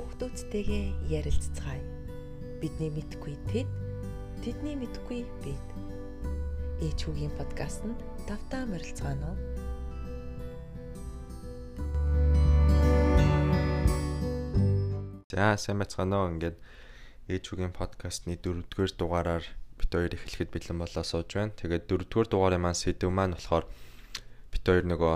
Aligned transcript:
Хүүхдүүдтэйгээ 0.00 1.12
ярилцгаая. 1.12 1.84
Бидний 2.56 2.88
мэдгүй 2.88 3.36
тэд, 3.52 3.68
тэдний 4.40 4.72
мэдгүй 4.72 5.28
бид. 5.44 5.66
Ээч 6.80 7.04
хүүгийн 7.04 7.28
подкастт 7.36 7.84
давтаа 8.24 8.64
морилцгаано. 8.64 9.36
За 15.28 15.60
сайн 15.60 15.84
байцгаана 15.84 16.24
уу. 16.24 16.32
Ингээд 16.32 16.56
ээж 17.28 17.44
хүүгийн 17.52 17.76
подкастны 17.76 18.40
4-р 18.40 18.96
дугаараар 18.96 19.44
бит 19.76 19.92
хоёр 19.92 20.16
эхлэхэд 20.16 20.48
бэлэн 20.48 20.80
болоо 20.80 21.04
сууж 21.04 21.28
байна. 21.36 21.52
Тэгээд 21.60 21.92
4-р 21.92 22.24
дугаарын 22.24 22.64
маань 22.64 22.80
сэдв 22.80 23.12
маань 23.12 23.36
болохоор 23.36 23.68
бит 24.48 24.64
хоёр 24.64 24.88
нөгөө 24.96 25.14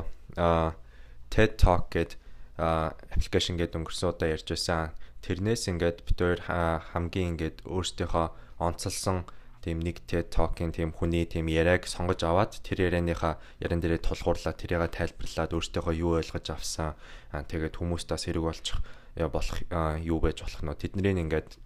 TED 1.32 1.56
Talk 1.56 1.88
гэдэг 1.88 2.20
аппликейшн 2.58 3.58
гэдэг 3.58 3.78
өнгөрсөн 3.82 4.10
удаа 4.14 4.28
ярьж 4.30 4.46
байсан. 4.46 4.94
Тэрнээс 5.24 5.66
ингээд 5.72 5.98
бид 6.06 6.18
хоёр 6.20 6.40
хамгийн 6.46 7.34
ингээд 7.34 7.66
өөрсдийнхөө 7.66 8.26
онцлсон 8.60 9.26
тийм 9.64 9.80
нэг 9.80 10.04
TED 10.04 10.28
Talk-ийн 10.28 10.76
тийм 10.76 10.92
хүний 10.92 11.24
тийм 11.24 11.48
яриаг 11.48 11.88
сонгож 11.88 12.20
аваад 12.20 12.60
тэр 12.60 12.92
ярианыхаа 12.92 13.40
яран 13.64 13.80
дээрээ 13.80 14.04
тулгуурлаад 14.04 14.60
тэрийг 14.60 14.92
тайлбарлаад 14.92 15.56
өөртөөхөө 15.56 15.94
юу 15.96 16.20
ойлгож 16.20 16.46
авсан. 16.52 16.92
Тэгээд 17.32 17.80
хүмүүстээс 17.80 18.28
хэрэг 18.28 18.44
болчих 18.44 18.78
болох 19.16 19.58
юу 20.04 20.20
байж 20.20 20.44
болох 20.44 20.60
нь 20.60 20.76
тэднийг 20.76 21.16
ингээд 21.16 21.56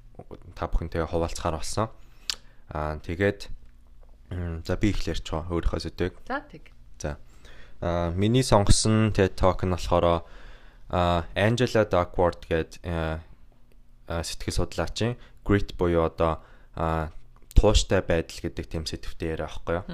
та 0.55 0.71
бүхэнтэйгээ 0.71 1.11
хуваалцахаар 1.11 1.59
болсон. 1.59 1.91
Аа 2.71 3.03
тэгээд 3.03 3.51
за 4.63 4.75
би 4.79 4.95
ихлээрч 4.95 5.27
байгаа 5.27 5.51
өөрийнхөө 5.51 5.83
сэдвийг. 5.83 6.15
За 6.23 6.39
тэг. 6.47 6.71
За. 7.03 7.19
Аа 7.83 8.15
миний 8.15 8.47
сонгосон 8.47 9.11
TED 9.11 9.35
Talk 9.35 9.67
нь 9.67 9.75
болохоор 9.75 10.23
Angela 10.91 11.85
Duckworth 11.85 12.49
гээд 12.49 12.81
сэтгэл 14.09 14.57
судлаачийн 14.57 15.17
grit 15.45 15.77
буюу 15.77 16.09
одоо 16.09 16.41
тууштай 17.53 18.01
байдал 18.01 18.41
гэдэг 18.41 18.67
тийм 18.67 18.85
сэдвтэй 18.89 19.37
яриа 19.37 19.49
байхгүй 19.53 19.75
юу. 19.77 19.85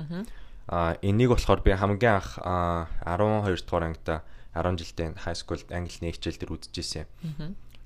Аа 0.70 0.96
энийг 1.02 1.34
болохоор 1.34 1.60
би 1.66 1.74
хамгийн 1.74 2.22
анх 2.22 2.38
12 2.38 3.66
дугаар 3.66 3.84
ангида 3.90 4.22
10 4.54 4.78
жилдээ 4.78 5.08
high 5.26 5.34
school 5.34 5.60
англи 5.74 6.14
хичээл 6.14 6.38
дээр 6.38 6.54
үзчихсэн. 6.54 7.06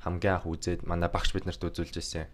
Хамгийн 0.04 0.34
анх 0.36 0.46
үзээд 0.46 0.84
манай 0.84 1.08
багш 1.08 1.32
биднэрт 1.32 1.64
үзүүлж 1.64 1.96
ирсэн. 1.96 2.28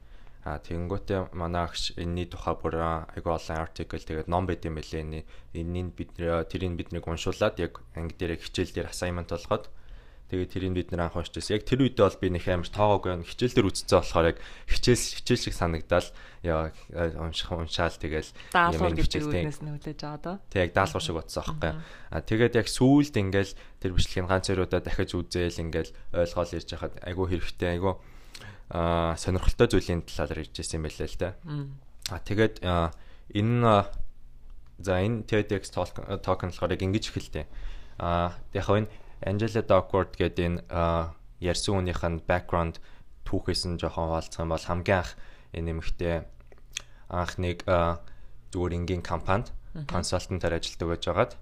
А 0.45 0.61
тэгэнгүүтээ 0.61 1.33
манай 1.33 1.65
агш 1.65 1.97
энэний 1.97 2.29
тухай 2.29 2.53
бүр 2.59 2.77
айгүй 3.15 3.33
олон 3.33 3.57
артикл 3.57 3.97
тэгээд 3.97 4.29
ном 4.29 4.45
байд 4.45 4.67
юм 4.69 4.77
байлээ. 4.77 5.25
Энэний 5.57 5.89
бид 5.89 6.13
тэрийг 6.21 6.77
биднийг 6.77 7.09
уншуулад 7.09 7.57
яг 7.63 7.81
анги 7.97 8.13
дээр 8.13 8.37
хичээл 8.37 8.75
дээр 8.77 8.93
assignment 8.93 9.33
болгоод 9.33 9.73
Тэгээд 10.33 10.53
тэрийг 10.57 10.73
бид 10.73 10.89
нэр 10.91 11.05
анх 11.05 11.21
уншижсэн. 11.21 11.61
Яг 11.61 11.69
тэр 11.69 11.85
үедээ 11.85 12.05
бол 12.09 12.23
би 12.23 12.29
нэг 12.33 12.45
амар 12.49 12.71
тоогоогүй 12.73 13.29
хичээл 13.29 13.57
дээр 13.61 13.69
үзсэн 13.69 14.01
болохоор 14.01 14.29
яг 14.33 14.39
хичээл 14.73 15.05
хичээл 15.21 15.45
шиг 15.45 15.55
санагдал 15.55 16.09
яа 16.41 16.73
унших 17.21 17.53
уншаал 17.53 17.93
тэгэл 17.93 18.33
юм 18.57 18.97
хичээлтэй 18.97 19.53
нөлөөж 19.53 20.01
байгаа 20.01 20.21
доо. 20.25 20.37
Тэг 20.49 20.73
яг 20.73 20.73
даалгавар 20.73 21.05
шиг 21.05 21.17
бодсон 21.21 21.45
аахгүй. 21.45 21.73
А 22.09 22.25
тэгээд 22.25 22.57
яг 22.57 22.69
сүүлд 22.73 23.15
ингээл 23.21 23.53
тэр 23.85 23.93
бичлэгийн 23.93 24.29
ганц 24.33 24.49
хоёруудаа 24.49 24.81
дахиж 24.81 25.13
үзээл 25.13 25.61
ингээл 25.61 25.93
ойлгоол 26.17 26.57
ирж 26.57 26.69
хахад 26.73 26.97
айгүй 27.05 27.27
хэрэгтэй 27.29 27.71
айгүй 27.77 27.95
а 28.71 29.15
сонирхолтой 29.21 29.69
зүйлийн 29.69 30.03
талаар 30.09 30.41
ирж 30.41 30.57
ирсэн 30.57 30.81
юм 30.81 30.89
байлаа 30.89 31.09
л 31.09 31.21
да. 31.21 31.31
А 32.09 32.19
тэгээд 32.19 32.65
энэ 32.65 33.85
за 34.81 34.93
энэ 35.05 35.29
TEDx 35.29 35.71
talk 35.71 36.01
нь 36.01 36.53
болохоор 36.53 36.73
яг 36.73 36.83
ингэж 36.83 37.05
эхэлтэй. 37.13 37.47
А 38.01 38.35
яг 38.57 38.69
энэ 38.69 38.89
Angela 39.25 39.63
Duckworth 39.65 40.15
гэдэг 40.21 40.45
энэ 40.45 40.61
ярьсан 41.41 41.81
хүнийх 41.81 42.05
нь 42.05 42.21
background 42.29 42.79
түүхээс 43.25 43.65
нь 43.67 43.81
жоохон 43.81 44.13
хаалцах 44.13 44.45
юм 44.45 44.53
бол 44.53 44.69
хамгийн 44.69 45.01
анх 45.01 45.11
энэ 45.57 45.67
нэмэгтэй 45.73 46.15
анх 47.09 47.33
нэг 47.41 47.65
зүгээр 48.53 48.77
энгийн 48.79 49.03
компанид 49.03 49.49
консалтантаар 49.89 50.61
ажилладаг 50.61 50.89
байж 50.89 51.05
байгаад. 51.09 51.33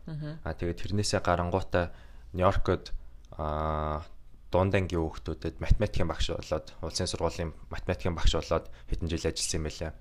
Аа 0.46 0.54
тэгээд 0.56 0.80
тэрнээсээ 0.80 1.20
гарангуудаа 1.20 1.92
Нью-Йоркод 2.32 2.94
аа 3.36 4.06
дуундангийн 4.48 5.00
хүүхдүүдэд 5.00 5.60
математикийн 5.60 6.08
багш 6.08 6.32
болоод 6.32 6.66
улсын 6.80 7.08
сургуулийн 7.08 7.52
математикийн 7.68 8.16
багш 8.16 8.32
болоод 8.40 8.72
хэдэн 8.88 9.08
жил 9.12 9.28
ажилласан 9.28 9.58
юм 9.60 9.66
байлаа. 9.68 9.92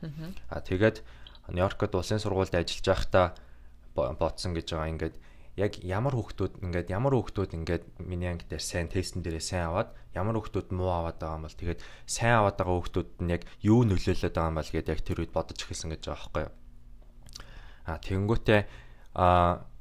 Аа 0.47 0.61
тэгээд 0.63 0.97
Нью-Йоркод 1.51 1.91
улсын 1.91 2.23
сургуульд 2.23 2.55
ажиллаж 2.55 2.87
байхдаа 2.87 3.25
бодсон 3.95 4.55
гэж 4.55 4.67
байгаа. 4.71 4.91
Ингээд 4.95 5.15
яг 5.61 5.77
ямар 5.85 6.17
хүүхдүүд 6.17 6.65
ингээд 6.65 6.87
ямар 6.89 7.13
хүүхдүүд 7.13 7.51
ингээд 7.53 7.83
миний 8.01 8.33
анги 8.33 8.49
дээр 8.49 8.63
сайн 8.65 8.89
тестэн 8.89 9.21
дээрээ 9.21 9.45
сайн 9.45 9.69
аваад 9.69 9.93
ямар 10.17 10.41
хүүхдүүд 10.41 10.73
муу 10.73 10.89
аваад 10.89 11.21
байгаа 11.21 11.37
юм 11.37 11.45
бол 11.45 11.59
тэгээд 11.61 11.81
сайн 12.09 12.35
аваад 12.41 12.57
байгаа 12.57 12.75
хүүхдүүд 12.81 13.09
нь 13.21 13.33
яг 13.37 13.43
юу 13.61 13.85
нөлөөлөд 13.85 14.33
байгаа 14.33 14.49
юм 14.49 14.57
бол 14.57 14.73
гэдээ 14.73 14.93
яг 14.97 15.01
тэр 15.05 15.21
үед 15.21 15.31
бодож 15.31 15.59
эхэлсэн 15.61 15.93
гэж 15.93 16.01
байгаа 16.09 16.17
байхгүй 16.17 16.43
юу. 16.49 16.53
А 17.85 17.97
тэгэнгүүтээ 18.01 18.61
а 19.15 19.27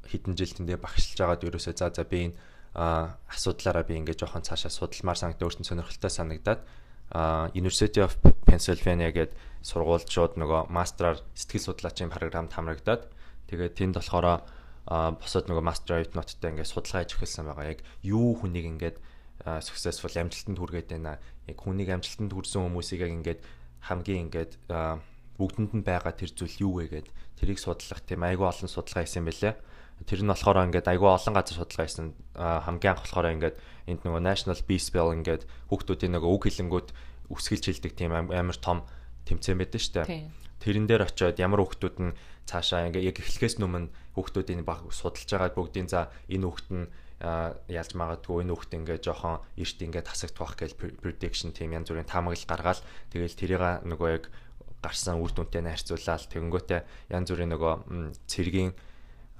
хитэн 0.05 0.35
жил 0.37 0.53
тэндээ 0.53 0.79
багшилж 0.79 1.17
байгаад 1.17 1.47
ерөөсөө 1.49 1.75
за 1.81 1.89
за 1.89 2.05
би 2.05 2.29
энэ 2.29 2.37
асуудлаараа 2.75 3.85
би 3.89 3.99
ингээд 3.99 4.21
жоохон 4.21 4.47
цаашаа 4.47 4.71
судалмаар 4.71 5.19
санагдаад 5.19 5.47
өөртөө 5.49 5.67
сонирхолтой 5.67 6.13
санагдаад 6.13 6.61
University 7.59 7.99
of 7.99 8.15
Pennsylvania 8.47 9.11
гээд 9.11 9.35
сургуульд 9.67 10.07
шууд 10.07 10.39
нөгөө 10.39 10.71
мастраар 10.71 11.19
сэтгэл 11.35 11.75
судлаачийн 11.75 12.15
програмд 12.15 12.55
хамрагдаад 12.55 13.11
тэгээд 13.51 13.75
тэнд 13.75 13.99
болохоор 13.99 14.47
босоод 14.87 15.47
нөгөө 15.51 15.65
master 15.65 16.01
right 16.01 16.15
note-тай 16.17 16.55
ингээд 16.55 16.71
судалгаа 16.71 17.05
хийж 17.05 17.15
эхэлсэн 17.19 17.47
байгаа. 17.51 17.73
Яг 17.77 17.81
юу 18.05 18.39
хүнийг 18.39 18.67
ингээд 18.67 18.97
successful 19.65 20.13
амжилтанд 20.13 20.59
хүргээд 20.61 20.89
байна. 20.93 21.21
Яг 21.49 21.59
хүнийг 21.61 21.89
амжилтанд 21.91 22.33
хүрсэн 22.33 22.65
хүмүүсийг 22.69 23.01
яг 23.05 23.13
ингээд 23.13 23.41
хамгийн 23.89 24.29
ингээд 24.29 24.53
бүгдэнд 25.41 25.73
нь 25.81 25.87
байгаа 25.87 26.13
тэр 26.13 26.31
зүйл 26.37 26.57
юу 26.61 26.73
вэ 26.85 26.93
гэд 26.93 27.09
тэрийг 27.41 27.57
судлах 27.57 28.05
тийм 28.05 28.21
айгүй 28.29 28.45
олон 28.45 28.69
судалгаа 28.69 29.09
хийсэн 29.09 29.25
байлээ. 29.25 29.57
Тэр 30.05 30.21
нь 30.21 30.29
болохоор 30.29 30.69
ингээд 30.69 30.89
айгүй 30.93 31.09
олон 31.09 31.33
газар 31.33 31.57
судалгаа 31.57 31.87
хийсэн. 31.89 32.13
Хамгийн 32.37 32.93
анх 32.93 33.05
болохоор 33.09 33.33
ингээд 33.33 33.57
энд 33.89 34.01
нөгөө 34.05 34.21
National 34.21 34.61
Peace 34.69 34.93
Bell 34.93 35.17
ингээд 35.17 35.49
хүүхдүүдийн 35.73 36.13
нөгөө 36.13 36.31
үг 36.37 36.45
хэлэнгүүд 36.45 36.89
үсгэлж 37.33 37.65
хэлдэг 37.73 37.93
тийм 37.97 38.13
амар 38.13 38.59
том 38.61 38.85
тэмцээн 39.25 39.61
байдаг 39.61 39.81
шүү 39.81 39.95
дээ. 40.05 40.29
Тэрэн 40.61 40.85
дээр 40.85 41.09
очиод 41.09 41.41
ямар 41.41 41.65
хүүхдүүд 41.65 41.97
нь 42.05 42.13
цаашаа 42.51 42.91
ингээ 42.91 43.07
яг 43.07 43.17
эхлэхээс 43.23 43.63
өмнө 43.63 43.95
хүүхдүүдийн 44.19 44.67
баг 44.67 44.83
судалж 44.91 45.31
байгаа 45.31 45.55
бүгдийн 45.55 45.87
за 45.87 46.11
энэ 46.27 46.47
хүүхд 46.51 46.69
нь 46.75 46.87
ялж 47.71 47.93
магадгүй 47.95 48.43
энэ 48.43 48.53
хүүхд 48.53 48.73
ингээ 48.75 48.99
жоохон 49.05 49.39
эрт 49.55 49.79
ингээ 49.79 50.03
тасагдах 50.03 50.59
гэж 50.59 50.73
prediction 50.75 51.55
тийм 51.55 51.77
янз 51.79 51.93
бүрийн 51.93 52.11
таамаглал 52.11 52.51
гаргаал 52.51 52.83
тэгэл 53.13 53.39
тэрийг 53.39 53.63
нөгөө 53.87 54.09
яг 54.11 54.25
гарсан 54.81 55.21
үр 55.21 55.31
дүнтэй 55.31 55.61
найрцуулаад 55.61 56.27
тэгэнгүүтээ 56.33 56.81
янз 57.13 57.29
бүрийн 57.29 57.53
нөгөө 57.53 57.73
цэргийн 58.25 58.73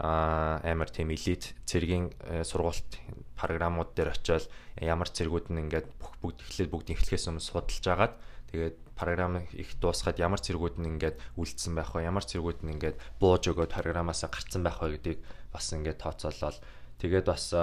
амар 0.01 0.89
тийм 0.89 1.13
элит 1.13 1.53
цэргийн 1.69 2.09
э, 2.25 2.45
сургуульт 2.45 3.01
програмууд 3.37 3.93
дээр 3.93 4.17
очиод 4.17 4.49
ямар 4.81 5.13
цэргүүд 5.13 5.53
нь 5.53 5.61
ингээд 5.69 5.89
бүгд 6.01 6.41
эхлээд 6.41 6.73
бүгд 6.73 6.89
эхлэхээс 6.97 7.29
өмнө 7.29 7.45
судалж 7.45 7.85
агаад 7.85 8.15
тэгээд 8.49 8.77
програм 9.01 9.41
их 9.57 9.81
дуусгаад 9.81 10.21
ямар 10.21 10.45
зэргүүд 10.45 10.77
нь 10.77 11.01
ингээд 11.01 11.17
үлдсэн 11.41 11.73
байх 11.73 11.97
вэ? 11.97 12.05
Ямар 12.05 12.29
зэргүүд 12.29 12.61
нь 12.69 12.77
ингээд 12.77 13.01
бууж 13.17 13.49
өгөөд 13.49 13.73
програмаас 13.73 14.29
гарцсан 14.29 14.61
байх 14.61 14.77
вэ 14.85 15.01
гэдгийг 15.01 15.21
бас 15.49 15.73
ингээд 15.73 16.05
тооцоолол. 16.05 16.61
Тэгээд 17.01 17.25
бас 17.25 17.57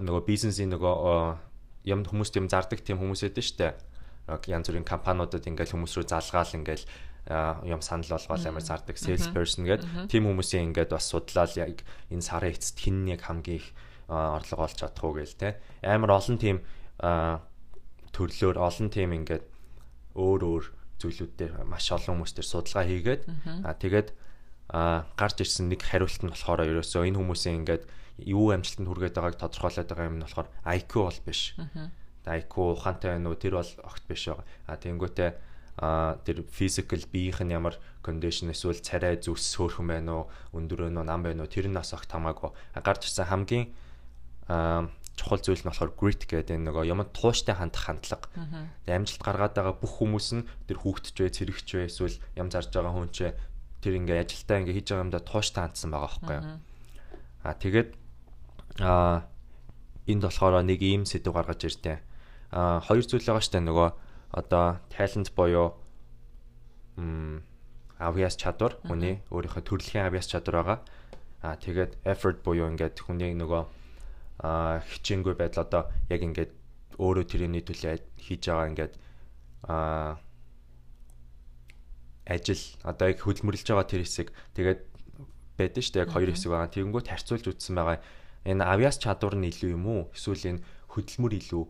нөгөө 0.00 0.22
бизнесийн 0.24 0.72
нөгөө 0.72 1.52
юм 1.92 2.00
хүмүүст 2.08 2.40
юм 2.40 2.48
зардаг 2.48 2.80
тийм 2.80 2.96
хүмүүс 2.96 3.28
эдэн 3.28 3.44
штэ. 3.44 3.76
Янз 4.48 4.72
бүрийн 4.72 4.88
компаниудад 4.88 5.44
ингээд 5.44 5.76
хүмүүс 5.76 5.92
рүү 6.00 6.06
залгаал 6.08 6.56
ингээд 6.56 6.88
юм 7.68 7.82
санал 7.82 8.16
болгоол 8.16 8.46
амар 8.48 8.64
зардаг 8.64 8.98
sales 8.98 9.28
person 9.30 9.66
гэдэг 9.66 10.10
тийм 10.10 10.26
хүмүүсийн 10.26 10.74
ингээд 10.74 10.90
бас 10.90 11.06
судлаад 11.06 11.54
яг 11.54 11.82
энэ 12.10 12.22
сарын 12.22 12.50
эцэст 12.50 12.78
хин 12.82 13.06
нэг 13.06 13.22
хамгийн 13.22 13.62
их 13.62 13.66
орлого 14.10 14.66
олж 14.66 14.78
чадах 14.82 15.04
уу 15.04 15.14
гээл 15.18 15.38
те. 15.38 15.58
Амар 15.82 16.18
олон 16.18 16.38
тийм 16.38 16.62
төрлөөр 16.98 18.58
олон 18.58 18.88
тийм 18.90 19.14
ингээд 19.22 19.44
өөр 20.14 20.40
өөр 20.44 20.64
зүйлүүд 21.02 21.32
дээр 21.38 21.52
маш 21.66 21.90
олон 21.90 22.22
хүмүүс 22.22 22.32
дээр 22.36 22.48
судалгаа 22.48 22.84
хийгээд 22.86 23.22
аа 23.66 23.74
тэгээд 23.74 24.08
аа 24.70 25.04
гарч 25.18 25.36
ирсэн 25.42 25.68
нэг 25.68 25.82
хариулт 25.82 26.22
нь 26.22 26.32
болохоор 26.32 26.64
ерөөсөө 26.64 27.08
энэ 27.10 27.18
хүмүүсийн 27.18 27.58
ингээд 27.64 27.84
юу 28.22 28.52
амжилтанд 28.54 28.88
хүргээд 28.88 29.16
байгааг 29.16 29.36
тодорхойлоод 29.40 29.88
байгаа 29.88 30.08
юм 30.08 30.16
нь 30.20 30.24
болохоор 30.24 30.48
IQ 30.62 30.92
бол 31.02 31.20
биш. 31.26 31.40
IQ 32.22 32.52
ухаантай 32.78 33.18
байна 33.18 33.28
уу? 33.32 33.40
Тэр 33.40 33.58
бол 33.58 33.72
огт 33.82 34.04
биш 34.06 34.22
байгаа. 34.30 34.46
А 34.68 34.78
тэгэнгүүтээ 34.78 35.30
а 35.82 36.20
тэр 36.22 36.44
physical 36.46 37.02
биеийнх 37.08 37.40
нь 37.42 37.56
ямар 37.56 37.80
condition 38.04 38.52
эсвэл 38.52 38.78
царай 38.78 39.16
зүс 39.18 39.42
сөөрхөн 39.56 39.88
байна 39.88 40.12
уу? 40.12 40.24
Өндөр 40.52 40.86
байна 40.86 41.02
уу? 41.02 41.08
Нам 41.08 41.20
байна 41.24 41.42
уу? 41.42 41.50
Тэр 41.50 41.66
нь 41.66 41.74
бас 41.74 41.96
огт 41.96 42.06
хамаагүй. 42.12 42.52
Гарч 42.76 43.08
ирсэн 43.08 43.26
хамгийн 43.26 43.72
чухал 45.16 45.40
зүйл 45.44 45.60
нь 45.60 45.68
болохоор 45.68 45.92
grit 45.92 46.24
гэдэг 46.24 46.56
энэ 46.56 46.66
нөгөө 46.72 46.84
юмд 46.88 47.12
тууштай 47.12 47.54
хандах 47.56 47.84
хандлага. 47.84 48.26
Тэгээ 48.88 48.96
амжилт 48.96 49.22
гаргаад 49.22 49.54
байгаа 49.56 49.76
бүх 49.76 49.92
хүмүүс 50.00 50.28
нь 50.40 50.46
тэр 50.66 50.78
хүүхдч 50.80 51.16
вэ, 51.20 51.28
цэрэгч 51.36 51.68
вэ, 51.76 51.86
эсвэл 51.88 52.16
ям 52.36 52.48
зарж 52.48 52.72
байгаа 52.72 52.94
хүн 52.96 53.10
ч 53.12 53.32
тэр 53.84 53.94
ингээ 54.00 54.24
ажилдаа 54.24 54.56
ингээ 54.64 54.76
хийж 54.80 54.88
байгаа 54.88 55.04
юмдаа 55.04 55.22
тууштай 55.22 55.62
хандсан 55.68 55.90
байгаа 55.92 56.08
байхгүй 56.08 56.36
юу. 56.40 56.46
Аа 57.44 57.54
тэгээд 57.60 57.90
аа 58.80 59.28
энд 60.08 60.22
болохоор 60.24 60.64
нэг 60.64 60.80
ийм 60.80 61.04
сэдв 61.04 61.34
гаргаж 61.34 61.60
ирдээ. 61.66 61.98
а 62.52 62.80
хоёр 62.80 63.04
зүйл 63.04 63.26
байгаа 63.26 63.44
штэ 63.44 63.60
нөгөө 63.60 63.88
одоо 64.32 64.80
talent 64.92 65.28
буюу 65.36 65.76
м 66.96 67.44
авьяас 67.98 68.36
чадвар 68.36 68.76
хүний 68.84 69.22
өөрийнхөө 69.30 69.62
төрөлхийн 69.62 70.06
авьяас 70.08 70.28
чадвар 70.28 70.56
байгаа. 70.60 70.78
А 71.42 71.56
тэгээд 71.56 72.02
effort 72.04 72.42
буюу 72.42 72.68
ингээд 72.70 72.98
хүний 72.98 73.34
нөгөө 73.34 73.62
хичээнгүй 74.42 75.34
байдал 75.38 75.64
одоо 75.64 75.82
яг 76.10 76.20
ингээд 76.22 76.52
өөрөө 76.98 77.24
тэрний 77.30 77.62
төлөө 77.62 78.02
хийж 78.18 78.42
байгаа 78.50 78.68
ингээд 78.70 78.94
а 79.70 80.18
ажил 82.26 82.62
одоо 82.82 83.06
яг 83.10 83.18
хөдөлмөрлөж 83.22 83.66
байгаа 83.66 83.86
тэр 83.86 84.02
хэсэг 84.02 84.28
тэгээд 84.58 84.80
байдаг 85.58 85.82
шүү 85.82 85.94
дээ 85.94 86.04
яг 86.06 86.10
хоёр 86.10 86.30
хэсэг 86.34 86.50
байгаа. 86.50 86.74
Тэгэнгүүт 86.74 87.08
харьцуулж 87.10 87.46
үзсэн 87.50 87.74
байгаа. 87.78 87.98
Энэ 88.42 88.64
авьяас 88.66 88.98
чадвар 88.98 89.36
нь 89.38 89.46
илүү 89.46 89.70
юм 89.78 89.86
уу? 89.86 90.02
Эсвэл 90.10 90.58
энэ 90.58 90.64
хөдөлмөр 90.90 91.32
илүү 91.38 91.64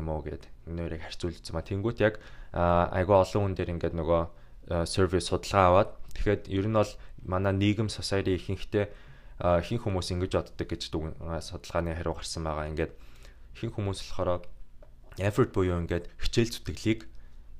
юм 0.00 0.06
уу 0.08 0.20
гэд 0.24 0.48
нэрийг 0.68 1.02
харьцуулж 1.04 1.36
үзсэн 1.40 1.54
ба. 1.56 1.66
Тэнгүүт 1.66 1.98
яг 2.00 2.14
айгүй 2.56 3.16
олон 3.16 3.52
хүн 3.52 3.54
дээр 3.56 3.74
ингээд 3.76 3.96
нөгөө 3.96 4.22
сервис 4.88 5.28
судалгаа 5.28 5.64
аваад 5.68 5.90
тэгэхэд 6.16 6.42
ер 6.48 6.66
нь 6.68 6.78
бол 6.78 6.92
манай 7.26 7.52
нийгэм 7.52 7.88
society 7.92 8.36
ихэнхдээ 8.36 8.86
хин 9.40 9.78
хүмүүс 9.80 10.12
ингэж 10.12 10.32
боддог 10.34 10.66
гэж 10.68 10.82
судалгааны 10.90 11.94
хариу 11.96 12.14
гарсан 12.18 12.44
байгаа. 12.44 12.68
Ингээд 12.72 12.92
хин 13.56 13.70
хүмүүс 13.72 14.00
болохоор 14.02 14.44
effort 15.20 15.50
буюу 15.52 15.80
ингээд 15.80 16.08
хичээл 16.20 16.52
зүтгэлийг 16.56 17.00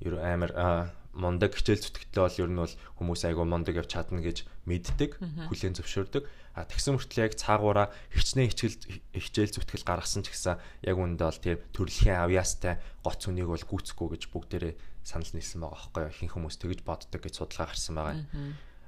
ер 0.03 0.15
амар 0.19 0.91
мундаг 1.13 1.53
хичээл 1.53 1.85
зүтгэлтэй 1.85 2.21
бол 2.25 2.41
ер 2.41 2.49
нь 2.49 2.61
бол 2.61 2.75
хүмүүс 2.97 3.21
айгүй 3.29 3.45
мундаг 3.45 3.77
явж 3.77 3.89
чадна 3.93 4.21
гэж 4.25 4.49
мэддэг, 4.65 5.21
хүлээн 5.49 5.77
зөвшөөрдөг. 5.77 6.25
А 6.57 6.65
тэгсэн 6.65 6.97
мөртлөө 6.97 7.25
яг 7.25 7.33
цаагаараа 7.37 7.93
хичнээн 8.13 8.49
хичээл 8.49 8.77
хичээл 9.13 9.53
зүтгэл 9.57 9.85
гаргасан 9.85 10.25
ч 10.25 10.33
гэсэн 10.33 10.57
яг 10.85 10.97
үүндээ 10.97 11.27
бол 11.29 11.41
тийм 11.41 11.57
төрөлхийн 11.73 12.17
авьяастай 12.17 12.81
гоц 13.05 13.21
үнийг 13.29 13.49
бол 13.49 13.61
гүйцэхгүй 13.61 14.07
гэж 14.17 14.23
бүгдээрээ 14.33 14.73
санал 15.05 15.33
нийлсэн 15.33 15.61
байгаа 15.61 15.77
байхгүй 15.77 16.01
юу? 16.05 16.17
Хин 16.17 16.29
хүмүүс 16.33 16.55
тэгж 16.61 16.79
боддог 16.85 17.21
гэж 17.21 17.33
судалгаа 17.37 17.69
гарсан 17.73 17.93
байгаа. 17.97 18.25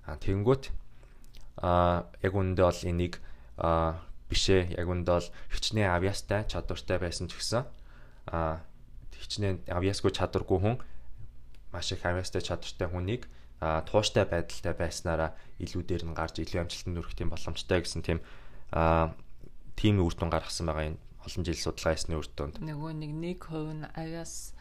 А 0.05 0.17
тэгэнгүүт 0.21 0.63
а 1.61 2.09
яг 2.21 2.33
үүндээ 2.35 2.65
бол 2.65 2.81
энийг 2.83 3.19
а 3.57 4.01
бишээ 4.29 4.75
яг 4.75 4.87
үүндээ 4.87 5.15
бол 5.15 5.29
хичнээн 5.53 5.93
авьяастай 5.95 6.43
чадвартай 6.49 6.97
байсан 6.99 7.27
ч 7.31 7.37
гэсэн 7.37 7.63
а 8.31 8.59
хичнээн 9.15 9.63
авьяасгүй 9.69 10.11
чадваргүй 10.11 10.59
хүн 10.59 10.75
маш 11.71 11.91
их 11.91 12.03
авьяастай 12.03 12.41
чадвартай 12.41 12.87
хүнийг 12.91 13.29
а 13.61 13.81
тууштай 13.87 14.25
байдалтай 14.27 14.73
байснараа 14.75 15.31
илүү 15.63 15.83
дээр 15.87 16.03
нь 16.05 16.17
гарч 16.17 16.43
илүү 16.43 16.67
амжилтанд 16.67 16.97
хүрэх 16.99 17.15
тийм 17.15 17.29
боломжтой 17.31 17.79
гэсэн 17.81 18.03
тийм 18.03 18.19
а 18.75 19.15
тийм 19.79 20.03
үр 20.03 20.15
дүн 20.15 20.31
гаргасан 20.31 20.67
байгаа 20.67 20.91
энэ 20.91 20.99
олон 21.23 21.43
жил 21.47 21.59
судалгаа 21.59 21.95
хийсний 21.95 22.17
үр 22.19 22.27
дүнд. 22.27 22.59
Нөгөө 22.61 22.91
нэг 22.99 23.11
нэг 23.15 23.39
хувь 23.47 23.73
нь 23.73 23.87
авьяас 23.95 24.53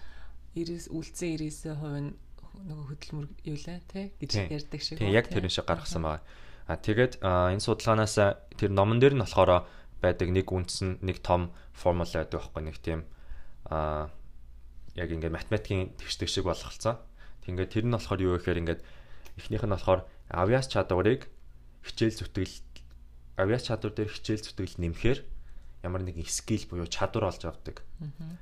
90 0.55 0.91
үлдсэн 0.95 1.29
90-ийн 1.37 1.77
хувь 1.77 1.99
нь 2.01 2.11
нөгөө 2.55 2.87
хөдөлмөр 2.95 3.27
юу 3.51 3.59
лээ 3.59 3.81
тий 3.91 4.07
гэж 4.23 4.33
ярьдаг 4.49 4.81
шиг. 4.81 4.99
Тийм 4.99 5.13
яг 5.13 5.27
тэр 5.29 5.51
шиг 5.51 5.67
гаргасан 5.67 6.03
байгаа. 6.07 6.23
А 6.67 6.77
тэгээд 6.77 7.21
энэ 7.21 7.61
судалгаанаас 7.61 8.17
тэр 8.57 8.71
номон 8.73 8.99
дээр 9.01 9.15
нь 9.19 9.25
болохоор 9.25 9.69
байдаг 10.01 10.29
нэг 10.33 10.49
үндсэн 10.49 11.05
нэг 11.05 11.21
том 11.21 11.53
формула 11.73 12.09
байдаг 12.09 12.41
байхгүй 12.41 12.63
нэг 12.65 12.77
тийм 12.81 13.01
а 13.69 14.09
яг 14.97 15.09
ингээд 15.11 15.33
математикийн 15.33 15.97
тэгшдэг 15.97 16.29
шиг 16.29 16.45
болгоцсон. 16.49 17.01
Тэгээд 17.45 17.73
тэр 17.73 17.85
нь 17.89 17.95
болохоор 17.95 18.21
юу 18.21 18.33
гэхээр 18.41 18.61
ингээд 18.65 18.81
эхнийх 19.37 19.65
нь 19.65 19.75
болохоор 19.75 20.09
авьяас 20.33 20.69
чадварыг 20.73 21.29
хичээл 21.85 22.17
зүтгэл 22.21 22.57
авьяас 23.37 23.65
чадвар 23.69 23.93
дээр 23.93 24.11
хичээл 24.13 24.45
зүтгэл 24.45 24.81
нэмэхээр 24.81 25.21
ямар 25.85 26.01
нэгэн 26.01 26.25
скил 26.25 26.65
буюу 26.65 26.89
чадвар 26.89 27.29
олж 27.29 27.45
авдаг. 27.45 27.85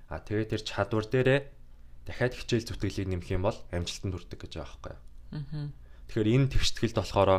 Аа 0.07 0.23
тэгээд 0.23 0.51
тэр 0.55 0.63
чадвар 0.63 1.07
дээрээ 1.11 1.41
дахиад 2.07 2.35
хичээл 2.35 2.67
зүтгэлийг 2.71 3.09
нэмэх 3.11 3.29
юм 3.31 3.47
бол 3.47 3.59
амжилтанд 3.71 4.15
хүрдэг 4.15 4.39
гэж 4.43 4.53
байгаа 4.59 4.79
байхгүй. 4.83 4.97
Тэгэхээр 6.11 6.33
энэ 6.35 6.51
тэгшгэлд 6.55 6.97
болохоор 6.99 7.31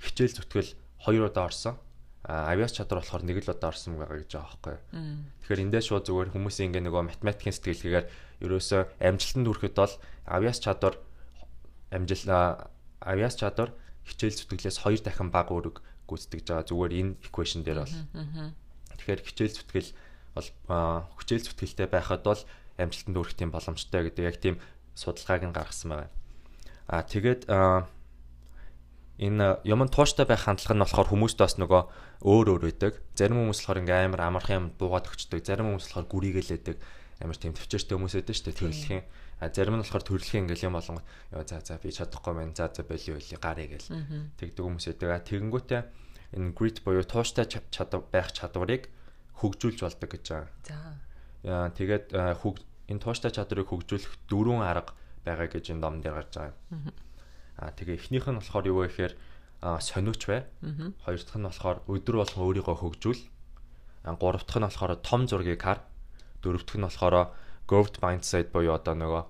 хичээл 0.00 0.36
зүтгэл 0.40 0.70
хоёр 1.04 1.28
удаа 1.28 1.46
орсон. 1.50 1.76
А 2.24 2.48
авиас 2.48 2.72
чадвар 2.72 3.04
болохоор 3.04 3.24
нэг 3.28 3.44
л 3.44 3.52
удаа 3.52 3.68
орсон 3.68 4.00
байгаа 4.00 4.24
гэж 4.24 4.32
байгаа 4.32 4.48
байхгүй. 4.48 4.76
Тэгэхээр 5.44 5.64
эндээс 5.68 5.86
шууд 5.92 6.04
зүгээр 6.08 6.32
хүмүүсийн 6.32 6.68
ингээ 6.72 6.84
нөгөө 6.88 7.02
математикийн 7.04 7.52
сэтгэлгээгээр 7.52 8.06
ерөөсөө 8.48 8.82
амжилтанд 9.04 9.46
хүрэхэд 9.52 9.76
бол 9.76 9.94
авиас 10.24 10.58
чадвар 10.64 10.94
амжил 11.92 12.24
авиас 13.04 13.34
чадвар 13.36 13.70
хичээл 14.08 14.40
зүтгэлээс 14.40 14.78
хоёр 14.80 15.00
дахин 15.04 15.28
бага 15.28 15.52
үүрэг 15.52 15.84
гүйцэтгэж 16.08 16.44
байгаа 16.48 16.64
зүгээр 16.64 16.92
энэ 16.96 17.12
equation 17.28 17.60
дээр 17.60 17.84
бол. 17.84 17.96
Тэгэхээр 18.96 19.20
хичээл 19.20 19.56
зүтгэл 19.60 19.90
бол 20.34 20.48
хүчээл 21.20 21.46
зүтгэлтэй 21.46 21.88
байхад 21.92 22.22
бол 22.24 22.40
амжилтанд 22.80 23.16
хүрэх 23.16 23.36
тийм 23.36 23.50
боломжтой 23.52 24.00
гэдэг 24.08 24.24
яг 24.24 24.36
тийм 24.40 24.56
судалгааг 24.96 25.42
нь 25.46 25.56
гаргасан 25.56 25.88
байна. 25.92 26.12
Аа 26.88 27.02
тэгээд 27.06 27.48
энэ 29.18 29.62
юм 29.62 29.80
тууштай 29.86 30.26
байх 30.26 30.44
хандлага 30.44 30.74
нь 30.74 30.82
болохоор 30.82 31.08
хүмүүст 31.14 31.38
бас 31.38 31.54
нөгөө 31.60 31.82
өөр 32.26 32.46
өөр 32.58 32.62
байдаг. 32.66 32.98
Зарим 33.14 33.46
хүмүүс 33.46 33.60
болохоор 33.62 33.80
ингээм 33.86 34.10
амар 34.10 34.22
амархан 34.26 34.56
юм 34.58 34.66
буугаад 34.74 35.06
өгчдөг. 35.06 35.40
Зарим 35.46 35.70
хүмүүс 35.70 35.86
болохоор 35.86 36.08
гүрийгэлээдэг 36.10 36.76
амар 37.22 37.38
тийм 37.38 37.54
төвчээртэй 37.54 37.94
хүмүүс 37.94 38.14
байдаг 38.18 38.34
шүү 38.34 38.46
дээ 38.50 38.58
төрөлхийн. 38.58 39.04
А 39.38 39.50
зарим 39.54 39.74
нь 39.78 39.82
болохоор 39.86 40.02
төрөлхийн 40.02 40.44
ингээл 40.50 40.66
юм 40.66 40.74
болон 40.74 40.98
ёо 41.30 41.42
за 41.46 41.62
за 41.62 41.78
би 41.78 41.94
чадахгүй 41.94 42.34
байна. 42.34 42.54
За 42.58 42.66
за 42.74 42.82
болио 42.82 43.14
болио 43.14 43.38
гарыг 43.38 43.70
гэл 43.78 43.88
тэгдэг 44.40 44.64
хүмүүс 44.66 44.86
байдаг. 44.90 45.08
А 45.14 45.22
тэгэнгүүтээ 45.22 45.82
энэ 46.34 46.54
grit 46.58 46.82
буюу 46.82 47.06
тууштай 47.06 47.46
чадвар 47.46 48.02
байх 48.10 48.34
чадварыг 48.34 48.90
хөгжүүлж 49.38 49.78
болдог 49.86 50.10
гэж 50.10 50.24
байгаа. 50.26 50.50
За. 50.66 51.70
Тэгээд 51.78 52.10
энэ 52.14 53.02
тууштай 53.02 53.30
чадварыг 53.30 53.70
хөгжүүлэх 53.70 54.26
дөрвөн 54.26 54.66
арга 54.66 54.94
байгаа 55.22 55.48
гэж 55.48 55.70
энэ 55.70 55.82
ном 55.82 56.02
дээр 56.02 56.18
гарч 56.18 56.34
байгаа. 56.34 56.54
А 57.58 57.70
тэгээ 57.70 57.98
эхнийх 57.98 58.26
нь 58.26 58.38
болохоор 58.38 58.66
юу 58.66 58.78
вэ 58.82 58.88
гэхээр 58.90 59.14
сониуч 59.80 60.22
бай. 60.26 60.44
Хоёр 61.06 61.20
дахь 61.22 61.38
нь 61.38 61.48
болохоор 61.48 61.78
өдөр 61.88 62.16
болгон 62.20 62.42
өөрийгөө 62.44 62.76
хөгжүүл. 62.82 63.22
Гурав 64.18 64.44
дахь 64.44 64.58
нь 64.60 64.66
болохоор 64.68 64.92
том 65.00 65.24
зургийг 65.30 65.62
хар 65.62 65.80
дөрөв 66.42 66.66
дэх 66.66 66.76
нь 66.76 66.86
болохоор 66.86 67.32
growth 67.64 67.96
mindset 68.02 68.52
буюу 68.52 68.76
одоо 68.76 68.94
нөгөө 68.94 69.22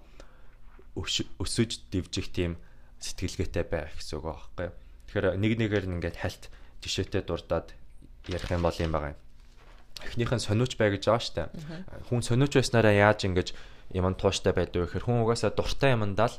өсөж 1.38 1.70
дэвжих 1.90 2.30
тийм 2.34 2.58
сэтгэлгээтэй 2.98 3.64
байх 3.66 3.94
гэсэн 3.98 4.18
үг 4.18 4.26
байхгүй. 4.26 4.68
Тэгэхээр 5.10 5.38
нэг 5.38 5.52
нэгээр 5.58 5.86
нь 5.86 5.94
ингээд 5.98 6.18
хальт 6.18 6.50
жишээтэй 6.82 7.22
дурдаад 7.22 7.74
ярих 8.26 8.50
юм 8.50 8.62
бол 8.62 8.78
юм 8.78 8.93
байгаа 8.94 9.12
юм. 9.14 9.20
Эхнийх 10.02 10.32
нь 10.34 10.43
сониуч 10.43 10.74
бай 10.74 10.90
гэж 10.94 11.06
байгаа 11.06 11.22
штэ. 11.22 11.43
Хүн 12.10 12.22
сониуч 12.26 12.58
байснараа 12.58 12.94
яаж 12.94 13.26
ингэж 13.26 13.54
юм 13.94 14.10
тууштай 14.19 14.50
байдаг 14.54 14.82
вэ 14.82 14.86
гэхээр 14.90 15.06
хүн 15.06 15.22
угаасаа 15.22 15.54
дуртай 15.54 15.94
юмдаа 15.94 16.31
л 16.31 16.36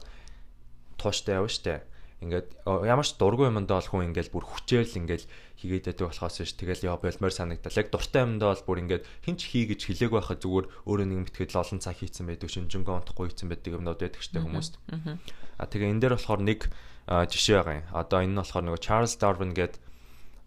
тууштай 0.98 1.36
явна 1.40 1.52
штэ 1.52 1.84
ингээд 2.24 2.48
ямар 2.66 3.06
ч 3.06 3.20
дургүй 3.20 3.52
юмд 3.52 3.68
бол 3.68 3.84
хүн 3.84 4.10
ингээд 4.10 4.32
бүр 4.32 4.46
хүчээр 4.48 4.88
л 4.88 5.00
ингээд 5.04 5.24
хийгээд 5.60 5.86
байдаг 5.92 6.08
болохоос 6.10 6.42
ш 6.42 6.56
тэгэл 6.56 6.88
яа 6.88 6.98
болмоор 6.98 7.34
санагдал. 7.36 7.75
Яг 7.75 7.92
дуртай 7.92 8.24
юмд 8.24 8.40
бол 8.40 8.64
бүр 8.66 8.82
ингээд 8.88 9.04
хинч 9.28 9.42
хий 9.52 9.68
гэж 9.68 9.82
хэлээг 9.84 10.12
байхад 10.16 10.40
зүгээр 10.40 10.66
өөрөө 10.88 11.06
нэг 11.12 11.20
мэтгэл 11.28 11.60
олон 11.60 11.80
цаг 11.84 12.00
хийцэн 12.00 12.25
байдаг 12.25 12.50
шинжэнгөө 12.50 12.96
онтохгүй 13.04 13.30
хийцэн 13.30 13.52
байдаг 13.52 13.72
юмнууд 13.78 14.00
байдаг 14.00 14.24
штэ 14.24 14.40
хүмүүст. 14.42 14.74
А 15.60 15.68
тэгээ 15.68 15.92
энэ 15.92 16.02
дээр 16.02 16.16
болохоор 16.16 16.42
нэг 16.42 16.60
жишээ 17.06 17.56
байгаа 17.62 17.75
юм. 17.84 17.88
Одоо 17.92 18.20
энэ 18.24 18.32
нь 18.32 18.40
болохоор 18.40 18.64
нөгөө 18.64 18.82
Charles 18.82 19.14
Darwin 19.20 19.52
гэдэг 19.52 19.82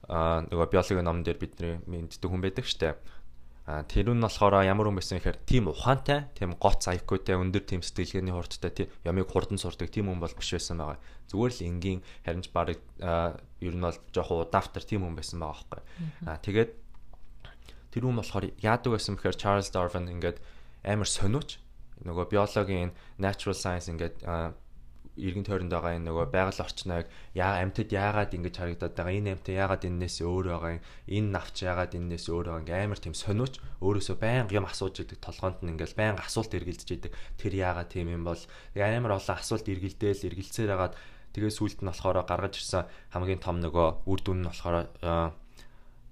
нөгөө 0.08 0.68
биологийн 0.72 1.04
номон 1.04 1.22
дээр 1.22 1.36
бидний 1.36 1.78
мэддэг 1.84 2.28
хүн 2.32 2.42
байдаг 2.42 2.64
штэ. 2.64 2.96
А 3.68 3.84
тэр 3.84 4.08
нь 4.16 4.24
болохоор 4.24 4.64
ямар 4.64 4.88
хүн 4.88 4.96
байсан 4.96 5.20
гэхээр 5.20 5.44
тийм 5.44 5.68
ухаантай, 5.68 6.32
тийм 6.32 6.56
гоц 6.56 6.88
IQ-тэй, 6.88 7.36
өндөр 7.36 7.68
тийм 7.68 7.84
сэтгэлгээний 7.84 8.32
хурдтай, 8.32 8.72
тийм 8.72 8.88
ямыг 9.04 9.28
хурдан 9.28 9.60
сурдаг 9.60 9.92
тийм 9.92 10.08
хүн 10.08 10.24
бол 10.24 10.32
биш 10.32 10.56
байсан 10.56 10.80
байгаа. 10.80 10.96
Зүгээр 11.28 11.52
л 11.52 11.66
энгийн 11.68 12.00
харин 12.24 12.40
ч 12.40 12.48
баг 12.48 12.80
ер 13.60 13.74
нь 13.76 13.84
бол 13.84 14.00
жоохон 14.08 14.48
удаавтар 14.48 14.88
тийм 14.88 15.04
хүн 15.04 15.20
байсан 15.20 15.44
байгаа 15.44 15.52
байхгүй. 15.68 15.82
А 16.24 16.40
тэгээд 16.40 16.70
тэр 17.92 18.02
хүн 18.08 18.16
болохоор 18.16 18.56
яадаг 18.56 18.90
байсан 18.96 19.20
бэхээр 19.20 19.36
Charles 19.36 19.68
Darwin 19.68 20.08
ингээд 20.16 20.40
амар 20.88 21.04
сониуч 21.04 21.60
нөгөө 22.08 22.32
биологийн 22.32 22.96
natural 23.20 23.52
science 23.52 23.92
ингээд 23.92 24.24
иргэн 25.18 25.44
тойронд 25.44 25.74
байгаа 25.74 25.98
энэ 25.98 26.06
нөгөө 26.08 26.26
байгаль 26.30 26.62
орчныг 26.62 27.06
яа 27.34 27.58
амьтад 27.60 27.90
яагаад 27.90 28.32
ингэж 28.32 28.54
харагдаад 28.54 28.94
байгаа 28.94 29.14
энэ 29.18 29.30
амьтад 29.34 29.54
яагаад 29.58 29.82
энэс 29.90 30.16
өөр 30.22 30.46
байгаа 30.54 30.72
энэ 31.10 31.28
навч 31.34 31.56
яагаад 31.66 31.92
энэс 31.98 32.24
өөр 32.30 32.46
байгаа 32.54 32.78
амар 32.86 33.00
тийм 33.02 33.14
сониуч 33.18 33.54
өөрөөсөө 33.82 34.16
байнга 34.22 34.56
юм 34.56 34.66
асууж 34.70 34.94
идэг 35.02 35.18
толгоонд 35.18 35.60
нь 35.66 35.70
ингээл 35.74 35.98
байнга 35.98 36.22
асуулт 36.22 36.54
эргэлдэж 36.54 36.88
идэг. 36.94 37.12
Тэр 37.36 37.52
яагаад 37.58 37.90
тийм 37.90 38.08
юм 38.14 38.22
бол 38.22 38.42
амар 38.74 39.12
олон 39.18 39.36
асуулт 39.36 39.66
эргэлдээл 39.66 40.26
эргэлцээр 40.30 40.70
хагаад 40.72 40.94
тэгээ 41.34 41.52
сүулт 41.52 41.78
нь 41.82 41.90
болохоор 41.90 42.24
гаргаж 42.24 42.54
ирсэн 42.56 42.88
хамгийн 43.12 43.42
том 43.42 43.60
нөгөө 43.60 44.08
үр 44.08 44.20
дүн 44.24 44.38
нь 44.42 44.48
болохоор 44.48 44.86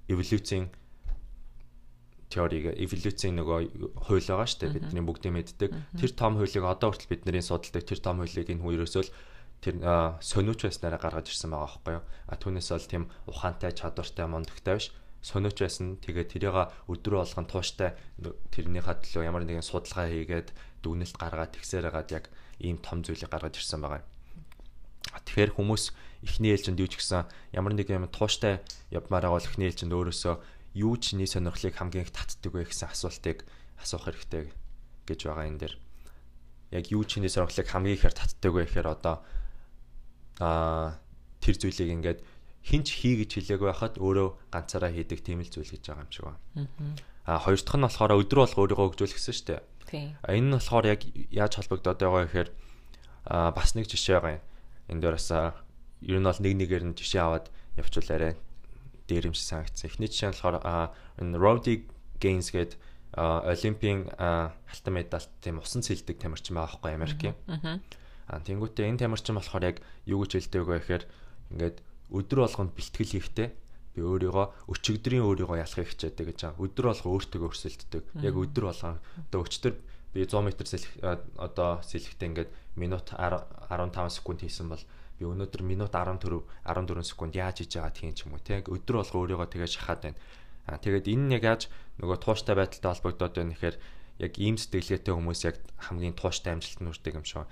эволюцийн 0.07 0.71
теориг 2.37 2.77
эволюцийн 2.77 3.41
нөгөө 3.41 3.59
хууль 4.05 4.29
байгаа 4.29 4.45
шүү 4.45 4.61
дээ 4.69 4.77
бидний 4.77 5.05
бүгдийн 5.09 5.35
мэддэг. 5.35 5.71
Тэр 5.97 6.13
том 6.13 6.37
хуулийг 6.37 6.65
одоо 6.69 6.93
хүртэл 6.93 7.13
бидний 7.17 7.41
судалдаг 7.41 7.83
тэр 7.89 8.01
том 8.05 8.21
хуулийг 8.21 8.53
энэ 8.53 8.61
хүн 8.61 8.77
ерөөсөө 8.77 9.03
л 9.09 9.15
тэр 9.65 9.77
сониуч 10.21 10.61
байснараа 10.69 11.01
гаргаж 11.01 11.33
ирсэн 11.33 11.51
байгаа 11.51 11.67
байхгүй 11.73 11.95
юу. 11.97 12.05
А 12.29 12.35
түүнээс 12.37 12.69
бол 12.77 12.87
тийм 12.93 13.05
ухаантай 13.25 13.73
чадвартай 13.73 14.27
мондогтай 14.29 14.77
биш 14.77 14.93
сониуч 15.25 15.57
байсан. 15.59 15.97
Тэгээд 16.05 16.33
тэрийг 16.37 16.57
өдрөө 16.87 17.19
болгон 17.25 17.47
тууштай 17.49 17.97
тэрнийхээ 18.53 18.97
төлөө 19.01 19.25
ямар 19.27 19.43
нэгэн 19.43 19.65
судалгаа 19.65 20.07
хийгээд 20.13 20.53
дүгнэлт 20.85 21.17
гаргаад 21.17 21.57
тэгсээр 21.57 21.89
хагаад 21.91 22.11
яг 22.15 22.25
ийм 22.63 22.79
том 22.79 23.03
зүйлийг 23.03 23.33
гаргаж 23.33 23.59
ирсэн 23.59 23.81
байгаа. 23.83 24.05
Тэгэхээр 25.27 25.57
хүмүүс 25.57 25.85
эхний 26.23 26.53
ээлжинд 26.55 26.79
юу 26.79 26.91
ч 26.91 27.01
гэсэн 27.01 27.27
ямар 27.57 27.73
нэг 27.75 27.91
юм 27.91 28.07
тууштай 28.07 28.63
явмаар 28.93 29.27
байгаа 29.27 29.37
бол 29.39 29.49
эхний 29.49 29.67
ээлжинд 29.71 29.95
өөрөөсөө 29.95 30.35
юу 30.77 31.01
чиний 31.01 31.25
сонирхлыг 31.25 31.73
хамгийн 31.73 32.05
их 32.05 32.13
татдаг 32.13 32.53
вэ 32.53 32.69
гэсэн 32.69 32.93
асуултыг 32.93 33.49
асуух 33.81 34.13
хэрэгтэй 34.13 34.53
гэж 35.09 35.21
байгаа 35.25 35.49
энэ 35.49 35.61
дэр. 35.65 35.75
Яг 36.77 36.85
юу 36.93 37.09
чиний 37.09 37.33
сонирхлыг 37.33 37.65
хамгийн 37.65 37.97
ихээр 37.97 38.13
татдаг 38.13 38.53
вэ 38.53 38.69
гэхээр 38.69 38.89
одоо 38.93 39.25
аа 40.37 41.01
тэр 41.41 41.57
зүйлийг 41.57 41.91
ингээд 41.97 42.21
хинч 42.61 42.87
хий 42.93 43.17
гэж 43.25 43.31
хэлээгүй 43.41 43.69
байхад 43.73 43.95
өөрөө 43.97 44.29
ганцаараа 44.53 44.93
хийдэг 44.93 45.25
тийм 45.25 45.41
л 45.41 45.49
зүйл 45.49 45.71
гэж 45.71 45.83
байгаа 45.87 46.05
юм 46.05 46.13
шиг 46.13 46.25
байна. 46.29 46.69
Аа 47.25 47.39
хоёр 47.41 47.57
дахь 47.63 47.79
нь 47.79 47.87
болохоор 47.87 48.19
өдрө 48.21 48.41
болго 48.45 48.61
өөрийгөө 48.67 48.87
хөгжүүлэх 48.91 49.17
гэсэн 49.17 49.35
шүү 49.35 49.47
дээ. 49.49 49.63
Тийм. 49.87 50.09
Энэ 50.27 50.47
нь 50.51 50.57
болохоор 50.59 50.87
яг 50.91 51.01
яаж 51.31 51.53
холбогдоод 51.57 51.99
байгаа 52.03 52.23
гэхээр 52.27 52.51
аа 53.31 53.51
бас 53.55 53.73
нэг 53.79 53.87
жишээ 53.87 54.19
байгаа 54.19 54.37
юм. 54.37 54.45
Энд 54.91 55.01
дээр 55.03 55.17
бас 55.17 55.31
ер 55.31 56.19
нь 56.19 56.27
бол 56.27 56.43
нэг 56.43 56.55
нэгээр 56.59 56.85
нь 56.91 56.99
жишээ 56.99 57.23
аваад 57.23 57.47
явуулаарай. 57.79 58.35
Дээр 59.07 59.31
юм 59.31 59.35
шиг 59.35 59.47
санагдсан. 59.51 59.87
Эхний 59.91 60.11
жишээ 60.11 60.31
нь 60.31 60.37
болохоор 60.37 60.91
энэ 61.23 61.39
Rowdy 61.39 61.75
Gaines 62.19 62.51
гээд 62.51 62.77
Олимпийн 63.17 64.11
алтан 64.19 64.93
медальт 64.93 65.31
тийм 65.41 65.63
усан 65.63 65.81
цэлдэг 65.81 66.21
тамирчин 66.21 66.59
байгаа 66.59 66.77
байхгүй 66.77 66.93
Америкийн. 66.93 67.35
Аа 68.27 68.43
тэнгуүтээ 68.43 68.91
энэ 68.91 69.01
тамирчин 69.07 69.39
болохоор 69.39 69.65
яг 69.65 69.77
юу 70.05 70.27
гэж 70.27 70.51
хэлдэг 70.51 70.63
вэ 70.67 70.79
гэхээр 70.83 71.05
ингээд 71.55 71.77
өдөр 72.11 72.39
болгонд 72.45 72.73
бэлтгэл 72.75 73.15
хийхдээ 73.15 73.49
би 73.97 74.01
өөрийгөө 74.05 74.47
өчигдрийн 74.69 75.25
өөрийгөө 75.25 75.63
ялахыг 75.63 75.89
хичээдэг 75.89 76.27
гэж 76.35 76.39
байгаа. 76.43 76.61
Өдөр 76.61 76.87
болго 76.91 77.09
өөртөө 77.17 77.47
өрсөлддөг. 77.49 78.03
Яг 78.21 78.35
өдөр 78.37 78.65
болгоо 78.69 78.99
одоо 79.01 79.41
өчтөр 79.41 79.75
би 80.13 80.27
100 80.27 80.43
м 80.43 80.49
сэлэх 80.53 80.93
одоо 81.41 81.81
сэлэхдээ 81.81 82.29
ингээд 82.29 82.51
минут 82.77 83.09
15 83.17 84.13
секунд 84.13 84.45
хийсэн 84.45 84.69
бол 84.69 84.83
би 85.19 85.25
өнөөдөр 85.25 85.63
минут 85.65 85.93
14 85.97 86.45
14 86.65 87.03
секунд 87.09 87.33
яаж 87.37 87.65
хийж 87.65 87.77
байгаа 87.77 87.93
тийм 87.97 88.13
ч 88.13 88.29
юм 88.29 88.37
уу 88.37 88.43
тийм 88.45 88.61
өдөр 88.65 88.97
болго 89.01 89.17
өөрийгөө 89.25 89.49
тэгээ 89.49 89.71
шахаад 89.73 90.01
байна. 90.05 90.19
Аа 90.69 90.79
тэгээд 90.83 91.07
энэ 91.09 91.35
яг 91.41 91.45
яаж 91.45 91.63
нөгөө 92.03 92.19
тууштай 92.21 92.55
байдалтай 92.57 92.91
холбогдоод 92.93 93.35
байна 93.37 93.53
гэхээр 93.57 93.77
яг 94.21 94.33
ийм 94.37 94.57
сэтгэлгээтэй 94.61 95.15
хүмүүс 95.15 95.41
яг 95.49 95.57
хамгийн 95.81 96.17
тууштай 96.17 96.53
амжилт 96.53 96.81
нүрдэг 96.85 97.15
юм 97.17 97.25
шиг. 97.25 97.49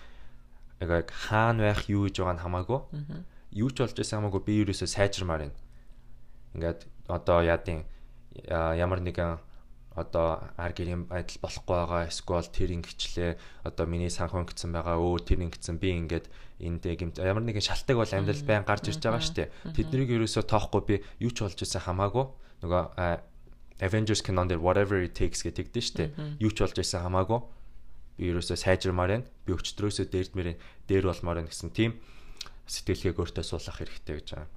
Яг 0.81 1.09
хаана 1.09 1.73
байх 1.73 1.89
юу 1.89 2.05
гэж 2.09 2.21
байгаа 2.21 2.37
нь 2.37 2.45
хамаагүй. 2.45 2.81
Юу 3.57 3.71
ч 3.73 3.77
болж 3.81 3.97
байсан 3.97 4.21
хамаагүй 4.21 4.43
би 4.45 4.55
ерөөсөө 4.65 4.89
сайжрамаар 4.89 5.49
байна. 5.49 5.57
Ингээд 6.57 6.81
одоо 7.09 7.39
яадын 7.45 7.85
ямар 8.51 9.01
нэгэн 9.01 9.41
одоо 9.95 10.51
аргэрийн 10.59 11.07
байдал 11.07 11.39
болохгүй 11.39 11.77
байгаа 11.79 12.03
эсвэл 12.11 12.51
тэр 12.51 12.75
ингэчлээ 12.83 13.39
одоо 13.63 13.87
миний 13.87 14.11
санхүү 14.11 14.43
ингэсэн 14.43 14.75
байгаа 14.75 14.99
өө 14.99 15.23
тэр 15.23 15.47
ингэсэн 15.47 15.79
би 15.79 15.95
ингээд 15.95 16.27
эндээ 16.59 16.95
гэмт 16.99 17.23
ямар 17.23 17.47
нэгэн 17.47 17.63
шалтгаан 17.63 18.03
бол 18.03 18.11
амьдрал 18.19 18.43
байн 18.43 18.67
гарч 18.67 18.91
ирж 18.91 18.99
байгаа 19.07 19.23
шүү 19.23 19.39
дээ 19.39 19.49
тэднийг 19.71 20.11
ерөөсөө 20.19 20.45
тоохгүй 20.51 20.83
би 20.83 20.95
юу 21.23 21.31
ч 21.31 21.47
болж 21.47 21.59
ирсэн 21.63 21.87
хамаагүй. 21.87 22.27
Нөгөө 22.67 22.83
Avengers 23.79 24.23
canon 24.23 24.51
дээр 24.51 24.59
whatever 24.59 24.99
it 24.99 25.15
takes 25.15 25.47
гэдэг 25.47 25.71
дээ 25.71 25.85
шүү 25.87 25.97
дээ 25.99 26.11
юу 26.43 26.51
ч 26.51 26.59
болж 26.59 26.75
ирсэн 26.75 27.07
хамаагүй. 27.07 27.39
Би 28.19 28.35
ерөөсөө 28.35 28.59
сайжрамаар 28.59 29.11
байна. 29.15 29.27
Би 29.47 29.55
өчтөрөөсөө 29.55 30.11
дээрдмээр 30.11 30.59
дээр 30.91 31.07
болмоор 31.07 31.39
байна 31.39 31.51
гэсэн 31.55 31.71
тийм 31.71 32.03
сэтгэлгээг 32.67 33.19
өөртөө 33.19 33.45
суулгах 33.47 33.79
хэрэгтэй 33.79 34.15
гэж 34.19 34.29
байгаа. 34.35 34.51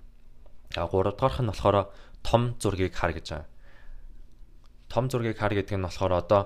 А 0.77 0.85
гурав 0.89 1.17
дахь 1.17 1.41
нь 1.41 1.49
болохоор 1.49 1.89
том 2.25 2.57
зургийг 2.61 2.93
хар 2.93 3.13
гэж 3.13 3.27
байгаа 3.33 3.56
том 4.89 5.09
зургийг 5.09 5.37
хар 5.37 5.53
гэдэг 5.53 5.77
нь 5.77 5.85
болохоор 5.85 6.13
одоо 6.13 6.41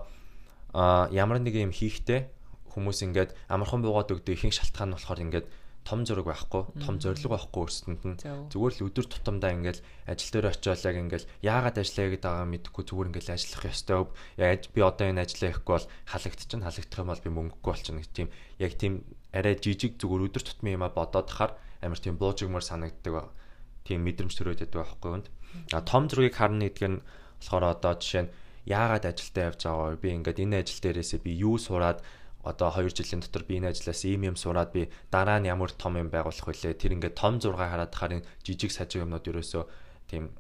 ямар 1.12 1.39
нэг 1.39 1.55
юм 1.55 1.71
хийхдээ 1.71 2.27
хүмүүс 2.71 3.03
ингээд 3.05 3.36
амархан 3.51 3.83
буугаад 3.83 4.12
өгдөг 4.15 4.33
ихэнх 4.36 4.55
шалтгаан 4.55 4.89
нь 4.91 4.95
болохоор 4.95 5.24
ингээд 5.25 5.48
том 5.83 6.05
зураг 6.05 6.25
байхгүй 6.29 6.63
том 6.86 7.01
зориг 7.01 7.25
байхгүй 7.25 7.62
өөрсөнд 7.65 8.01
нь. 8.05 8.17
Зүгээр 8.53 8.74
л 8.77 8.86
өдөр 8.86 9.05
тутамдаа 9.10 9.51
ингээл 9.57 9.81
ажил 10.05 10.31
дээр 10.38 10.53
очиод 10.53 10.86
яг 10.86 10.98
ингээл 11.01 11.29
яагаад 11.41 11.81
ажиллая 11.81 12.10
гэдэг 12.13 12.29
байгаа 12.29 12.48
мэдэхгүй 12.53 12.83
зүгээр 12.86 13.10
ингээл 13.10 13.33
ажиллах 13.33 13.65
ёстой 13.65 13.98
яг 14.38 14.62
би 14.69 14.81
одоо 14.86 15.05
энэ 15.10 15.25
ажиллаа 15.25 15.51
ихгүй 15.57 15.74
бол 15.74 15.88
халагдчихна 16.05 16.65
халагдах 16.69 17.01
юм 17.01 17.10
бол 17.10 17.25
би 17.25 17.29
мөнгөгүй 17.33 17.71
болчихно 17.74 18.01
гэх 18.05 18.13
тийм 18.13 18.29
яг 18.62 18.71
тийм 18.77 18.93
арай 19.33 19.55
жижиг 19.57 19.98
зүгээр 19.98 20.25
өдөр 20.29 20.43
тутмын 20.45 20.75
юм 20.77 20.86
а 20.86 20.93
бодоод 20.93 21.29
хахаар 21.33 21.57
амар 21.81 21.98
тийм 21.98 22.15
буужигмар 22.21 22.62
санагддаг 22.62 23.33
тийм 23.81 24.05
мэдрэмж 24.05 24.38
төрөөд 24.38 24.62
байдаг 24.62 24.79
байхгүй 24.86 25.10
юунд 25.10 25.27
а 25.74 25.81
том 25.81 26.05
зургийг 26.05 26.38
харна 26.38 26.69
гэдэг 26.69 26.89
нь 26.93 27.01
болохоор 27.41 27.63
одоо 27.74 27.93
жишээ 27.98 28.24
нь 28.29 28.33
яагаад 28.69 29.05
ажилдаа 29.10 29.43
явж 29.50 29.62
байгаа 29.65 29.89
вэ? 29.98 30.01
Би 30.01 30.10
ингээд 30.21 30.39
энэ 30.45 30.62
ажил 30.62 30.79
дээрээсээ 30.86 31.19
би 31.25 31.31
юу 31.33 31.57
сураад 31.57 32.05
одоо 32.45 32.69
2 32.74 32.93
жилийн 32.93 33.21
дотор 33.21 33.43
би 33.45 33.57
энэ 33.57 33.74
ажлаас 33.74 34.01
ийм 34.05 34.21
юм 34.29 34.38
сураад 34.38 34.69
би 34.71 34.89
дараа 35.10 35.41
нь 35.41 35.50
ямар 35.50 35.74
том 35.74 35.98
юм 35.98 36.10
байгуулах 36.13 36.45
вүлээ. 36.45 36.77
Тэр 36.77 36.98
ингээд 36.98 37.17
том 37.17 37.41
зураг 37.41 37.69
хараад 37.69 37.93
хахаар 37.93 38.21
жижиг 38.45 38.71
сажиг 38.74 39.01
юмнууд 39.01 39.25
ерөөсөө 39.25 39.63
тийм 40.10 40.33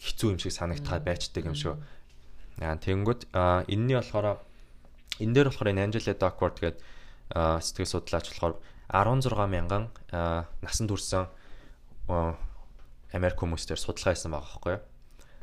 хэцүү 0.00 0.28
юм 0.36 0.40
шиг 0.40 0.52
санагдахаа 0.52 1.00
байцдаг 1.00 1.44
юм 1.44 1.56
шүү. 1.56 1.76
Аа 2.60 2.76
тэгэнгүүт 2.80 3.32
энэний 3.68 3.96
болохоор 3.96 4.40
энэ 5.20 5.32
дээр 5.32 5.48
болохоор 5.52 5.72
энэ 5.72 5.84
Angela 5.84 6.16
Duckworth 6.16 6.60
гэдэг 6.60 6.80
сэтгэл 7.32 7.92
судлаач 7.92 8.26
болохоор 8.32 8.56
16 8.88 9.32
мянган 9.48 9.92
насанд 10.62 10.90
хүрсэн 10.92 11.28
Америк 13.12 13.36
хүмүүстээр 13.40 13.80
судалгаа 13.80 14.14
хийсэн 14.14 14.32
байгаа 14.32 14.48
байхгүй 14.48 14.72
юу? 14.76 14.82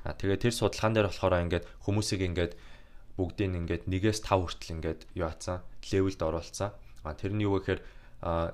А 0.04 0.14
тэгээ 0.14 0.40
тэр 0.50 0.54
судалгаан 0.54 0.94
дээр 0.94 1.08
болохоор 1.08 1.36
ингээд 1.48 1.66
хүмүүсийг 1.88 2.22
ингээд 2.28 2.54
бүгдийг 3.16 3.54
ингээд 3.56 3.84
1-ээс 3.88 4.20
5 4.26 4.44
хүртэл 4.44 4.74
ингээд 4.76 5.02
юу 5.16 5.28
атсан 5.30 5.64
левелд 5.92 6.22
оруулсан. 6.22 6.72
А 7.08 7.14
тэрний 7.14 7.48
юу 7.48 7.62
гэхээр 7.62 7.82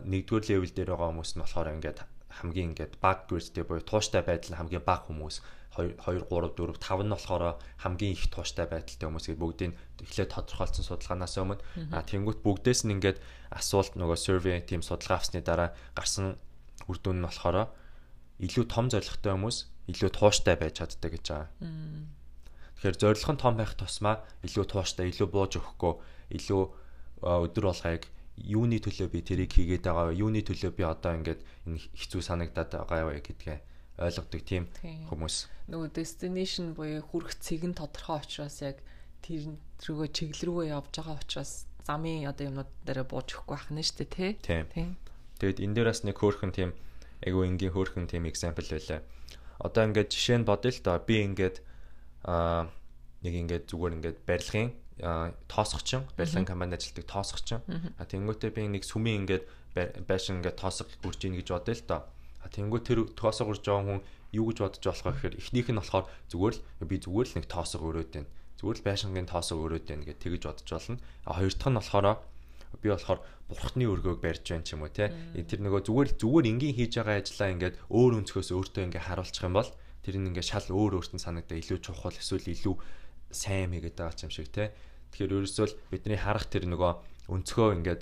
нэгдүгээр 0.05 0.45
левел 0.49 0.73
дээр 0.73 0.89
байгаа 0.93 1.09
хүмүүс 1.09 1.31
нь 1.37 1.43
болохоор 1.45 1.69
ингээд 1.73 1.99
хамгийн 2.29 2.69
ингээд 2.73 2.93
баг 3.01 3.25
гэрдтэй 3.29 3.63
буюу 3.65 3.85
тууштай 3.85 4.21
байдал 4.21 4.51
нь 4.53 4.59
хамгийн 4.59 4.85
бага 4.85 5.09
хүмүүс. 5.09 5.41
2 5.77 5.95
2 6.01 6.27
3 6.27 6.53
4 6.57 6.75
5 6.81 7.05
нь 7.05 7.13
болохоор 7.13 7.43
хамгийн 7.81 8.13
их 8.13 8.25
тууштай 8.33 8.65
байдалтай 8.65 9.05
хүмүүс 9.07 9.25
гээд 9.29 9.41
бүгдийг 9.41 9.73
эхлээд 10.01 10.33
тодорхойлсон 10.33 10.85
судалгаанаас 10.85 11.37
өмнө. 11.37 11.61
А 11.93 12.01
тэнгуут 12.03 12.41
бүгдээс 12.41 12.83
нь 12.85 12.97
ингээд 12.97 13.21
асуулт 13.53 13.93
нөгөө 13.95 14.17
survey 14.17 14.57
team 14.65 14.81
судалгаа 14.81 15.21
авсны 15.21 15.41
дараа 15.45 15.71
гарсан 15.93 16.37
үр 16.89 16.97
дүн 16.97 17.21
нь 17.21 17.25
болохоор 17.25 17.69
илүү 18.41 18.65
том 18.65 18.89
зорилготой 18.89 19.33
хүмүүс 19.37 19.57
илүү 19.89 20.09
тууштай 20.13 20.55
байж 20.55 20.79
чаддаг 20.79 21.11
гэж 21.17 21.25
байгаа. 21.33 21.49
Тэгэхээр 22.79 22.97
зорилго 23.01 23.33
нь 23.33 23.41
том 23.41 23.55
байх 23.57 23.73
тусмаа 23.75 24.23
илүү 24.45 24.65
тууштай, 24.69 25.09
илүү 25.09 25.27
бууж 25.33 25.59
өгөхгүй, 25.59 25.93
илүү 26.37 26.61
өдөр 27.25 27.65
болгоёг 27.67 28.03
юуны 28.39 28.79
төлөө 28.79 29.07
би 29.11 29.19
тэрийг 29.19 29.51
хийгээд 29.51 29.83
байгаа 29.83 30.13
вэ? 30.13 30.21
Юуны 30.23 30.41
төлөө 30.45 30.71
би 30.71 30.83
одоо 30.87 31.11
ингээд 31.19 31.41
энэ 31.67 31.81
хэцүү 31.91 32.21
санагдаад 32.23 32.71
байгаа 32.71 33.11
вэ 33.11 33.19
гэдгээ 33.19 33.57
ойлгодог 33.99 34.41
тийм 34.47 34.63
хүмүүс. 35.11 35.35
Нөгөө 35.67 35.89
destination 35.91 36.71
буюу 36.71 37.03
хүрэх 37.03 37.35
цэг 37.35 37.67
нь 37.67 37.75
тодорхой 37.75 38.23
учраас 38.23 38.63
яг 38.63 38.79
тэр 39.19 39.59
рүүгээ 39.83 40.15
чиглэл 40.15 40.47
рүү 40.47 40.63
явж 40.71 40.93
байгаа 40.95 41.19
учраас 41.19 41.67
замын 41.83 42.31
одоо 42.31 42.47
юмнууд 42.47 42.71
дээр 42.87 43.03
бууж 43.03 43.27
өгөхгүй 43.35 43.55
байх 43.59 43.67
нь 43.75 43.83
шүү 43.83 43.97
дээ 44.07 44.15
тий. 44.15 44.31
Тийм. 44.39 44.95
Тэгэд 45.43 45.59
энэ 45.59 45.75
дээр 45.75 45.91
бас 45.91 46.07
нэг 46.07 46.15
хөөрхөн 46.15 46.55
тийм 46.55 46.71
айгу 47.27 47.43
энгийн 47.43 47.75
хөөрхөн 47.75 48.07
тийм 48.07 48.23
example 48.23 48.63
байлаа 48.71 49.03
одоо 49.59 49.83
ингээд 49.85 50.09
жишээ 50.09 50.37
нь 50.39 50.47
бодъё 50.47 50.71
л 50.71 50.81
доо. 50.83 50.97
Би 51.03 51.21
ингээд 51.27 51.59
аа 52.23 52.71
нэг 53.23 53.33
ингээд 53.35 53.63
зүгээр 53.67 53.95
ингээд 53.99 54.17
барилгын 54.23 54.71
тоосгочин 55.47 56.03
барилгын 56.15 56.47
компанид 56.47 56.79
ажилладаг 56.79 57.05
тоосгочин. 57.07 57.59
А 57.99 58.03
тэнгуүтээ 58.07 58.51
би 58.55 58.67
нэг 58.67 58.83
сүмийн 58.87 59.27
ингээд 59.27 59.43
байшин 60.07 60.39
ингээд 60.39 60.59
тоосго 60.59 60.87
үрж 61.03 61.21
ийн 61.27 61.35
гэж 61.39 61.47
бодъё 61.51 61.75
л 61.75 61.87
доо. 61.87 62.01
А 62.39 62.47
тэнгуү 62.47 62.79
тэр 62.83 62.99
тоосго 63.15 63.51
үрж 63.51 63.63
байгаа 63.67 63.83
хүн 63.83 64.01
юу 64.31 64.45
гэж 64.51 64.57
бодож 64.63 64.83
болох 64.83 65.05
вэ 65.05 65.11
гэхээр 65.11 65.39
эхнийх 65.39 65.67
нь 65.71 65.79
болохоор 65.79 66.05
зүгээр 66.31 66.55
л 66.55 66.87
би 66.87 66.95
зүгээр 66.99 67.27
л 67.27 67.35
нэг 67.39 67.45
тоосго 67.51 67.83
өрөөд 67.83 68.11
байна. 68.15 68.31
Зүгээр 68.59 68.77
л 68.79 68.87
байшингийн 68.87 69.27
тоосго 69.27 69.59
өрөөд 69.59 69.85
байна 69.87 70.07
гэж 70.07 70.17
тэгэж 70.23 70.41
бодож 70.47 70.69
болно. 70.71 70.99
А 71.27 71.35
хоёр 71.35 71.53
дахь 71.55 71.71
нь 71.71 71.79
болохоор 71.79 72.07
би 72.79 72.87
болохоор 72.91 73.19
бурхны 73.49 73.89
өргөөг 73.89 74.21
барьж 74.21 74.45
байна 74.45 74.63
ч 74.63 74.77
юм 74.77 74.85
уу 74.85 74.93
те? 74.93 75.09
Тэр 75.33 75.65
нөгөө 75.65 75.81
зүгээр 75.89 76.09
зүгээр 76.21 76.45
энгийн 76.53 76.77
хийж 76.77 76.93
байгаа 77.01 77.17
ажиллаа 77.17 77.49
ингээд 77.57 77.75
өөр 77.89 78.11
өнцгөөс 78.21 78.49
өөртөө 78.53 78.83
ингээд 78.85 79.07
харуулчих 79.09 79.45
юм 79.49 79.57
бол 79.57 79.69
тэр 80.05 80.15
нь 80.21 80.29
ингээд 80.29 80.49
шал 80.53 80.69
өөр 80.69 81.01
өөртөө 81.01 81.17
санагдаа 81.17 81.57
илүү 81.57 81.79
чухал 81.81 82.13
эсвэл 82.13 82.45
илүү 82.45 82.75
сайн 83.33 83.73
мэйгээд 83.73 83.97
байгаа 83.97 84.21
юм 84.21 84.33
шиг 84.33 84.53
те? 84.53 84.69
Тэгэхээр 85.09 85.33
ерөөсөө 85.41 85.65
л 85.65 85.77
бидний 85.89 86.19
харах 86.21 86.45
тэр 86.45 86.69
нөгөө 86.69 86.93
өнцгөө 87.33 87.69
ингээд 87.81 88.01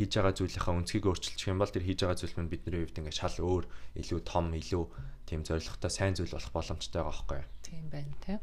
хийж 0.00 0.12
байгаа 0.16 0.34
зүйлийнхаа 0.38 0.74
өнцгийг 0.78 1.04
өөрчилчих 1.04 1.50
юм 1.50 1.58
бол 1.60 1.68
тэр 1.68 1.84
хийж 1.84 1.98
байгаа 2.00 2.18
зүйл 2.20 2.36
нь 2.40 2.52
бидний 2.52 2.80
хувьд 2.80 3.00
ингээд 3.04 3.20
шал 3.20 3.36
өөр 3.36 3.64
илүү 4.00 4.20
том 4.22 4.46
илүү 4.54 4.84
тийм 5.26 5.42
зоригтой 5.42 5.90
сайн 5.90 6.14
зүйл 6.14 6.30
болох 6.30 6.52
боломжтой 6.54 7.02
байгаа 7.02 7.10
байхгүй 7.10 7.36
юу? 7.42 7.48
Тийм 7.66 7.84
байна 7.90 8.14
те? 8.22 8.34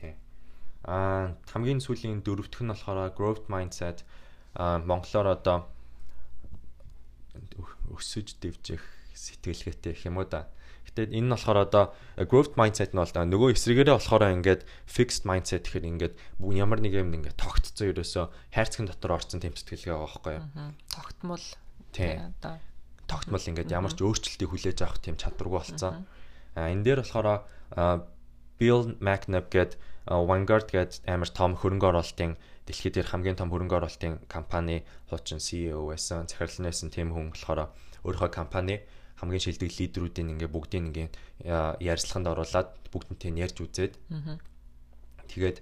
Тий. 0.00 0.12
Аа 0.88 1.36
хамгийн 1.52 1.84
сүүлийн 1.84 2.24
дөрөвдөх 2.24 2.62
нь 2.64 2.72
болохоор 2.72 3.12
growth 3.12 3.46
mindset. 3.52 4.02
А 4.56 4.80
монголоор 4.80 5.36
одоо 5.36 5.68
өсөж 7.94 8.38
дэвжих 8.40 8.82
сэтгэлгээтэй 9.14 9.92
гэх 9.94 10.06
юм 10.10 10.18
уу 10.18 10.26
да. 10.26 10.50
Гэтэ 10.90 11.14
энэ 11.14 11.26
нь 11.26 11.32
болохоор 11.32 11.58
одоо 11.64 11.84
growth 12.28 12.58
mindset 12.58 12.92
нь 12.92 13.00
бол 13.00 13.10
нөгөө 13.10 13.54
эсрэгээрээ 13.54 13.96
болохоор 13.96 14.24
ингээд 14.42 14.62
fixed 14.84 15.24
mindset 15.24 15.66
гэхээр 15.66 15.90
ингээд 15.90 16.14
ямар 16.54 16.80
нэг 16.82 16.94
юм 16.98 17.14
ингээд 17.14 17.38
тогтцсон 17.38 17.94
ерөөсөө 17.94 18.24
хайрцагын 18.52 18.90
дотор 18.90 19.16
орсон 19.16 19.40
тэмцэтгэлгээ 19.40 19.94
байгаа 19.94 20.06
байхгүй 20.06 20.34
юу. 20.38 20.44
Тогтмол 20.90 21.46
тий 21.94 22.12
одоо 22.18 22.54
тогтмол 23.06 23.48
ингээд 23.48 23.70
ямар 23.74 23.92
ч 23.94 24.00
өөрчлөлтийг 24.02 24.50
хүлээж 24.50 24.78
авах 24.82 25.00
тийм 25.00 25.16
чадваргүй 25.16 25.58
болсон. 25.62 26.06
А 26.54 26.70
энэ 26.70 26.84
дээр 26.84 27.00
болохоор 27.02 27.28
Bill 28.58 28.94
McNabb 29.02 29.50
гээд 29.50 29.72
Vanguard 30.06 30.68
гээд 30.70 31.02
амар 31.08 31.30
том 31.32 31.56
хөрөнгө 31.58 31.90
оруулалтын 31.90 32.36
дэлхийд 32.66 32.94
дээр 32.96 33.08
хамгийн 33.12 33.36
том 33.36 33.52
хөрөнгө 33.52 33.76
оруулалтын 33.78 34.24
компани 34.28 34.84
хуучин 35.08 35.40
CEO 35.40 35.86
байсан. 35.88 36.26
Захирлын 36.28 36.68
байсан 36.68 36.88
тийм 36.90 37.12
хүн 37.12 37.32
болохоор 37.32 37.70
өөрийнхөө 38.04 38.30
компани 38.32 38.80
хамгийн 39.20 39.42
шилдэг 39.44 39.70
лидерүүдийн 39.70 40.32
ингээ 40.34 40.50
бүгдийг 40.50 40.84
ингээ 40.88 41.08
ярьцлаганд 41.80 42.28
оруулаад 42.32 42.68
бүгднтэй 42.92 43.30
ярьж 43.36 43.56
үзээд 43.62 43.94
тэгээд 45.30 45.58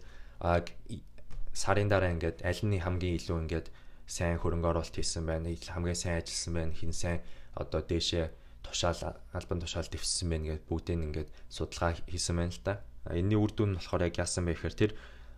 сарын 1.53 1.89
дараа 1.93 2.11
ингээд 2.17 2.43
аль 2.43 2.63
нь 2.65 2.81
хамгийн 2.81 3.19
илүү 3.21 3.39
ингээд 3.45 3.67
сайн 4.09 4.41
хөрөнгө 4.41 4.69
оруулалт 4.73 4.97
хийсэн 4.97 5.25
байна 5.29 5.53
хамгийн 5.53 5.99
сайн 5.99 6.17
ажилласан 6.21 6.53
байна 6.57 6.73
хин 6.73 6.93
сайн 6.93 7.21
одоо 7.55 7.81
дээшээ 7.85 8.27
тушаал 8.65 9.21
албан 9.37 9.61
тушаал 9.61 9.89
дэвссэн 9.93 10.29
байна 10.33 10.45
гэдээ 10.57 10.69
бүгдийг 10.71 11.01
ингээд 11.07 11.31
судалгаа 11.53 11.93
хийсэн 12.09 12.37
байна 12.37 12.53
л 12.57 12.63
да. 12.65 12.75
Энийний 13.11 13.37
үр 13.37 13.53
дүн 13.53 13.77
нь 13.77 13.79
болохоор 13.79 14.07
яг 14.09 14.17
яасан 14.17 14.47
бэ 14.49 14.57
гэхээр 14.57 14.77
тэр 14.81 14.93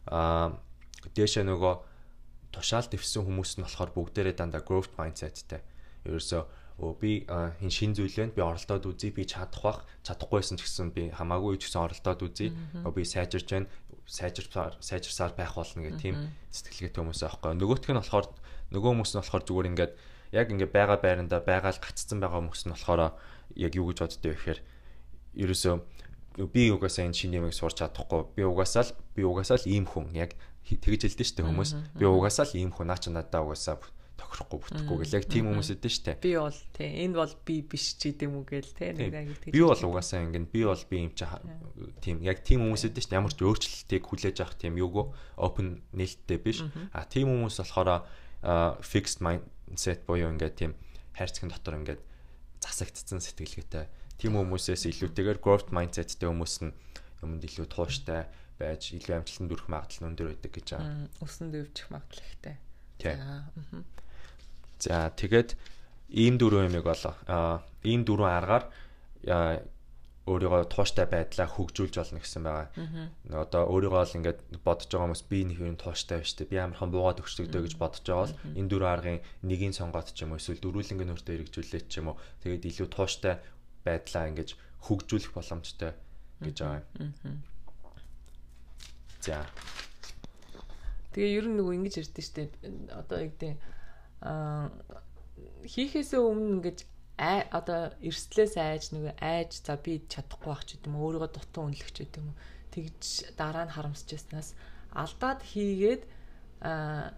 аа 0.06 0.54
дээшээ 1.12 1.44
нөгөө 1.44 1.74
тушаал 2.54 2.88
дэвсэн 2.88 3.26
хүмүүс 3.26 3.58
нь 3.58 3.64
болохоор 3.66 3.90
бүгдээрээ 3.92 4.34
дандаа 4.38 4.62
growth 4.64 4.94
mindsetтэй. 4.96 5.60
Ерөөсөө 6.08 6.42
өө 6.80 6.92
би 6.98 7.12
энэ 7.28 7.70
шин 7.70 7.94
зүйлэнд 7.94 8.34
би 8.34 8.42
оролдоод 8.42 8.86
үзье 8.86 9.14
би 9.14 9.22
чадах 9.26 9.62
бах 9.62 9.78
чадахгүйсэн 10.02 10.58
ч 10.58 10.66
гэсэн 10.66 10.90
би 10.90 11.10
хамаагүй 11.14 11.58
ч 11.58 11.70
гэсэн 11.70 11.86
оролдоод 11.86 12.20
үзье. 12.26 12.50
Би 12.82 13.02
сайжирч 13.06 13.46
байна 13.50 13.70
сайжирсаар 14.06 14.76
сайжирсаар 14.80 15.32
байх 15.32 15.54
болно 15.54 15.82
гэх 15.82 16.02
тийм 16.02 16.16
сэтгэлгээтэй 16.50 17.00
хүмүүс 17.00 17.22
аахгүй. 17.24 17.56
Нөгөөх 17.56 17.88
нь 17.88 17.98
болохоор 17.98 18.26
нөгөө 18.74 18.90
хүмүүс 18.90 19.12
нь 19.14 19.20
болохоор 19.22 19.44
зүгээр 19.48 19.70
ингээд 19.70 19.92
яг 20.34 20.46
ингээд 20.50 20.72
байгаа 20.74 20.98
байранда 21.00 21.38
байгаа 21.40 21.72
л 21.72 21.80
гаццсан 21.80 22.20
байгаа 22.20 22.42
хүмүүс 22.42 22.62
нь 22.68 22.74
болохоор 22.74 23.00
яг 23.56 23.72
юу 23.72 23.88
гэж 23.88 23.98
боддөө 24.04 24.30
вэ 24.30 24.36
гэхээр 24.36 24.60
ерөөсөө 25.40 25.74
би 26.36 26.70
угаасаа 26.74 27.06
энэ 27.06 27.14
шинэ 27.14 27.38
юмыг 27.38 27.54
сурч 27.54 27.78
чадахгүй. 27.78 28.34
Би 28.34 28.42
угаасаа 28.42 28.82
л 28.82 28.92
би 29.14 29.22
угаасаа 29.22 29.62
л 29.62 29.70
ийм 29.70 29.86
хүн 29.86 30.10
яг 30.14 30.34
тэгж 30.66 31.06
хэлдэж 31.06 31.28
штэ 31.30 31.46
хүмүүс. 31.46 31.70
Би 31.94 32.04
угаасаа 32.04 32.50
л 32.50 32.58
ийм 32.58 32.70
хүн 32.74 32.90
наа 32.90 32.98
чи 32.98 33.14
надаа 33.14 33.46
угаасаа 33.46 33.78
тохирохгүй 34.18 34.58
бүтэхгүй 34.62 34.96
гэл 35.02 35.16
яг 35.18 35.24
тийм 35.30 35.44
хүмүүс 35.50 35.70
эдэн 35.74 35.92
штэ. 35.94 36.18
Би 36.22 36.34
бол 36.38 36.58
тий 36.74 36.90
энэ 37.06 37.14
бол 37.14 37.34
би 37.46 37.54
биш 37.62 37.98
ч 37.98 38.14
гэдэм 38.14 38.34
үү 38.34 38.44
гээл 38.46 38.72
тий 38.74 38.90
нэг 38.94 39.14
би 39.50 39.60
бол 39.62 39.82
угаасаа 39.90 40.22
ингэн 40.26 40.46
би 40.50 40.60
бол 40.66 40.82
би 40.90 40.96
юм 41.06 41.12
чи 41.14 41.26
тийм 42.02 42.22
яг 42.22 42.42
тийм 42.42 42.66
хүмүүс 42.66 42.90
эдэн 42.90 43.04
штэ. 43.04 43.18
Ямар 43.18 43.34
ч 43.34 43.42
өөрчлөлтийг 43.42 44.02
хүлээж 44.06 44.42
авах 44.42 44.58
тийм 44.58 44.78
юугүй 44.78 45.10
open 45.38 45.82
нээлттэй 45.94 46.38
биш. 46.38 46.62
А 46.94 47.06
тийм 47.06 47.30
хүмүүс 47.30 47.58
болохоор 47.62 48.06
fixed 48.82 49.22
mindset 49.22 50.06
буюу 50.06 50.30
ингээд 50.30 50.54
тийм 50.58 50.74
хайрцагын 51.14 51.50
дотор 51.50 51.78
ингээд 51.78 52.02
засагдсан 52.62 53.20
сэтгэлгээтэй 53.22 53.86
тийм 54.18 54.38
хүмүүсээс 54.38 54.86
илүүтэйгээр 54.90 55.38
growth 55.42 55.70
mindsetтэй 55.74 56.28
хүмүүс 56.30 56.54
нь 56.64 56.72
юмд 57.24 57.42
илүү 57.44 57.66
тууштай 57.68 58.28
байж 58.58 58.94
илүү 58.94 59.18
амжилтанд 59.18 59.50
хүрэх 59.50 59.68
магадлал 59.68 60.02
нь 60.04 60.08
өндөр 60.14 60.28
байдаг 60.30 60.52
гэж 60.54 60.66
байгаа. 60.78 61.08
Өсөн 61.24 61.48
дэвжих 61.50 61.88
магадлал 61.90 62.28
ихтэй. 62.30 62.56
За. 63.02 63.12
За 64.78 65.10
тэгээд 65.10 65.56
ийм 66.14 66.38
дөрвөн 66.38 66.70
юмыг 66.70 66.86
болоо. 66.86 67.14
Аа 67.26 67.66
ийм 67.82 68.06
дөрвөн 68.06 68.30
аргаар 68.30 68.64
өөрийгөө 70.24 70.72
тууштай 70.72 71.04
байдлаа 71.04 71.48
хөгжүүлж 71.52 71.94
болно 72.00 72.20
гэсэн 72.22 72.42
байгаа. 72.48 72.68
Одоо 73.44 73.62
өөрийгөө 73.68 74.04
л 74.08 74.16
ингээд 74.24 74.40
бодож 74.64 74.88
байгаа 74.88 75.04
хүмүүс 75.04 75.24
би 75.28 75.38
нэг 75.44 75.58
юм 75.60 75.76
тууштай 75.76 76.24
байж 76.24 76.32
тээ. 76.32 76.48
Би 76.48 76.56
амархан 76.64 76.88
буугаад 76.88 77.20
өгчдөг 77.20 77.52
гэж 77.52 77.76
бодож 77.76 78.04
байгаа 78.08 78.24
бол 78.24 78.38
энэ 78.56 78.70
дөрвөн 78.72 78.94
аргын 78.94 79.20
нэгийг 79.44 79.76
сонгоод 79.76 80.08
ч 80.16 80.24
юм 80.24 80.32
уу 80.32 80.40
эсвэл 80.40 80.64
дөрвөлнгийн 80.64 81.12
өөртөө 81.12 81.34
хэрэгжүүлээд 81.34 81.86
ч 81.92 81.94
юм 82.00 82.16
уу. 82.16 82.20
Тэгээд 82.40 82.68
илүү 82.72 82.88
тууштай 82.88 83.36
байдлаа 83.84 84.28
ингэж 84.32 84.56
хөгжүүлэх 84.84 85.32
боломжтой 85.36 85.92
гэж 86.40 86.56
байгаа 86.60 86.82
юм. 87.00 87.40
За. 89.20 89.46
Тэгээ 91.14 91.36
ер 91.38 91.46
нь 91.48 91.56
нөгөө 91.56 91.74
ингэж 91.78 91.94
ярьдэн 92.02 92.24
штэ 92.24 92.42
одоо 92.90 93.18
яг 93.22 93.32
тийм 93.38 93.56
аа 94.20 94.68
хийхээсээ 95.64 96.20
өмнө 96.20 96.60
ингэж 96.60 96.78
ай 97.16 97.46
одоо 97.54 97.94
эрслээс 98.02 98.58
айж 98.58 98.90
нөгөө 98.90 99.14
айж 99.22 99.62
за 99.62 99.78
би 99.78 100.02
чадахгүй 100.10 100.50
байх 100.50 100.64
ч 100.66 100.74
гэдэг 100.74 100.90
юм 100.90 100.98
өөрийгөө 100.98 101.30
дутуу 101.30 101.62
үнэлэх 101.70 101.90
ч 101.94 101.96
гэдэг 102.02 102.20
юм 102.20 102.34
тэгж 102.74 103.02
дараа 103.38 103.64
нь 103.70 103.74
харамсаж 103.74 104.10
яснаас 104.10 104.48
алдаад 104.90 105.40
хийгээд 105.46 106.02
аа 106.66 107.14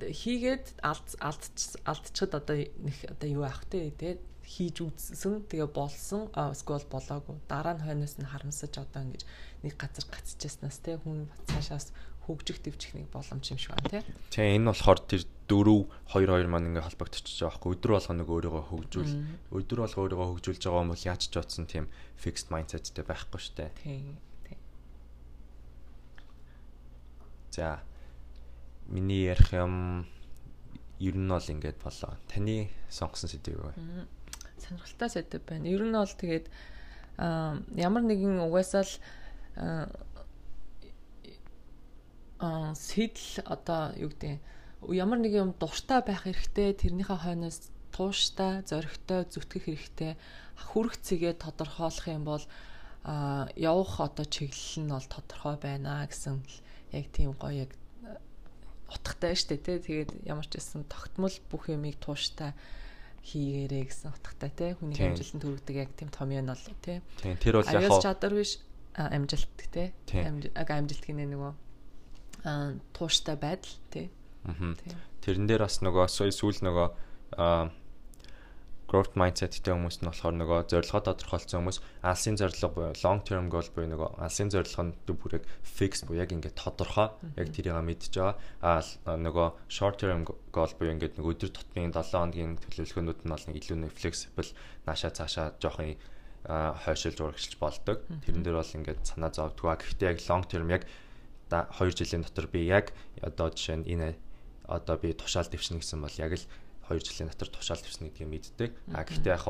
хийгээд 0.00 0.80
алд 0.80 1.08
алдчихад 1.20 2.32
одоо 2.40 2.56
нэг 2.56 2.96
одоо 3.12 3.28
юу 3.28 3.44
авах 3.44 3.68
те 3.68 3.92
тэгээд 3.92 4.20
хийж 4.52 4.76
үзсэн 4.84 5.48
тэгээ 5.48 5.70
болсон 5.72 6.28
эсвэл 6.36 6.84
болоогүй 6.92 7.36
дараа 7.48 7.74
нь 7.80 7.84
хойноос 7.88 8.20
нь 8.20 8.28
харамсаж 8.28 8.76
одоо 8.76 9.00
ингэж 9.00 9.24
нэг 9.64 9.74
газар 9.80 10.04
гацчихснаас 10.12 10.76
те 10.84 11.00
хүн 11.00 11.32
цаашаас 11.48 11.96
хөгжих 12.28 12.60
дэвчих 12.62 12.94
нэг 12.94 13.08
боломж 13.10 13.44
юм 13.50 13.58
шиг 13.58 13.72
байна 13.72 13.88
те. 13.88 14.00
Тэгээ 14.30 14.60
энэ 14.60 14.68
болохоор 14.70 15.00
тэр 15.08 15.22
4 15.48 15.88
2 16.12 16.28
2 16.28 16.52
маань 16.52 16.68
ингээ 16.70 16.86
холбогдчихж 16.86 17.40
байгаа 17.42 17.50
байхгүй 17.50 17.72
өдөр 17.74 17.92
болго 17.96 18.12
нэг 18.14 18.28
өөрийгөө 18.30 18.64
хөгжүүл 18.70 19.12
өдөр 19.58 19.78
болго 19.82 19.98
өөрийгөө 20.06 20.28
хөгжүүлж 20.30 20.62
байгаа 20.62 20.82
юм 20.86 20.92
бол 20.92 21.08
яаж 21.08 21.22
ч 21.26 21.34
утсан 21.34 21.66
тийм 21.66 21.86
fixed 22.14 22.48
mindsetтэй 22.54 23.04
байхгүй 23.04 23.40
штэ. 23.42 23.74
Тийм. 23.82 24.20
За 27.50 27.82
миний 28.86 29.26
ярих 29.26 29.50
юм 29.52 30.06
ер 31.02 31.16
нь 31.18 31.28
бол 31.28 31.42
ингээд 31.42 31.82
болоо. 31.82 32.14
Таны 32.30 32.70
сонгосон 32.88 33.28
сэдв 33.28 33.58
юу 33.58 33.66
вэ? 33.66 33.74
Сонирхолтой 34.62 35.08
сэдв 35.10 35.42
байна. 35.46 35.68
Ер 35.68 35.82
нь 35.82 35.92
бол 35.92 36.06
тэгээд 36.08 36.46
ямар 37.18 38.02
нэгэн 38.06 38.40
угаасаа 38.40 38.84
л 38.86 38.94
аа 42.38 42.74
сэтэл 42.74 43.46
одоо 43.46 43.94
юу 43.94 44.10
гэдэг 44.10 44.40
ямар 44.90 45.18
нэг 45.22 45.32
юм 45.38 45.50
дуртай 45.54 46.02
байх 46.02 46.26
хэрэгтэй 46.26 46.74
тэрнийхээ 46.74 47.18
хойноос 47.22 47.70
тууштай 47.94 48.66
зоригтой 48.66 49.28
зүтгэх 49.30 49.64
хэрэгтэй 49.68 50.12
хүрх 50.58 50.98
цэгээ 51.06 51.38
тодорхойлох 51.38 52.06
юм 52.10 52.24
бол 52.26 52.44
а 53.04 53.46
явах 53.54 54.00
одоо 54.00 54.26
чиглэл 54.26 54.82
нь 54.82 54.90
бол 54.90 55.06
тодорхой 55.06 55.56
байна 55.62 56.02
гэсэн 56.08 56.42
яг 56.90 57.06
тийм 57.14 57.36
гоё 57.38 57.68
яг 57.68 57.70
утгатай 58.90 59.34
штэ 59.38 59.62
тий 59.62 59.78
тэгээд 59.78 60.10
ямар 60.26 60.46
ч 60.50 60.58
байсан 60.58 60.82
тогтмол 60.90 61.36
бүх 61.46 61.70
юмыг 61.70 61.98
тууштай 62.02 62.52
хийгээрэй 63.22 63.84
гэсэн 63.86 64.10
утгатай 64.10 64.50
тий 64.50 64.70
хүний 64.74 64.98
амжилтанд 64.98 65.42
хүргэдэг 65.46 65.76
яг 65.78 65.90
тийм 65.94 66.10
том 66.10 66.30
юм 66.34 66.50
бол 66.50 66.66
тий. 66.82 66.98
Тийм 67.22 67.36
тэр 67.38 67.62
бол 67.62 67.70
яг 67.70 67.86
хаа 67.86 68.02
чадвар 68.02 68.34
биш 68.34 68.58
амжилт 68.98 69.58
тий. 69.70 69.94
Амжилт 70.10 71.04
гинэ 71.06 71.30
нөгөө 71.30 71.52
тууштай 72.92 73.36
байдал 73.38 73.78
тий. 73.94 74.10
Аа. 74.44 74.74
Тэрэн 75.22 75.46
дээр 75.46 75.62
бас 75.62 75.78
нөгөө 75.86 76.06
сүүл 76.10 76.58
нөгөө 76.66 76.88
growth 78.92 79.16
mindsetтэй 79.16 79.72
хүмүүс 79.72 80.04
нь 80.04 80.08
болохоор 80.12 80.36
нөгөө 80.36 80.58
зорилгоо 80.68 81.00
тодорхойлсон 81.00 81.64
хүмүүс 81.64 81.78
алсын 82.04 82.36
зорилго 82.36 82.68
буюу 82.76 82.92
long 83.00 83.24
term 83.24 83.48
goal 83.48 83.64
буюу 83.72 83.88
нөгөө 83.88 84.20
алсын 84.20 84.52
зорилго 84.52 84.84
нь 84.84 84.92
бүрэг 85.08 85.48
fix 85.64 86.04
буюу 86.04 86.20
яг 86.20 86.36
ингээд 86.36 86.60
тодорхой 86.60 87.08
яг 87.40 87.48
тэрийг 87.56 87.80
мэдж 87.80 88.12
байгаа. 88.12 88.36
А 88.60 88.84
нөгөө 89.16 89.48
short 89.72 89.96
term 89.96 90.28
goal 90.28 90.72
буюу 90.76 90.92
ингээд 90.92 91.16
нөгөө 91.16 91.32
өдөр 91.32 91.50
тутмын 91.56 91.96
7 91.96 92.12
хоногийн 92.12 92.60
төлөвлөгөөнүүд 92.60 93.20
нь 93.24 93.32
бол 93.32 93.46
илүү 93.56 93.76
нэг 93.80 93.92
flexible 93.96 94.52
наашаа 94.84 95.16
цаашаа 95.16 95.56
жоохон 95.56 95.96
хойшилж 96.44 97.16
урагшилж 97.16 97.56
болдог. 97.56 98.04
Тэрэн 98.28 98.44
дээр 98.44 98.60
бол 98.60 98.76
ингээд 98.76 99.08
санаа 99.08 99.32
зовдгоо. 99.32 99.72
Гэхдээ 99.72 100.12
яг 100.12 100.20
long 100.28 100.44
term 100.44 100.68
яг 100.68 100.84
2 101.48 101.96
жилийн 101.96 102.28
дотор 102.28 102.44
би 102.52 102.68
яг 102.68 102.92
одоо 103.24 103.48
жишээ 103.48 103.80
нь 103.80 103.88
энэ 103.88 104.20
одоо 104.66 104.96
би 104.96 105.12
тушаал 105.12 105.48
дэвшнэ 105.48 105.80
гэсэн 105.80 106.00
бол 106.00 106.16
яг 106.18 106.32
л 106.36 106.44
2 106.92 107.00
жилийн 107.00 107.30
дотор 107.32 107.48
тушаал 107.48 107.80
тавьсан 107.80 108.12
гэдгийг 108.12 108.28
мэддэг. 108.28 108.70
А 108.92 109.02
гэхдээ 109.08 109.32
яг 109.32 109.44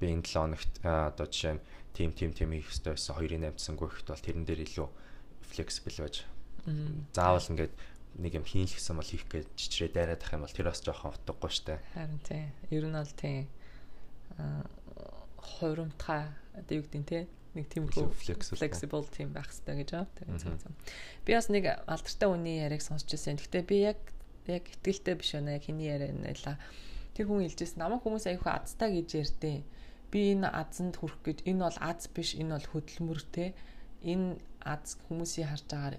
би 0.00 0.12
энэ 0.12 0.24
7 0.24 0.56
хоногт 0.56 0.72
одоо 0.82 1.26
жишээ 1.28 1.54
нь 1.56 1.64
тим 1.96 2.12
тим 2.12 2.32
тим 2.32 2.52
хийх 2.52 2.68
хэрэгтэй 2.68 2.92
байсан 2.96 3.16
2-ын 3.16 3.44
8-сангүй 3.52 3.88
ихт 3.88 4.08
бол 4.08 4.24
тэрэн 4.24 4.44
дээр 4.44 4.64
илүү 4.64 4.88
флексибл 5.48 6.00
байж 6.04 6.24
заавал 7.16 7.48
ингээд 7.52 7.74
нэг 8.20 8.32
юм 8.36 8.44
хийн 8.44 8.68
л 8.68 8.74
гэсэн 8.76 8.96
бол 8.96 9.08
хийх 9.08 9.24
гэж 9.28 9.46
чичрээ 9.56 9.92
дайраад 9.92 10.24
ах 10.24 10.32
юм 10.36 10.44
бол 10.44 10.52
тэр 10.52 10.68
бас 10.68 10.80
жоохон 10.80 11.12
утгагүй 11.12 11.52
штэ. 11.52 11.80
Харин 11.92 12.20
тийм. 12.24 12.52
Ер 12.72 12.84
нь 12.88 12.96
бол 12.96 13.14
тийм 13.16 13.48
хуримтгай 15.36 16.32
одоо 16.56 16.74
юу 16.76 16.84
гэдэг 16.84 17.04
те 17.08 17.28
нэг 17.56 17.68
тийм 17.72 17.88
flexible 17.88 19.04
team 19.08 19.32
байх 19.32 19.48
хэрэгтэй 19.48 19.76
гэж 19.84 19.90
байгаа. 19.92 20.72
Би 21.24 21.32
бас 21.32 21.48
нэг 21.48 21.64
алдартай 21.86 22.28
үний 22.28 22.60
яриаг 22.64 22.82
сонсч 22.84 23.08
байсан. 23.08 23.40
Гэхдээ 23.40 23.64
би 23.64 23.76
яг 23.84 24.00
яг 24.48 24.64
ихтгэлтэй 24.70 25.14
биш 25.18 25.30
байна 25.34 25.56
яг 25.58 25.64
хэний 25.66 25.90
яриа 25.90 26.14
нэлаа 26.14 26.56
тэр 27.14 27.26
хүн 27.26 27.42
хэлжсэн 27.44 27.80
намайг 27.80 28.02
хүмүүс 28.02 28.26
аягүй 28.30 28.52
азтай 28.52 28.90
гэж 28.94 29.08
ярьдээ 29.22 29.56
би 30.10 30.20
энэ 30.32 30.48
азанд 30.48 30.94
хүрэх 30.96 31.18
гэж 31.26 31.38
энэ 31.50 31.62
бол 31.66 31.78
аз 31.82 32.06
биш 32.14 32.30
энэ 32.38 32.54
бол 32.54 32.68
хөдөлмөр 32.70 33.20
те 33.34 33.44
энэ 34.06 34.38
аз 34.62 34.98
хүмүүсийн 35.08 35.50
харж 35.50 35.66
байгаа 35.70 35.98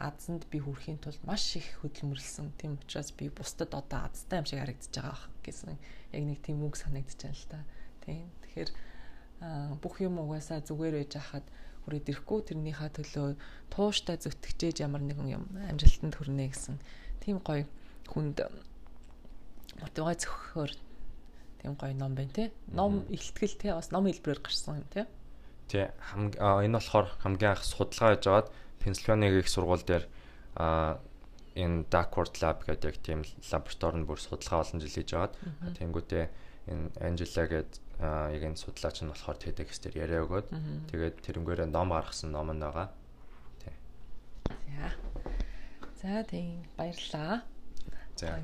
азанд 0.00 0.48
би 0.48 0.58
хүрэхийн 0.60 0.98
тулд 1.00 1.20
маш 1.28 1.56
их 1.60 1.68
хөдөлмөрлсөн. 1.84 2.56
Тийм 2.56 2.80
учраас 2.80 3.12
би 3.12 3.28
бусдад 3.28 3.76
одоо 3.76 4.08
азтай 4.08 4.40
юм 4.40 4.48
шиг 4.48 4.60
харагдаж 4.64 4.88
байгаа 4.96 5.28
гэсэн 5.44 5.76
яг 5.76 6.22
нэг 6.24 6.40
тийм 6.40 6.64
үг 6.64 6.76
санагдаж 6.80 7.20
байна 7.20 7.36
л 7.36 7.48
та. 7.52 7.60
Тийм. 8.04 8.28
Тэгэхээр 8.40 8.70
бүх 9.84 9.94
юм 10.00 10.24
угаасаа 10.24 10.64
зүгээр 10.64 11.04
байж 11.04 11.12
хахад 11.20 11.46
хүрээд 11.84 12.12
ирэхгүй 12.12 12.40
тэрнийхээ 12.48 12.90
төлөө 12.96 13.28
тууштай 13.72 14.16
зүтгэжээж 14.16 14.84
ямар 14.84 15.04
нэгэн 15.04 15.28
юм 15.36 15.44
амжилтанд 15.68 16.16
хүрнэ 16.16 16.48
гэсэн 16.48 16.76
тийм 17.20 17.38
гоё 17.44 17.64
хүнд 18.08 18.42
мотивац 19.80 20.26
өгөхөөр 20.26 20.72
тийм 21.62 21.76
гоё 21.76 21.94
ном 21.94 22.14
байна 22.14 22.32
те. 22.32 22.52
Ном 22.72 23.04
ихтгэл 23.08 23.56
те 23.56 23.74
бас 23.76 23.90
ном 23.92 24.08
хэлбэрээр 24.08 24.40
гарсан 24.40 24.80
юм 24.80 24.88
те. 24.90 25.06
Тий. 25.68 25.86
Энэ 26.12 26.76
болохоор 26.76 27.08
хамгийн 27.22 27.52
анх 27.54 27.64
судалгаа 27.64 28.16
хийж 28.16 28.26
аваад 28.26 28.48
Пенсильваниагийн 28.80 29.44
их 29.44 29.48
сургууль 29.48 29.84
дээр 29.84 30.04
а 30.56 30.98
энэ 31.54 31.84
Duckworth 31.92 32.40
Lab 32.40 32.64
гэдэг 32.64 32.96
тийм 33.04 33.20
лабораторид 33.52 34.08
бүр 34.08 34.20
судалгаа 34.20 34.64
олон 34.64 34.80
жил 34.80 34.96
хийж 34.96 35.10
аваад 35.14 35.34
тэнгуүтээ 35.76 36.24
энэ 36.72 36.86
Angela 37.04 37.44
гээд 37.46 37.72
яг 38.00 38.42
энэ 38.42 38.56
судлаач 38.56 39.04
нь 39.04 39.12
болохоор 39.12 39.36
TEDx 39.36 39.84
дээр 39.84 39.96
яриа 40.08 40.24
өгөөд 40.24 40.48
тэгээд 40.90 41.16
тэрнгээрээ 41.20 41.68
ном 41.68 41.92
гаргасан 41.92 42.32
ном 42.32 42.48
нь 42.50 42.62
байгаа. 42.64 42.88
Тий. 43.60 43.74
За 44.48 44.88
тийм 46.00 46.64
баярлаа. 46.76 47.42
За. 48.16 48.40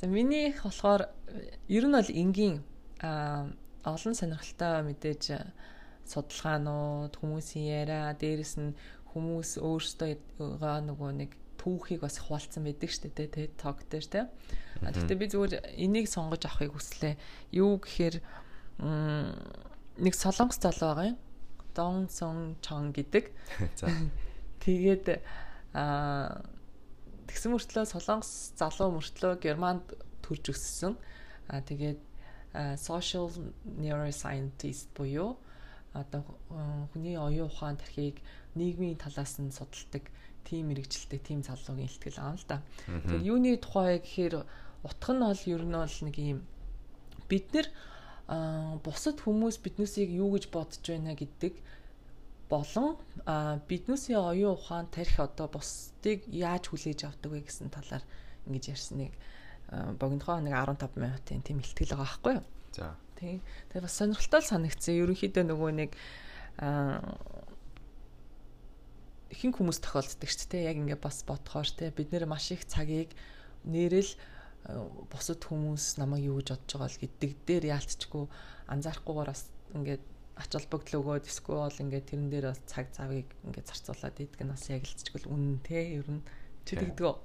За 0.00 0.06
минийх 0.06 0.62
болохоор 0.62 1.08
ер 1.68 1.84
нь 1.88 1.96
бол 1.96 2.10
энгийн 2.12 2.62
олон 3.00 4.14
сонирхолтой 4.14 4.82
мэдээж 4.84 5.24
судалгаанууд 6.08 7.16
хүмүүсийн 7.20 7.66
яриа 7.84 8.12
дээрэс 8.14 8.54
нь 8.60 8.76
хүмүүс 9.12 9.58
өөрсдөө 9.58 10.12
нөгөө 10.88 11.10
нэг 11.24 11.30
түүхийг 11.58 12.00
бас 12.04 12.20
хуваалцсан 12.22 12.62
байдаг 12.64 12.88
шүү 12.88 13.10
дээ 13.12 13.28
тэ 13.28 13.50
ток 13.58 13.82
дээр 13.90 14.06
тэ. 14.06 14.20
А 14.84 14.92
тэгтээ 14.94 15.18
би 15.18 15.26
зүгээр 15.26 15.52
энийг 15.74 16.06
сонгож 16.06 16.46
авахыг 16.46 16.72
хүслээ. 16.76 17.18
Юу 17.52 17.82
гэхээр 17.82 18.16
нэг 19.98 20.14
солонгос 20.14 20.62
залуу 20.62 20.88
байгаа 20.94 21.10
юм. 21.12 21.18
Дон 21.74 22.08
Сон 22.08 22.56
Чон 22.62 22.94
гэдэг. 22.94 23.34
За. 23.78 23.90
Тэгээд 24.62 25.20
а 25.74 26.40
тэгсэн 27.28 27.52
мөртлөө 27.52 27.84
солонгос 27.92 28.32
залуу 28.58 28.96
мөртлөө 28.96 29.38
германд 29.44 29.84
төрж 30.24 30.50
өссөн. 30.56 30.96
А 31.48 31.60
тэгээд 31.60 32.00
social 32.80 33.30
neuroscientist 33.78 34.88
буюу 34.96 35.36
одоо 35.92 36.24
хүний 36.92 37.16
оюун 37.16 37.48
ухаан 37.48 37.76
тархийг 37.76 38.20
нийгмийн 38.54 38.96
талаас 38.96 39.38
нь 39.38 39.52
судалдаг 39.52 40.08
тийм 40.44 40.72
мэрэгчлээ 40.72 41.20
тийм 41.20 41.40
залуугийн 41.44 41.88
ихтгэл 41.88 42.18
аав 42.20 42.40
л 42.40 42.48
да. 42.48 42.62
Тэгэхээр 42.86 43.28
юуны 43.28 43.56
тухай 43.60 44.00
гэхээр 44.00 44.44
утга 44.84 45.12
нь 45.12 45.22
бол 45.24 45.42
ер 45.44 45.62
нь 45.64 45.76
бол 45.76 45.96
нэг 46.08 46.16
юм 46.18 46.40
бид 47.28 47.46
нэр 47.52 47.66
бусад 48.84 49.20
хүмүүс 49.24 49.60
биднээсийг 49.64 50.10
юу 50.12 50.36
гэж 50.36 50.48
бодож 50.52 50.84
байна 50.84 51.16
гэдэг 51.16 51.52
болон 52.48 52.96
биднээсийн 53.68 54.18
оюун 54.18 54.56
ухаан 54.56 54.88
тарих 54.88 55.20
одоо 55.20 55.48
бусдыг 55.52 56.24
яаж 56.32 56.68
хүлээж 56.68 57.04
авдаг 57.04 57.30
вэ 57.32 57.44
гэсэн 57.44 57.68
талаар 57.68 58.04
ингэж 58.48 58.64
ярьсан 58.72 58.96
нэг 59.04 59.12
богинохоо 60.00 60.40
нэг 60.40 60.56
15 60.56 60.96
минутын 60.96 61.44
тийм 61.44 61.60
ихтгэл 61.60 61.92
байгаа 61.92 62.08
байхгүй 62.08 62.32
юу? 62.40 62.44
За. 62.72 62.96
Тийм. 63.20 63.42
Тэгээ 63.68 63.84
бас 63.84 63.96
сонирхолтой 64.00 64.42
санагдсан. 64.42 64.96
Ерөнхийдөө 64.96 65.44
нөгөө 65.44 65.70
нэг 65.76 65.90
ихэнх 69.28 69.56
хүмүүс 69.60 69.78
тохиолддог 69.84 70.30
шүү 70.32 70.48
дээ. 70.48 70.68
Яг 70.72 70.76
ингээ 70.80 70.96
бас 70.96 71.20
бодхоор 71.28 71.68
те 71.68 71.92
бид 71.92 72.14
нэр 72.16 72.24
маш 72.24 72.48
их 72.54 72.64
цагийг 72.64 73.12
нэрэл 73.68 74.08
бусад 75.12 75.44
хүмүүс 75.44 76.00
намайг 76.00 76.28
юу 76.28 76.40
гэж 76.40 76.56
бодож 76.56 76.72
байгаа 76.72 76.88
л 76.88 77.02
гэдэг 77.04 77.30
дээр 77.44 77.64
яалтчгүй 77.76 78.24
анзаарахгүйгээр 78.72 79.28
бас 79.28 79.42
ингээд 79.76 80.04
ач 80.38 80.50
холбогдол 80.54 81.02
өгөөд 81.02 81.26
эсвэл 81.26 81.82
ингээд 81.82 82.06
тэрэн 82.14 82.30
дээр 82.30 82.46
бас 82.54 82.62
цаг 82.70 82.86
завыг 82.94 83.26
ингээд 83.42 83.66
зарцуулаад 83.66 84.16
идэх 84.22 84.40
нь 84.40 84.52
бас 84.54 84.64
яг 84.70 84.86
л 84.86 84.94
чигэл 84.94 85.26
үнэн 85.28 85.58
те 85.66 85.98
ер 85.98 86.06
нь 86.06 86.22
чи 86.62 86.78
тэгдэг 86.78 87.04
үү? 87.04 87.16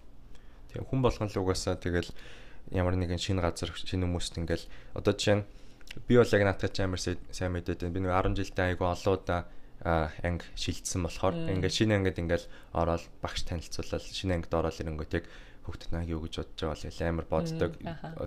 Тэгээ 0.73 0.89
хүн 0.89 1.01
болгон 1.05 1.29
л 1.29 1.39
угаасаа 1.45 1.77
тэгэл 1.77 2.09
ямар 2.73 2.97
нэгэн 2.97 3.21
шинэ 3.21 3.45
газар 3.45 3.69
шинэ 3.69 4.09
хүмүүст 4.09 4.41
ингээл 4.41 4.65
одоо 4.97 5.13
жишээ 5.13 5.37
нь 5.37 5.45
би 6.09 6.17
бол 6.17 6.33
яг 6.33 6.41
наадах 6.41 6.73
амар 6.81 7.01
сайн 7.01 7.51
мэдээд 7.53 7.85
байна. 7.85 7.93
Би 7.93 8.01
нэг 8.01 8.13
10 8.17 8.33
жилдээ 8.33 8.65
айгу 8.73 8.89
олоодаа 8.89 9.45
анги 9.83 10.47
шилжсэн 10.55 11.03
болохоор 11.03 11.35
ингээд 11.53 11.77
шинэ 11.77 11.93
ангид 11.99 12.17
ингээд 12.17 12.47
ороод 12.73 13.03
багш 13.21 13.43
танилцуулаад 13.45 14.01
шинэ 14.01 14.41
ангид 14.41 14.53
ороод 14.55 14.79
ирэнгүүт 14.79 15.13
яг 15.19 15.25
хүүхдэд 15.63 15.91
наа 15.95 16.03
юу 16.03 16.21
гэж 16.23 16.33
бодож 16.43 16.59
байгаа 16.59 16.91
л 16.91 17.07
амар 17.07 17.27
боддог. 17.31 17.71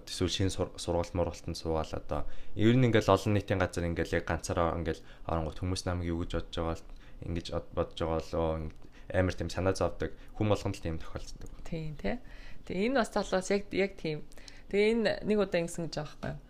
Эсвэл 0.09 0.33
шинэ 0.33 0.53
сургалт 0.53 1.13
мургалтанд 1.15 1.57
суугаал 1.57 1.93
одоо 1.93 2.21
ер 2.57 2.75
нь 2.77 2.87
ингээд 2.89 3.13
олон 3.13 3.33
нийтийн 3.37 3.61
газар 3.61 3.85
ингээд 3.85 4.17
яг 4.17 4.25
ганцаараа 4.25 4.77
ингээд 4.81 5.01
оронгот 5.29 5.61
хүмүүс 5.61 5.85
намайг 5.85 6.09
юу 6.11 6.25
гэж 6.25 6.33
бодож 6.41 6.57
байгаа 6.57 6.77
л 6.81 6.85
ингэж 7.29 7.47
бодож 7.77 7.99
байгаа 8.01 8.23
лөө 8.33 8.73
амар 9.13 9.35
тийм 9.37 9.51
санаа 9.53 9.75
зовдөг 9.77 10.11
хүм 10.35 10.49
болгонд 10.51 10.77
л 10.77 10.85
тийм 10.85 10.97
тохиолддог. 10.99 11.51
Тийм 11.69 11.95
тий. 12.01 12.17
Тэгээ 12.65 12.89
энэ 12.91 12.99
бас 13.01 13.11
талаас 13.13 13.49
яг 13.53 13.69
яг 13.71 13.95
тийм. 14.01 14.25
Тэгээ 14.73 14.91
энэ 14.93 15.13
нэг 15.29 15.39
удаа 15.39 15.61
ингэсэн 15.61 15.87
гэж 15.87 15.95
байгаа 16.01 16.19
байхгүй 16.25 16.47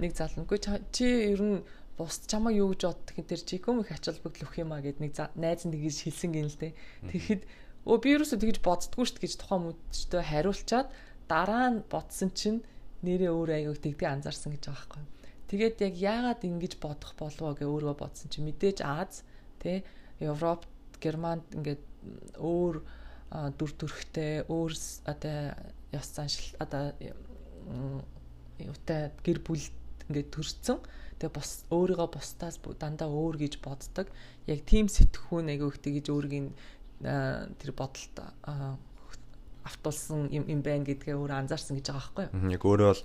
нэг 0.00 0.16
залнаггүй 0.16 0.58
чи 0.94 1.06
ер 1.34 1.42
нь 1.44 1.56
бус 1.98 2.24
чамаа 2.24 2.52
юу 2.56 2.72
гэж 2.72 2.88
боддог 2.88 3.16
энэ 3.20 3.28
төр 3.28 3.42
чиком 3.44 3.80
их 3.84 3.92
ач 3.92 4.08
холбогдол 4.08 4.48
өгөх 4.48 4.62
юм 4.64 4.72
а 4.72 4.80
гэд 4.80 5.00
нэг 5.04 5.12
найз 5.36 5.68
нь 5.68 5.74
тэгж 5.76 5.98
хэлсэн 6.08 6.32
гин 6.32 6.48
л 6.48 6.56
дээ. 6.56 6.72
Тэгэхэд 7.12 7.42
өө 7.88 7.96
би 8.02 8.08
юусоо 8.16 8.38
тэгж 8.40 8.58
боддггүй 8.60 9.04
шүү 9.06 9.16
дээ 9.16 9.24
гэж 9.24 9.34
тухайн 9.40 9.62
мөдчтөө 9.70 10.22
хариулчаад 10.26 10.88
дараа 11.30 11.66
нь 11.72 11.84
бодсон 11.88 12.30
чинь 12.36 12.60
нэрээ 13.06 13.32
өөр 13.32 13.50
аяг 13.56 13.80
тэгдэг 13.80 14.08
анзаарсан 14.08 14.52
гэж 14.52 14.62
байгаа 14.68 15.00
байхгүй. 15.00 15.04
Тэгээд 15.50 15.76
яг 15.82 15.94
яагаад 15.96 16.40
ингэж 16.46 16.72
бодох 16.78 17.12
болов 17.16 17.58
гэ 17.58 17.64
өөрөө 17.66 17.96
бодсон 17.96 18.28
чинь 18.30 18.46
мэдээж 18.46 18.78
Аз 18.84 19.24
тэ 19.58 19.82
Европ 20.20 20.68
Германд 21.00 21.42
ингээд 21.56 21.82
өөр 22.38 22.76
дүр 23.58 23.72
төрхтэй 23.78 24.46
өөр 24.46 24.72
одоо 25.10 25.38
ёс 25.90 26.08
заншил 26.14 26.54
одоо 26.60 26.92
юутай 28.60 29.10
гэр 29.24 29.38
бүл 29.42 29.64
ингээд 30.06 30.28
төрсөн. 30.34 30.78
Тэгээ 31.18 31.34
бос 31.34 31.64
өөрийгөө 31.70 32.08
бусдаас 32.14 32.56
дандаа 32.78 33.08
өөр 33.08 33.36
гэж 33.42 33.60
боддог. 33.64 34.06
Яг 34.46 34.64
тийм 34.66 34.86
сэтгхүүн 34.88 35.52
айгүйх 35.52 35.78
тэгж 35.78 36.06
өөрийн 36.10 36.54
тэр 37.00 37.72
бодолд 37.72 38.16
автуулсан 39.64 40.28
юм 40.32 40.44
юм 40.48 40.60
байна 40.64 40.84
гэдгээ 40.84 41.16
өөрөө 41.16 41.38
анзаарсан 41.44 41.76
гэж 41.76 41.86
байгаа 41.92 42.00
байхгүй 42.00 42.24
юу? 42.32 42.52
Яг 42.52 42.64
өөрөө 42.64 42.88
бол 42.90 43.02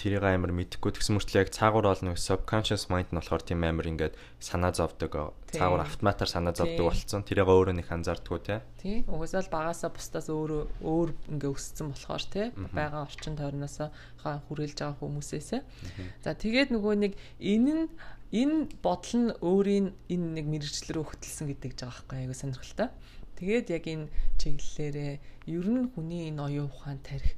тэрийг 0.00 0.24
амар 0.24 0.52
мэдэхгүй. 0.56 0.96
Тэгсэн 0.96 1.20
мөртлөө 1.20 1.40
яг 1.44 1.52
цаагуур 1.52 1.84
бол 1.84 2.04
нэг 2.08 2.16
subconscious 2.16 2.88
mind 2.88 3.12
нь 3.12 3.20
болохоор 3.20 3.44
тийм 3.44 3.60
амар 3.68 3.84
ингээд 3.84 4.16
санаа 4.40 4.72
зовдөг 4.72 5.12
цаагуур 5.52 5.84
автоматар 5.84 6.24
санаа 6.24 6.56
зовдөг 6.56 6.88
болцсон 6.88 7.20
тэрийг 7.20 7.52
өөрөө 7.52 7.76
нэг 7.76 7.88
анзаардггүй 7.92 8.40
те 8.40 8.64
тий. 8.80 9.04
Угсаал 9.04 9.52
багасаа 9.52 9.92
бусдаас 9.92 10.32
өөр 10.32 10.72
өөр 10.80 11.08
ингээ 11.36 11.52
өссөн 11.52 11.92
болохоор 11.92 12.24
те 12.32 12.42
байгаа 12.72 13.04
орчин 13.04 13.36
тойрноосоо 13.36 13.92
хүрээлж 14.24 14.78
байгаа 14.80 14.96
хүмүүсээсээ. 15.04 15.60
За 16.24 16.32
тэгээд 16.32 16.72
нөгөө 16.72 16.94
нэг 16.96 17.12
энэ 17.44 17.72
нь 17.76 17.86
энэ 18.32 18.72
бодол 18.80 19.14
нь 19.20 19.30
өөрийн 19.36 19.86
энэ 20.08 20.26
нэг 20.40 20.46
мэрэгчлэл 20.48 20.96
рүү 20.96 21.06
хөтлсөн 21.12 21.50
гэдэг 21.50 21.76
жбайгаа 21.76 21.92
байхгүй 21.92 22.16
айгу 22.24 22.34
сонирхолтой 22.38 22.88
тэгээд 23.40 23.66
яг 23.72 23.84
энэ 23.88 24.06
чиглэлээрээ 24.36 25.14
ер 25.56 25.66
нь 25.66 25.90
хүний 25.96 26.28
энэ 26.28 26.44
оюун 26.44 26.68
ухаан 26.68 27.00
тарих 27.00 27.34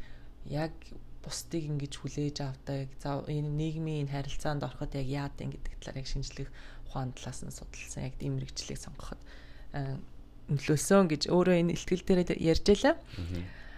яг 0.51 0.75
бусдыг 1.23 1.63
ингэж 1.71 1.93
хүлээж 2.03 2.37
авдаг 2.43 2.91
за 2.99 3.23
энэ 3.31 3.47
нийгмийн 3.47 4.11
харилцаанд 4.11 4.67
ороход 4.67 4.99
яг 4.99 5.07
яад 5.07 5.35
юм 5.39 5.55
гэдэг 5.55 5.79
талаар 5.79 6.03
яг 6.03 6.09
шинжлэх 6.11 6.51
ухаан 6.91 7.15
талаас 7.15 7.47
нь 7.47 7.55
судалсан 7.55 8.11
яг 8.11 8.15
тийм 8.19 8.35
мэрэгчлийг 8.37 8.79
сонгоход 8.83 9.21
нөлөөсөн 10.51 11.07
гэж 11.07 11.23
өөрөө 11.31 11.57
энэ 11.63 11.75
ихтгэл 11.79 12.03
дээр 12.03 12.35
ярьж 12.43 12.67
байлаа. 12.67 12.95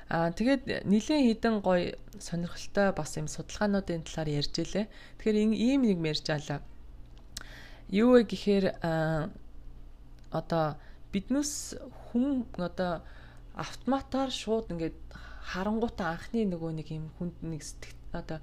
Аа 0.08 0.32
тэгээд 0.32 0.88
нэлийн 0.88 1.22
хідэн 1.28 1.60
гой 1.60 1.94
сонирхолтой 2.16 2.92
бас 2.96 3.16
юм 3.20 3.28
судалгаануудын 3.28 4.04
талаар 4.08 4.28
ярьж 4.40 4.54
илээ. 4.64 4.86
Тэгэхээр 5.20 5.36
ийм 5.52 5.80
нэг 5.84 5.98
ярьж 6.00 6.26
алаа. 6.32 6.60
Юу 7.92 8.16
вэ 8.16 8.24
гэхээр 8.24 8.66
одоо 10.32 10.76
биднээс 11.14 11.78
хүм 12.10 12.50
одоо 12.58 13.06
автоматар 13.54 14.34
шууд 14.34 14.74
ингээд 14.74 14.98
харангуйтаа 15.54 16.18
анхны 16.18 16.42
нөгөө 16.50 16.72
нэг 16.82 16.88
юм 16.90 17.06
хүнд 17.22 17.38
нэг 17.46 17.62
сэтгэл 17.62 18.18
одоо 18.18 18.38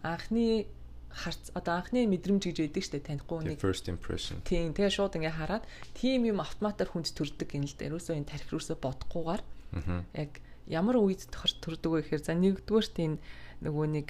анхны 0.00 0.64
харц 1.12 1.52
одоо 1.52 1.80
анхны 1.80 2.08
мэдрэмж 2.08 2.48
гэж 2.48 2.58
байдаг 2.64 2.84
штэ 2.84 3.04
танихгүй 3.04 3.56
нэг 3.56 3.60
first 3.60 3.88
impression. 3.92 4.40
Тийм 4.48 4.72
тэгээ 4.72 4.96
шууд 4.96 5.16
ингээ 5.20 5.36
хараад 5.36 5.64
тийм 5.96 6.24
юм 6.24 6.40
автоматар 6.40 6.88
хүнд 6.88 7.12
төрдөг 7.12 7.52
юм 7.56 7.68
л 7.68 7.76
да. 7.76 7.88
Ерөөсөө 7.88 8.16
энэ 8.16 8.30
тарих 8.32 8.48
рүүсөө 8.52 8.76
бодохгүйгээр 8.80 9.42
яг 10.16 10.32
ямар 10.68 10.96
үед 11.00 11.28
төрдөг 11.32 11.90
вэ 11.92 12.00
гэхээр 12.04 12.22
за 12.24 12.32
нэгдүгээрт 12.36 12.96
энэ 13.00 13.18
нөгөө 13.64 13.86
нэг 13.96 14.08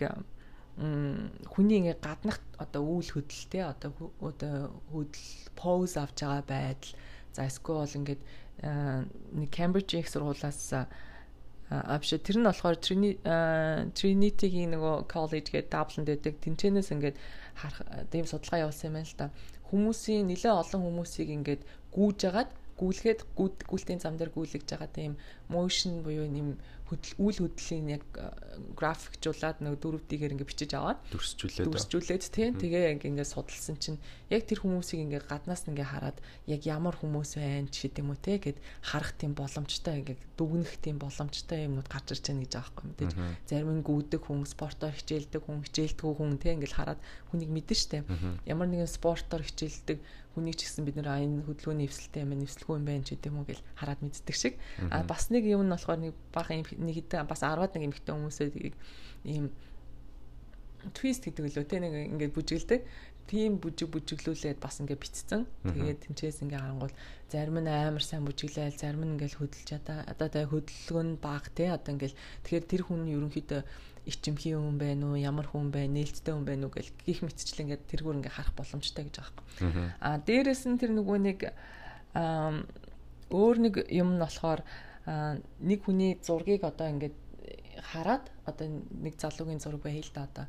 хүний 0.77 1.79
ингээ 1.81 1.99
гаднах 2.05 2.43
одоо 2.61 2.83
үйл 2.85 3.09
хөдлөлтэй 3.17 3.65
одоо 3.65 4.13
одоо 4.21 4.77
хөдөл 4.93 5.31
поз 5.57 5.97
авч 5.97 6.21
байгаа 6.21 6.45
байдал 6.45 6.93
за 7.37 7.45
эсвэл 7.45 7.85
ингээд 7.85 8.23
нэг 9.37 9.51
Cambridge 9.53 10.01
их 10.01 10.09
сургуулаас 10.09 10.73
а 11.69 11.99
биш 11.99 12.15
тэр 12.15 12.39
нь 12.41 12.47
болохоор 12.47 12.79
Trinity-гийн 12.79 14.71
нөгөө 14.73 15.11
college 15.11 15.51
гэдэг 15.51 15.69
Dublin 15.69 16.07
дэдэг 16.07 16.35
тэнцэнээс 16.41 16.95
ингээд 16.95 17.17
харах 17.59 17.83
тийм 18.09 18.25
судалгаа 18.25 18.71
явуулсан 18.71 18.89
юм 18.89 18.97
байна 19.03 19.11
л 19.11 19.19
да. 19.19 19.27
Хүмүүсийн 19.67 20.31
нэлээ 20.31 20.55
олон 20.55 20.81
хүмүүсийг 20.87 21.29
ингээд 21.35 21.63
гүүж 21.91 22.21
агаад 22.31 22.51
гүйлгээд 22.77 23.21
гүйлтийн 23.37 24.01
зам 24.01 24.17
дээр 24.17 24.31
гүйлгэж 24.37 24.65
байгаа 24.69 24.91
тийм 24.93 25.17
motion 25.49 26.05
буюу 26.05 26.29
нэм 26.29 26.61
хөдөл 26.87 27.15
үйл 27.19 27.39
хөдлөлийн 27.43 27.99
яг 27.99 28.05
графикжуулаад 28.79 29.59
нэг 29.59 29.83
дөрөвдийгээр 29.83 30.39
ингээ 30.39 30.47
бичиж 30.47 30.71
аваад 30.79 31.03
дүрсжүүлээд 31.11 31.67
дүрсжүүлээд 31.67 32.25
тийм 32.31 32.55
тэгээ 32.63 33.03
ингээ 33.03 33.27
судалсан 33.27 33.75
чинь 33.83 33.99
яг 34.31 34.47
тэр 34.47 34.63
хүмүүсийг 34.63 35.03
ингээ 35.03 35.27
гаднаас 35.27 35.67
ингээ 35.67 35.83
хараад 35.83 36.23
яг 36.47 36.63
ямар 36.63 36.95
хүмүүс 36.95 37.43
байна 37.43 37.67
ч 37.67 37.91
гэдэм 37.91 38.07
үү 38.07 38.19
те 38.23 38.39
гэд 38.39 38.59
харах 38.87 39.19
тийм 39.19 39.35
боломжтой 39.35 39.99
ингээ 39.99 40.17
дүгнэх 40.39 40.79
тийм 40.79 41.03
боломжтой 41.03 41.67
юмнууд 41.67 41.91
гарч 41.91 42.07
ирж 42.15 42.23
байгаа 42.31 42.45
гэж 42.47 42.55
байгаа 42.55 42.71
байхгүй 42.71 42.87
мэдээж 42.87 43.15
зарим 43.51 43.71
нь 43.75 43.83
гүйдэг 43.83 44.23
хүн 44.23 44.47
спортоор 44.47 44.95
хичээлдэг 44.95 45.43
хүн 45.43 45.67
хичээлдэггүй 45.67 46.15
хүн 46.15 46.39
те 46.39 46.55
ингээл 46.55 46.79
хараад 46.79 47.01
хүнийг 47.35 47.51
мэдэн 47.51 47.79
штэ. 47.79 48.07
Ямар 48.47 48.71
нэгэн 48.71 48.87
спортоор 48.91 49.43
хичээлдэг 49.43 49.99
хүнийг 50.37 50.61
ч 50.61 50.69
гэсэн 50.69 50.85
бид 50.85 51.01
нэр 51.01 51.09
энэ 51.09 51.49
хөдөлгөөний 51.49 51.89
эвсэлтэй 51.89 52.23
юм 52.29 52.37
эвсэлгүй 52.45 52.77
юм 52.77 52.85
байна 52.85 53.03
ч 53.09 53.17
гэдэг 53.17 53.33
юм 53.33 53.41
уу 53.41 53.49
гэж 53.49 53.59
хараад 53.81 54.01
мэддэг 54.05 54.37
шиг. 54.37 54.55
А 54.93 55.03
бас 55.09 55.33
нэг 55.33 55.49
юм 55.49 55.65
нь 55.65 55.73
болохоор 55.73 56.01
нэг 56.05 56.15
бага 56.31 56.53
нэг 56.53 56.69
хэдэн 56.69 57.25
бас 57.25 57.41
10-аад 57.41 57.73
нэг 57.73 57.85
эмэгтэй 57.89 58.13
хүмүүсээ 58.13 58.49
ийм 59.25 59.49
твист 60.93 61.25
гэдэг 61.25 61.57
лөө 61.57 61.65
тэ 61.65 61.81
нэг 61.81 61.93
ингээд 62.15 62.37
бүжиглдэг. 62.37 62.81
Тийм 63.27 63.59
бүжиг 63.59 63.91
бүжиглүүлээд 63.91 64.63
бас 64.63 64.79
ингээ 64.79 65.01
битцсэн. 65.01 65.49
Тэгээд 65.67 65.99
тэнчээс 66.07 66.47
ингээ 66.47 66.63
харангуул 66.63 66.95
зарим 67.27 67.59
нь 67.59 67.69
амар 67.69 68.03
сайн 68.03 68.23
бүжиглээл, 68.23 68.79
зарим 68.79 69.03
нь 69.03 69.13
ингээл 69.19 69.39
хөдөлж 69.43 69.69
одоо 69.83 69.99
одоо 70.07 70.29
тэ 70.31 70.47
хөдөлгөөн 70.47 71.09
нь 71.15 71.19
баг 71.19 71.51
те. 71.51 71.75
Одоо 71.75 71.99
ингээл 71.99 72.15
тэгэхээр 72.47 72.65
тэр 72.71 72.83
хүн 72.87 73.03
ерөнхийдөө 73.11 73.61
ичимхий 74.07 74.55
хүн 74.55 74.79
байна 74.79 75.11
уу, 75.11 75.19
ямар 75.19 75.51
хүн 75.51 75.75
байна, 75.75 75.99
нээлттэй 75.99 76.31
хүн 76.31 76.47
байна 76.47 76.71
уу 76.71 76.75
гэл 76.79 76.95
гих 77.03 77.27
мэтчил 77.27 77.63
ингээд 77.67 77.91
тэргүүр 77.91 78.19
ингээ 78.23 78.37
харах 78.39 78.55
боломжтой 78.55 79.11
гэж 79.11 79.17
байгаа 79.19 79.43
юм. 79.59 79.91
Аа 79.99 80.17
дээрэс 80.23 80.63
нь 80.71 80.79
тэр 80.79 80.95
нөгөө 80.95 81.19
нэг 81.27 81.39
өөр 83.35 83.57
нэг 83.59 83.75
юм 83.91 84.15
нь 84.15 84.23
болохоор 84.23 84.63
нэг 85.59 85.81
хүний 85.83 86.23
зургийг 86.23 86.63
одоо 86.63 86.87
ингээд 86.95 87.17
хараад 87.83 88.31
одоо 88.47 88.67
нэг 88.71 89.19
залуугийн 89.19 89.59
зураг 89.59 89.83
байл 89.83 90.11
та 90.15 90.31
одоо 90.31 90.47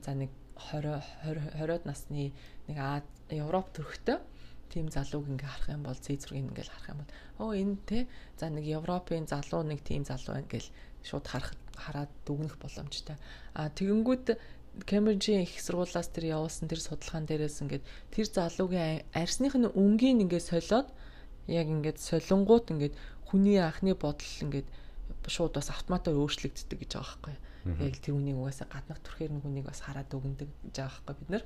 за 0.00 0.12
нэг 0.16 0.32
20 0.72 1.04
20 1.28 1.60
20-од 1.60 1.84
насны 1.84 2.32
нэг 2.68 3.04
Европ 3.28 3.68
төрхтэй 3.76 4.24
тийм 4.74 4.90
залууг 4.90 5.30
ингээ 5.30 5.46
харах 5.46 5.70
юм 5.70 5.82
бол 5.86 5.94
зээ 5.94 6.18
зургийг 6.18 6.50
ингээл 6.50 6.74
харах 6.74 6.90
юм 6.90 6.98
бол 7.00 7.12
оо 7.46 7.50
энэ 7.54 7.76
те 7.86 7.98
за 8.34 8.50
нэг 8.50 8.66
Европын 8.66 9.30
залуу 9.30 9.62
нэг 9.62 9.80
тийм 9.86 10.02
залуу 10.02 10.34
байна 10.34 10.50
гэл 10.50 10.68
шууд 11.06 11.26
харах 11.30 11.54
хараад 11.78 12.10
дүгнэх 12.26 12.58
боломжтой. 12.58 13.16
А 13.54 13.70
тэгэнгүүт 13.70 14.26
Кембриджийн 14.74 15.46
их 15.46 15.62
сургуулиас 15.62 16.10
тэр 16.10 16.34
явуулсан 16.34 16.66
тэр 16.66 16.82
судалгаан 16.82 17.30
дээрээс 17.30 17.62
ингээд 17.62 17.84
тэр 18.10 18.26
залуугийн 18.26 19.06
арсных 19.14 19.54
нь 19.54 19.70
өнгийн 19.70 20.26
ингээд 20.26 20.50
солиод 20.50 20.90
яг 21.46 21.66
ингээд 21.70 22.02
солонгууд 22.02 22.74
ингээд 22.74 22.94
хүний 23.30 23.62
анхны 23.62 23.94
бодол 23.94 24.34
ингээд 24.42 24.66
шууд 25.30 25.54
бас 25.54 25.70
автоматар 25.70 26.18
өөрчлөгддөг 26.18 26.78
гэж 26.82 26.90
байгаа 26.98 27.06
байхгүй. 27.22 27.36
Яг 27.64 27.96
тэр 28.00 28.14
үнийг 28.14 28.36
угаасаа 28.36 28.68
гаднах 28.68 29.00
төрхээр 29.00 29.32
нэг 29.40 29.44
үнийг 29.48 29.66
бас 29.68 29.80
хараад 29.80 30.12
өгөндөг 30.12 30.48
гэж 30.68 30.74
байгаа 30.76 31.00
байхгүй 31.04 31.16
бид 31.24 31.30
нар. 31.32 31.44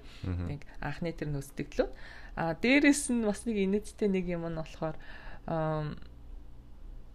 Яг 0.50 0.62
анхны 0.82 1.12
тэр 1.14 1.30
нөөцдөглөө. 1.30 1.88
А 2.34 2.54
дээрэс 2.58 3.14
нь 3.14 3.22
бас 3.22 3.46
нэг 3.46 3.56
инээдтэй 3.62 4.08
нэг 4.10 4.26
юм 4.26 4.50
нь 4.50 4.58
болохоор 4.58 4.96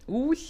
үйл 0.07 0.45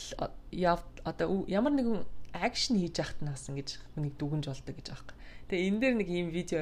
одоо 1.05 1.45
ямар 1.49 1.73
нэгэн 1.73 2.05
акшн 2.33 2.77
хийж 2.77 2.97
яхад 2.97 3.21
нас 3.21 3.49
ингэж 3.49 3.77
нэг 3.97 4.17
дүгнж 4.17 4.49
болдог 4.49 4.75
гэж 4.77 4.87
байгаа 4.89 5.13
юм. 5.13 5.21
Тэгээ 5.49 5.67
энэ 5.69 5.79
дээр 5.81 5.95
нэг 6.01 6.09
ийм 6.09 6.27
видео 6.33 6.61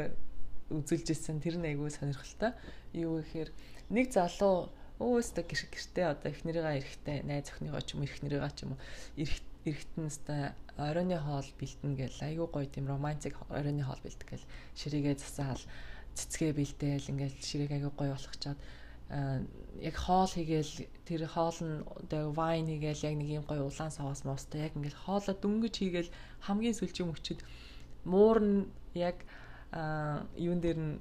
үзүүлж 0.71 1.07
ирсэн 1.11 1.39
тэр 1.39 1.55
нь 1.59 1.67
айгүй 1.71 1.91
сонирхолтой. 1.91 2.51
Юу 2.91 3.23
гэхээр 3.23 3.49
нэг 3.91 4.11
залуу 4.11 4.71
өөстө 4.99 5.41
гэр 5.47 5.61
гэртээ 5.71 6.05
одоо 6.11 6.29
их 6.31 6.43
нэрийгаа 6.45 6.77
эрэхтэй 6.77 7.23
найз 7.25 7.49
охиныгоо 7.49 7.81
ч 7.81 7.95
юм 7.95 8.03
нэрийгаа 8.05 8.51
ч 8.53 8.67
юм 8.67 8.75
уу 8.75 8.79
эрэх 9.65 9.85
эрэхтэнстэй 9.85 10.43
оройны 10.77 11.17
хоол 11.19 11.49
бэлтэн 11.59 11.93
гэл 11.95 12.17
айгүй 12.21 12.47
гоё 12.49 12.65
тийм 12.65 12.87
романтик 12.87 13.35
оройны 13.49 13.83
хоол 13.83 14.01
бэлтэг 14.03 14.29
гэл 14.29 14.45
ширээгээ 14.79 15.15
засаал 15.21 15.63
цэцгээ 16.17 16.51
бэлдээл 16.57 17.11
ингээл 17.11 17.37
ширээг 17.41 17.71
айгүй 17.77 17.93
гоё 17.93 18.11
болгочоод 18.13 18.59
яг 19.11 19.95
хоол 19.95 20.31
хийгээл 20.31 20.73
тэр 21.05 21.21
хоол 21.27 21.57
нь 21.61 21.83
вайн 22.09 22.65
хийгээл 22.67 23.05
яг 23.11 23.15
нэг 23.19 23.29
юм 23.29 23.45
гоё 23.45 23.67
улаан 23.67 23.91
саваас 23.91 24.23
моостой 24.23 24.65
яг 24.67 24.73
ингээл 24.75 25.03
хоолоо 25.03 25.35
дөнгөж 25.35 25.75
хийгээл 25.77 26.15
хамгийн 26.47 26.77
сүүлчийн 26.79 27.11
мөчөд 27.11 27.39
муур 28.07 28.39
нь 28.39 28.59
яг 28.95 29.17
юун 30.39 30.59
дээр 30.63 30.79
нь 30.79 30.95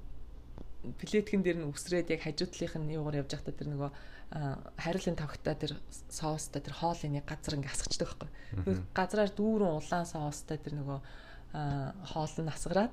плеткэн 0.81 1.43
дээр 1.45 1.59
нь 1.61 1.69
үсрээд 1.69 2.13
яг 2.15 2.25
хажуудлынх 2.25 2.75
нь 2.81 2.95
юугаар 2.97 3.21
явж 3.21 3.37
байхдаа 3.37 3.55
тэр 3.55 3.69
нөгөө 3.73 3.91
хариулын 4.31 5.19
тавхтаа 5.19 5.55
тэр 5.59 5.73
соостой 6.09 6.63
тэр 6.63 6.75
хоолын 6.79 7.19
нэг 7.19 7.27
газар 7.27 7.59
ингээ 7.59 7.75
асгачдаг 7.75 8.07
байхгүй. 8.09 8.31
Газраар 8.95 9.31
дүүрэн 9.35 9.77
улаан 9.77 10.07
соостой 10.07 10.57
тэр 10.57 10.79
нөгөө 10.79 10.99
хоол 12.15 12.35
нь 12.39 12.53
асгараад 12.55 12.93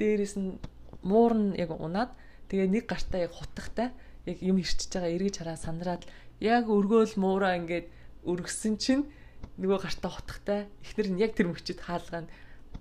дээрээс 0.00 0.34
нь 0.40 0.56
муур 1.04 1.32
нь 1.36 1.54
яг 1.60 1.70
унаад 1.76 2.10
тэгээ 2.48 2.68
нэг 2.72 2.84
гартаа 2.88 3.28
яг 3.28 3.32
хутахтай 3.36 3.92
яг 4.24 4.38
юм 4.40 4.56
ирчиж 4.58 4.88
байгаа 4.88 5.12
эргэж 5.12 5.34
хараа 5.44 5.60
сандраад 5.60 6.02
яг 6.40 6.64
өргөөл 6.66 7.14
муураа 7.20 7.60
ингээд 7.60 7.86
өргөсөн 8.24 8.74
чинь 8.80 9.04
нөгөө 9.60 9.78
гартаа 9.84 10.10
хутахтай 10.16 10.60
ихнэр 10.80 11.08
нь 11.12 11.20
яг 11.20 11.36
тэр 11.36 11.52
мөчөд 11.52 11.84
хаалгаа 11.84 12.24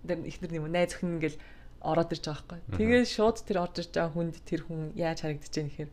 тэр 0.07 0.19
ихнэр 0.23 0.55
юм 0.55 0.71
найз 0.71 0.95
өхн 0.95 1.19
ингээл 1.19 1.39
ороод 1.81 2.11
ирж 2.13 2.25
байгаа 2.27 2.45
байхгүй. 2.47 2.77
Тэгээ 2.77 3.03
шууд 3.07 3.37
тэр 3.43 3.57
орж 3.63 3.75
ирж 3.79 3.91
байгаа 3.95 4.13
хүнд 4.13 4.35
тэр 4.43 4.61
хүн 4.67 4.81
яаж 4.95 5.23
харагдаж 5.23 5.53
байна 5.55 5.71
гэхээр 5.71 5.91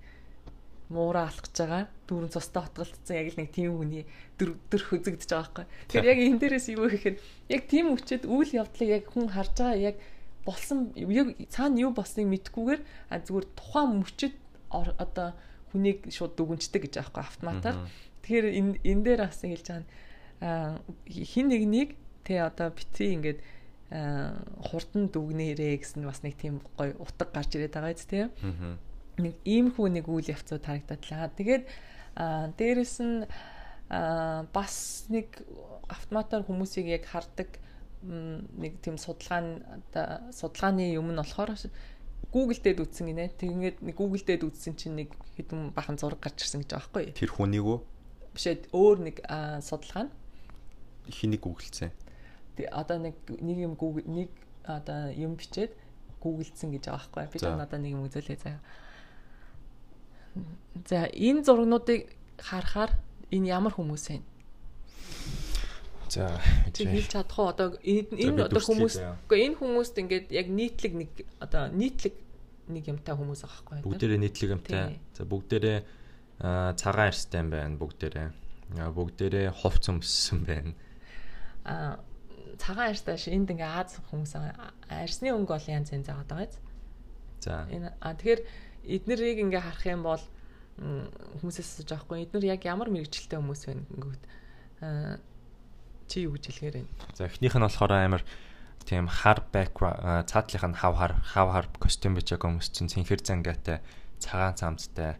муураа 0.90 1.26
алхаж 1.26 1.54
байгаа 1.54 1.82
дүүрэн 2.06 2.34
цустай 2.34 2.62
хотголцсон 2.62 3.16
яг 3.18 3.28
л 3.34 3.38
нэг 3.42 3.50
тийм 3.50 3.70
хүний 3.74 4.04
дөр 4.38 4.50
дөр 4.70 4.82
хөзөгдөж 4.86 5.30
байгаа 5.30 5.46
байхгүй. 5.46 5.66
Тэр 5.90 6.04
яг 6.06 6.18
энэ 6.22 6.40
дээрээс 6.42 6.66
юу 6.74 6.86
гэхээр 6.86 7.16
яг 7.50 7.62
тийм 7.66 7.86
өчөд 7.94 8.22
үйл 8.26 8.50
явдлыг 8.54 8.90
яг 8.90 9.04
хүн 9.10 9.26
харж 9.34 9.54
байгаа 9.58 9.78
яг 9.78 9.96
болсон 10.46 10.78
яг 10.94 11.28
цаана 11.50 11.82
юу 11.82 11.90
болсныг 11.90 12.26
мэдгүйгээр 12.30 12.80
зүгээр 13.10 13.46
тухайн 13.58 13.90
мөчөд 13.98 14.34
одоо 14.70 15.34
хүнийг 15.74 16.06
шууд 16.14 16.38
дүгнждэг 16.38 16.86
гэж 16.86 16.94
аахгүй 17.02 17.22
автоматар. 17.26 17.74
Тэгэхээр 18.22 18.46
энэ 18.54 18.72
энэ 18.86 19.02
дээр 19.02 19.20
бас 19.26 19.42
хэлж 19.42 19.66
байгаа 19.66 20.78
хин 21.10 21.46
нэгнийг 21.50 21.98
тэ 22.22 22.46
одоо 22.46 22.70
бити 22.70 23.10
ингээд 23.14 23.38
хурдан 23.90 25.08
дүгнээрээ 25.14 25.78
гэсэн 25.78 26.02
бас 26.02 26.22
нэг 26.26 26.34
тийм 26.36 26.58
гоё 26.74 26.98
утга 26.98 27.30
гарч 27.30 27.54
ирээд 27.54 27.74
байгаа 27.78 27.94
биз 27.94 28.06
тээ. 28.10 28.30
Нэг 29.22 29.34
иймхүү 29.46 29.86
нэг 29.94 30.10
үйл 30.10 30.26
явцууд 30.26 30.66
харагдадлаа. 30.66 31.30
Тэгээд 31.38 31.64
дээрэс 32.58 32.96
нь 33.00 33.24
бас 34.50 35.06
нэг 35.06 35.38
автоматар 35.86 36.42
хүмүүсийг 36.42 36.90
яг 36.90 37.06
хардаг 37.06 37.62
нэг 38.02 38.82
тийм 38.82 38.98
судалгаа 38.98 40.34
судалгааны 40.34 40.90
юм 40.98 41.14
нь 41.14 41.20
болохоор 41.22 41.54
Google 42.34 42.58
дээд 42.58 42.82
үтсэн 42.82 43.06
гинэ. 43.06 43.38
Тэгээд 43.38 43.86
нэг 43.86 43.94
Google 43.94 44.20
дээд 44.26 44.42
үтсэн 44.44 44.74
чинь 44.74 44.98
нэг 44.98 45.14
хэдэн 45.38 45.70
бахан 45.70 45.94
зураг 45.94 46.18
гарч 46.20 46.42
ирсэн 46.42 46.66
гэж 46.66 46.74
байгаа 46.74 46.82
байхгүй 46.90 47.02
юу? 47.06 47.14
Тэр 47.14 47.32
хүнийг 47.32 47.64
үү? 47.64 47.78
Биш 48.34 48.46
ээ 48.50 48.66
өөр 48.74 48.98
нэг 49.06 49.16
судалгаа 49.62 50.10
нь 50.10 50.12
хэнийг 51.06 51.46
гуглцсан? 51.46 51.94
Одоо 52.64 52.98
нэг 52.98 53.14
нэг 53.28 53.58
юм 53.60 53.76
нэг 54.08 54.30
одоо 54.64 55.12
юм 55.12 55.36
бичээд 55.36 55.76
гуглдсан 56.20 56.72
гэж 56.72 56.88
байгаа 56.88 57.28
байхгүй. 57.28 57.38
Юу? 57.44 57.56
Би 57.56 57.62
одоо 57.62 57.78
нэг 57.78 57.92
юм 57.92 58.04
үзүүлээ. 58.08 58.38
Заяа. 58.40 58.60
За 60.88 61.06
энэ 61.12 61.44
зургнуудыг 61.44 62.12
харахаар 62.38 62.92
энэ 63.30 63.46
ямар 63.52 63.72
хүмүүс 63.72 64.04
вэ? 64.10 64.20
За 66.08 66.40
хэлж 66.72 67.08
чадах 67.12 67.38
уу? 67.38 67.50
Одоо 67.52 67.68
энэ 67.82 68.44
одоо 68.46 68.62
хүмүүс 68.62 68.94
үгүй 69.26 69.38
энэ 69.46 69.56
хүмүүст 69.58 69.96
ингээд 70.00 70.26
яг 70.32 70.46
нийтлэг 70.48 70.92
нэг 70.94 71.10
одоо 71.40 71.68
нийтлэг 71.72 72.14
нэг 72.68 72.84
юмтай 72.90 73.14
хүмүүс 73.14 73.40
байгаа 73.42 73.82
байхгүй 73.82 73.90
бүгдээрээ 73.90 74.20
нийтлэг 74.22 74.50
юмтай. 74.54 74.98
За 75.14 75.22
бүгдээрээ 75.24 75.78
цагаан 76.76 77.08
арьстай 77.10 77.40
юм 77.42 77.50
байна 77.50 77.76
бүгдээрээ. 77.80 78.28
Бүгдээрээ 78.92 79.46
хувц 79.50 79.84
өмссөн 79.90 80.40
байна. 80.46 80.72
А 81.66 81.98
цагаан 82.58 82.90
арьстай 82.92 83.16
энд 83.32 83.50
ингээ 83.52 83.70
Аз 83.70 84.00
хүмүүс 84.10 84.32
арьсны 84.88 85.32
өнгө 85.32 85.52
бол 85.52 85.68
янз 85.70 85.92
янз 85.92 86.08
байгаа 86.08 86.26
даа 86.26 86.48
за 87.40 87.66
энэ 87.70 87.92
а 88.00 88.14
тэгэхээр 88.14 88.40
эднэрийг 88.86 89.38
ингээ 89.44 89.62
харах 89.62 89.86
юм 89.86 90.02
бол 90.02 90.24
хүмүүсээс 90.76 91.68
асууж 91.80 91.88
байгаа 91.88 92.04
хгүй 92.04 92.18
эднэр 92.26 92.44
яг 92.52 92.62
ямар 92.68 92.88
мэрэгчлээ 92.92 93.40
хүмүүс 93.40 93.62
вэ 93.66 93.72
гингүүт 93.86 94.22
чи 96.10 96.16
юу 96.26 96.36
гэж 96.36 96.44
хэлэхээр 96.52 96.76
байна? 96.84 96.90
За 97.16 97.26
эхнийх 97.26 97.54
нь 97.56 97.64
болохоор 97.66 97.92
амар 97.92 98.22
тийм 98.86 99.08
хар 99.10 99.42
background 99.50 100.28
цаатлынх 100.30 100.66
нь 100.70 100.78
хав 100.78 100.94
хар 100.94 101.12
хав 101.24 101.48
хар 101.50 101.66
костюм 101.80 102.14
бич 102.14 102.30
байгаа 102.30 102.54
хүмүүс 102.54 102.68
чинь 102.70 102.92
цэнхэр 102.92 103.20
зангаатай 103.24 103.82
цагаан 104.22 104.54
цамцтай 104.54 105.18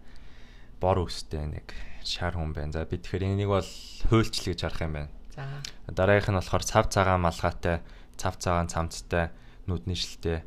бор 0.78 1.02
үстэй 1.02 1.46
нэг 1.48 1.74
шар 2.06 2.38
хүн 2.38 2.54
байна. 2.54 2.72
За 2.72 2.86
би 2.86 3.00
тэгэхээр 3.00 3.26
энийг 3.34 3.50
бол 3.50 3.70
хуульчлал 4.06 4.54
гэж 4.54 4.60
харах 4.62 4.82
юм 4.86 4.92
байна. 4.94 5.10
За. 5.36 5.44
Дараагийнх 5.86 6.32
нь 6.32 6.40
болохоор 6.40 6.64
цав 6.64 6.88
цагаан 6.88 7.22
малгайтай, 7.22 7.84
цав 8.16 8.40
цагаан 8.40 8.72
цамцтай, 8.72 9.30
нүдний 9.68 9.94
шилтэй 9.94 10.42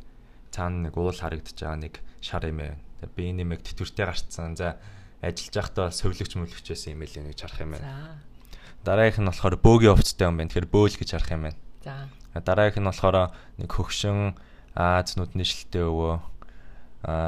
цаана 0.52 0.90
нэг 0.90 0.98
уул 0.98 1.14
харагдаж 1.14 1.54
байгаа 1.54 1.78
нэг 1.78 2.02
шар 2.20 2.50
юм 2.50 2.60
байна. 2.60 2.82
Би 3.16 3.32
нэмэг 3.32 3.62
тэтвэртэй 3.64 4.06
гарцсан. 4.10 4.58
За 4.58 4.82
ажиллаж 5.22 5.56
байхдаа 5.56 5.88
сувлэгч 5.94 6.36
мөлөгч 6.36 6.68
байсан 6.74 6.98
юм 6.98 7.06
ээ 7.06 7.30
гэж 7.30 7.40
харах 7.46 7.62
юм 7.62 7.72
байна. 7.78 7.86
За. 7.86 8.58
Дараагийнх 8.84 9.22
нь 9.24 9.30
болохоор 9.30 9.56
бөөгийн 9.62 9.94
овцтой 9.94 10.28
юм 10.28 10.42
байна. 10.42 10.50
Тэгэхээр 10.50 10.74
бөөл 10.74 10.98
гэж 10.98 11.10
харах 11.14 11.32
юм 11.32 11.44
байна. 11.48 11.60
За. 11.86 12.10
Дараагийнх 12.34 12.84
нь 12.84 12.90
болохоор 12.90 13.18
нэг 13.62 13.70
хөгшин 13.70 14.36
Аз 14.80 15.18
нүдний 15.18 15.44
шилтэй 15.44 15.84
өвөө 15.84 16.22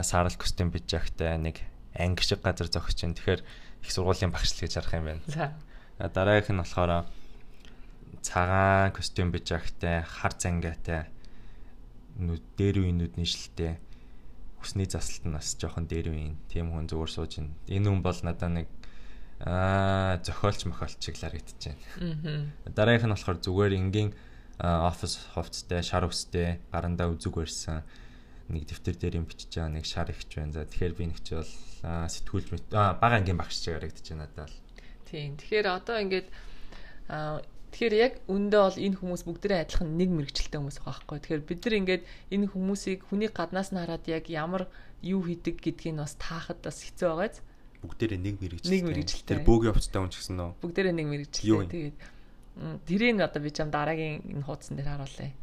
саарл 0.08 0.36
костюм 0.38 0.70
бичагтай 0.72 1.36
нэг 1.36 1.60
анги 1.92 2.24
шиг 2.24 2.40
газар 2.46 2.70
зогсож 2.70 2.96
чинь 2.96 3.18
тэгэхээр 3.18 3.42
их 3.82 3.92
сургуулийн 3.92 4.32
багш 4.32 4.54
л 4.56 4.64
гэж 4.64 4.78
харах 4.78 4.96
юм 4.96 5.06
байна. 5.12 5.24
За. 5.26 5.52
Дараагийнх 5.98 6.54
нь 6.54 6.62
болохоор 6.62 7.12
цагаан 8.22 8.94
костюм 8.96 9.32
бичагтай 9.34 10.06
хар 10.06 10.34
зангаатай 10.38 11.10
нүд 12.18 12.44
дээр 12.58 12.86
үе 12.86 12.92
нүдний 12.94 13.26
шилтэй 13.26 13.78
хүсний 14.62 14.86
засалт 14.86 15.26
нь 15.26 15.34
бас 15.34 15.58
жоохон 15.58 15.90
дээр 15.90 16.14
үе. 16.14 16.38
Тийм 16.50 16.70
хүн 16.70 16.86
зүгээр 16.86 17.12
сууж 17.12 17.42
байна. 17.42 17.58
Энэ 17.66 17.90
хүн 17.90 18.02
бол 18.06 18.20
надад 18.22 18.54
нэг 18.54 18.68
аа 19.42 20.22
зохиолч 20.22 20.70
мохиолч 20.70 21.02
шиг 21.02 21.18
л 21.18 21.26
харагдчихэв. 21.26 21.82
Аа. 21.98 22.46
Дараагийнх 22.70 23.10
нь 23.10 23.16
болохоор 23.18 23.40
зүгээр 23.42 23.74
энгийн 23.82 24.14
офис 24.62 25.18
хувцтай, 25.34 25.82
шар 25.82 26.06
өстэй, 26.06 26.62
гарандаа 26.70 27.10
үзэг 27.10 27.34
барьсан 27.34 27.82
нэг 28.54 28.70
дэвтэр 28.70 28.98
дээр 29.02 29.18
юм 29.18 29.26
бичиж 29.26 29.58
байгаа 29.58 29.74
нэг 29.74 29.86
шар 29.90 30.14
ихч 30.14 30.38
байна. 30.38 30.54
За 30.54 30.70
тэгэхээр 30.70 30.94
би 30.94 31.06
нэг 31.10 31.20
чи 31.26 31.42
бол 31.42 31.54
сэтгүүлч 31.82 32.48
мэт 32.54 32.70
бага 32.70 33.18
ангийн 33.18 33.42
багш 33.42 33.58
шиг 33.58 33.82
харагдаж 33.82 34.06
байна 34.06 34.30
надад 34.30 34.54
л. 34.54 34.62
Тийм. 35.10 35.42
Тэгэхээр 35.42 35.68
одоо 35.74 35.98
ингээд 35.98 36.28
аа 37.10 37.42
тэгэхээр 37.72 37.96
яг 37.96 38.14
үндэ 38.28 38.58
бол 38.60 38.78
энэ 38.78 38.98
хүмүүс 39.00 39.24
бүгдээ 39.26 39.64
адилхан 39.64 39.90
нэг 39.96 40.10
мэрэгчлээ 40.12 40.60
хүмүүс 40.60 40.78
байгаа 40.84 40.92
байхгүй. 40.92 41.20
Тэгэхээр 41.24 41.48
бид 41.48 41.60
нар 41.64 41.76
ингээд 41.80 42.04
энэ 42.36 42.46
хүмүүсийг 42.52 43.00
хүний 43.08 43.30
гаднаас 43.32 43.72
нь 43.72 43.80
хараад 43.80 44.06
яг 44.12 44.26
ямар 44.28 44.68
юу 45.02 45.24
хийдэг 45.24 45.56
гэдгийг 45.64 45.98
бас 45.98 46.20
таахад 46.20 46.60
бас 46.60 46.84
хэцүү 46.84 47.08
байгааз. 47.10 47.40
Бүгдээрээ 47.82 48.20
нэг 48.22 48.36
мэрэгчлээ. 48.38 48.72
Нэг 48.76 48.84
мэрэгчлээ. 48.86 49.26
Тэр 49.26 49.42
бөөгийн 49.48 49.74
хувцтай 49.74 50.00
хүн 50.04 50.12
ч 50.14 50.16
гэсэн 50.22 50.36
нөө. 50.38 50.50
Бүгдээрээ 50.62 50.96
нэг 51.00 51.08
мэрэгчлээ. 51.10 51.72
Тэгээд 51.72 51.98
тэрийг 52.86 53.18
одоо 53.24 53.42
би 53.42 53.50
чам 53.50 53.74
дараагийн 53.74 54.22
энэ 54.22 54.46
хуудсан 54.46 54.78
дээр 54.78 54.90
харуулъя. 54.92 55.34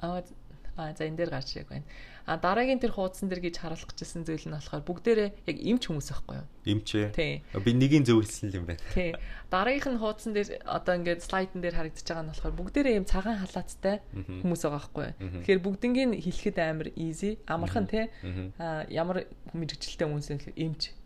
Аа 0.00 0.94
за 0.96 1.04
энэ 1.04 1.18
дээр 1.20 1.30
гарч 1.30 1.52
ирэх 1.52 1.68
байна. 1.68 1.84
А 2.26 2.36
дараагийн 2.36 2.80
тэр 2.80 2.92
хуудсан 2.92 3.28
дээр 3.28 3.48
гэж 3.48 3.56
харуулах 3.64 3.92
гэжсэн 3.96 4.24
зүйл 4.28 4.46
нь 4.48 4.56
болохоор 4.56 4.84
бүгдээрээ 4.84 5.28
яг 5.48 5.56
эмч 5.56 5.82
хүмүүс 5.88 6.08
байхгүй 6.12 6.36
юу? 6.40 6.46
Эмч 6.68 6.88
ээ. 6.94 7.08
Тий. 7.16 7.32
Би 7.56 7.72
нэгийн 7.72 8.04
зөвлөсөн 8.04 8.52
юм 8.52 8.64
байна. 8.68 8.82
Тий. 8.92 9.16
Дараагийнх 9.48 9.88
нь 9.96 10.00
хуудсан 10.00 10.32
дээр 10.36 10.60
одоо 10.68 10.94
ингээд 11.00 11.24
слайдн 11.24 11.64
дээр 11.64 11.76
харагдаж 11.80 12.04
байгаа 12.04 12.24
нь 12.24 12.30
болохоор 12.36 12.54
бүгдээрээ 12.60 12.98
юм 13.00 13.06
цагаан 13.08 13.40
халаацтай 13.40 13.96
хүмүүс 14.12 14.62
байгаа 14.68 14.76
байхгүй 14.76 15.04
юу? 15.08 15.14
Тэгэхээр 15.40 15.64
бүгднийг 15.64 15.96
хэлэхэд 16.20 16.58
амар 16.60 16.88
easy, 16.94 17.40
амархан 17.48 17.88
тий. 17.88 18.12
А 18.60 18.84
ямар 18.92 19.24
мэрэгчлээ 19.56 20.06
хүмүүс 20.06 20.28
юм 20.36 20.40
эмч 20.54 20.99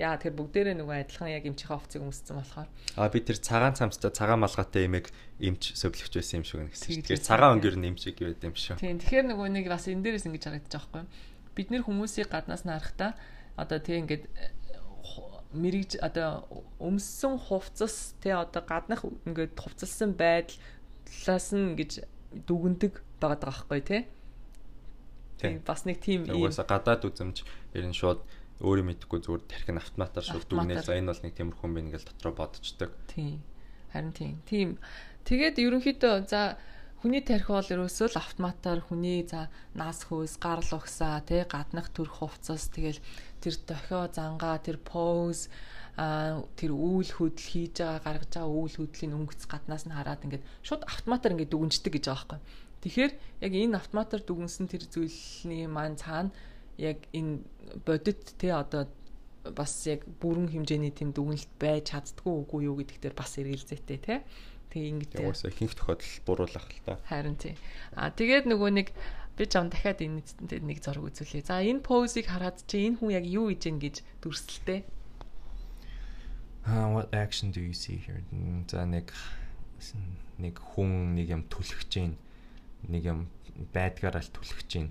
Яа 0.00 0.16
тэгэхээр 0.16 0.38
бүгдээрээ 0.40 0.76
нөгөө 0.80 0.96
адилхан 1.04 1.28
яг 1.28 1.44
эмчийнхээ 1.44 1.76
офцыг 1.76 2.00
өмссөн 2.00 2.40
болохоор. 2.40 2.68
Аа 2.96 3.12
би 3.12 3.20
тэр 3.20 3.36
цагаан 3.36 3.76
цамцтай 3.76 4.08
цагаан 4.08 4.40
малгайтай 4.40 4.88
эмэг 4.88 5.12
эмч 5.36 5.76
сөвлөгч 5.76 6.16
байсан 6.16 6.40
юм 6.40 6.46
шиг 6.48 6.58
нэг 6.64 6.72
гэсэн. 6.72 7.04
Тэгэхээр 7.04 7.20
цагаан 7.20 7.60
өнгөр 7.60 7.76
нь 7.76 7.88
эмчиг 7.92 8.16
гэдэг 8.16 8.48
юм 8.48 8.56
шүү. 8.56 8.80
Тийм. 8.80 8.96
Тэгэхээр 8.96 9.28
нөгөө 9.28 9.48
нэг 9.60 9.66
бас 9.68 9.84
энэ 9.92 10.00
дээрээс 10.00 10.24
ингэж 10.24 10.44
харагдаж 10.48 10.72
байгаа 10.72 11.04
байхгүй. 11.04 11.52
Бид 11.52 11.68
нэр 11.68 11.84
хүмүүсийг 11.84 12.32
гаднаас 12.32 12.64
нь 12.64 12.72
харахтаа 12.72 13.12
одоо 13.60 13.78
тийм 13.84 14.08
ингээд 14.08 14.24
мэрэгж 15.52 15.98
одоо 16.00 16.46
өмссөн 16.78 17.36
хувцас 17.36 18.14
тий 18.22 18.32
одоо 18.32 18.62
гаднах 18.62 19.02
ингээд 19.26 19.58
хувцалсан 19.58 20.14
байдлаас 20.14 21.50
нь 21.52 21.74
ингэж 21.74 21.92
дүгндэг 22.46 23.02
байгаа 23.18 23.50
байхгүй 23.50 23.80
тий. 23.82 24.02
Тийм 25.42 25.58
бас 25.66 25.82
нэг 25.84 25.98
тийм 25.98 26.24
ийм 26.30 26.38
угаасаа 26.38 26.66
гадаад 26.70 27.02
үзэмж 27.02 27.42
ер 27.74 27.84
нь 27.84 27.96
шууд 27.96 28.22
өөрөө 28.60 28.86
мэдхгүй 28.92 29.20
зүгээр 29.24 29.42
тархин 29.48 29.80
автоматар 29.80 30.24
шууд 30.24 30.46
дүгнээ. 30.48 30.84
За 30.84 30.96
энэ 30.96 31.10
бол 31.10 31.22
нэг 31.24 31.34
тиймэрхүү 31.36 31.64
юм 31.64 31.74
байна 31.76 31.92
гэж 31.96 32.02
дотроо 32.04 32.32
бодчихдаг. 32.36 32.90
Тийм. 33.08 33.40
Харин 33.92 34.12
тийм. 34.12 34.34
Тийм. 34.44 34.68
Тэгээд 35.24 35.56
ерөнхийдөө 35.60 36.14
за 36.28 36.60
хүний 37.00 37.24
тархи 37.24 37.48
бол 37.48 37.64
ерөөсөө 37.64 38.12
л 38.12 38.20
автоматар 38.20 38.84
хүний 38.84 39.24
за 39.24 39.48
нас 39.72 40.04
хөөс, 40.04 40.36
гарал 40.36 40.76
угсаа, 40.76 41.24
тэ 41.24 41.48
гаднах 41.48 41.88
төрх 41.88 42.20
хувцас 42.20 42.68
тэгэл 42.68 43.00
тэр 43.40 43.54
дохио 43.64 44.12
зангаа, 44.12 44.60
тэр 44.60 44.76
поз 44.76 45.48
а 45.96 46.44
тэр 46.60 46.76
үйл 46.76 47.08
хөдөл 47.08 47.40
хийж 47.40 47.80
байгаа 47.80 48.04
гаргаж 48.04 48.32
байгаа 48.36 48.52
үйл 48.52 48.76
хөдлийн 48.76 49.16
өнгөц 49.16 49.42
гаднаас 49.48 49.84
нь 49.88 49.96
хараад 49.96 50.24
ингээд 50.28 50.44
шууд 50.64 50.84
автоматар 50.84 51.32
ингээд 51.32 51.52
дүгнждэг 51.52 51.92
гэж 51.96 52.04
байгаа 52.08 52.36
байхгүй. 52.36 52.40
Тэгэхээр 52.80 53.12
яг 53.44 53.52
энэ 53.52 53.76
автоматар 53.76 54.20
дүгнсэн 54.24 54.68
тэр 54.68 54.84
зүйлний 54.88 55.68
маань 55.68 56.00
цаана 56.00 56.32
яг 56.80 57.04
энэ 57.12 57.44
бодит 57.84 58.24
те 58.40 58.56
одоо 58.56 58.88
бас 59.44 59.86
яг 59.86 60.04
бүрэн 60.20 60.48
хэмжээний 60.48 60.92
тэм 60.92 61.12
дүгнэлт 61.12 61.52
байж 61.60 61.92
чаддгүй 61.92 62.34
үгүй 62.44 62.60
юу 62.68 62.76
гэдэгт 62.80 63.04
дээр 63.04 63.16
бас 63.16 63.36
эргэлзээтэй 63.36 63.98
те. 64.00 64.24
Тэгээ 64.72 64.90
ингэдэг. 64.96 65.24
Угаасаа 65.26 65.50
ихэнх 65.50 65.74
тохиолдолд 65.76 66.24
буруулах 66.24 66.66
л 66.68 66.84
та. 66.84 67.00
Харин 67.08 67.36
тий. 67.36 67.56
А 67.96 68.12
тэгээд 68.12 68.46
нөгөө 68.48 68.70
нэг 68.70 68.88
би 69.36 69.44
жам 69.48 69.72
дахиад 69.72 70.04
энэ 70.04 70.22
нэг 70.60 70.78
зураг 70.84 71.08
үзүүлье. 71.10 71.42
За 71.42 71.64
энэ 71.64 71.82
позыг 71.82 72.28
хараад 72.28 72.60
чи 72.68 72.86
энэ 72.86 73.00
хүн 73.00 73.10
яг 73.16 73.24
юу 73.26 73.50
хийж 73.50 73.66
гэн 73.66 73.80
гэж 73.80 73.96
дүрсэлтэй. 74.22 74.80
Ah 76.68 76.92
what 76.92 77.08
action 77.16 77.50
do 77.50 77.60
you 77.60 77.72
see 77.72 77.96
here? 77.96 78.20
За 78.68 78.84
нэг 78.84 79.10
нэг 80.38 80.60
хүн 80.60 81.16
нэг 81.16 81.26
юм 81.32 81.42
түлхэж 81.48 81.88
гин 81.90 82.14
нэг 82.84 83.02
юм 83.08 83.20
байдгаараа 83.72 84.20
л 84.20 84.34
түлхэж 84.36 84.68
гин 84.68 84.88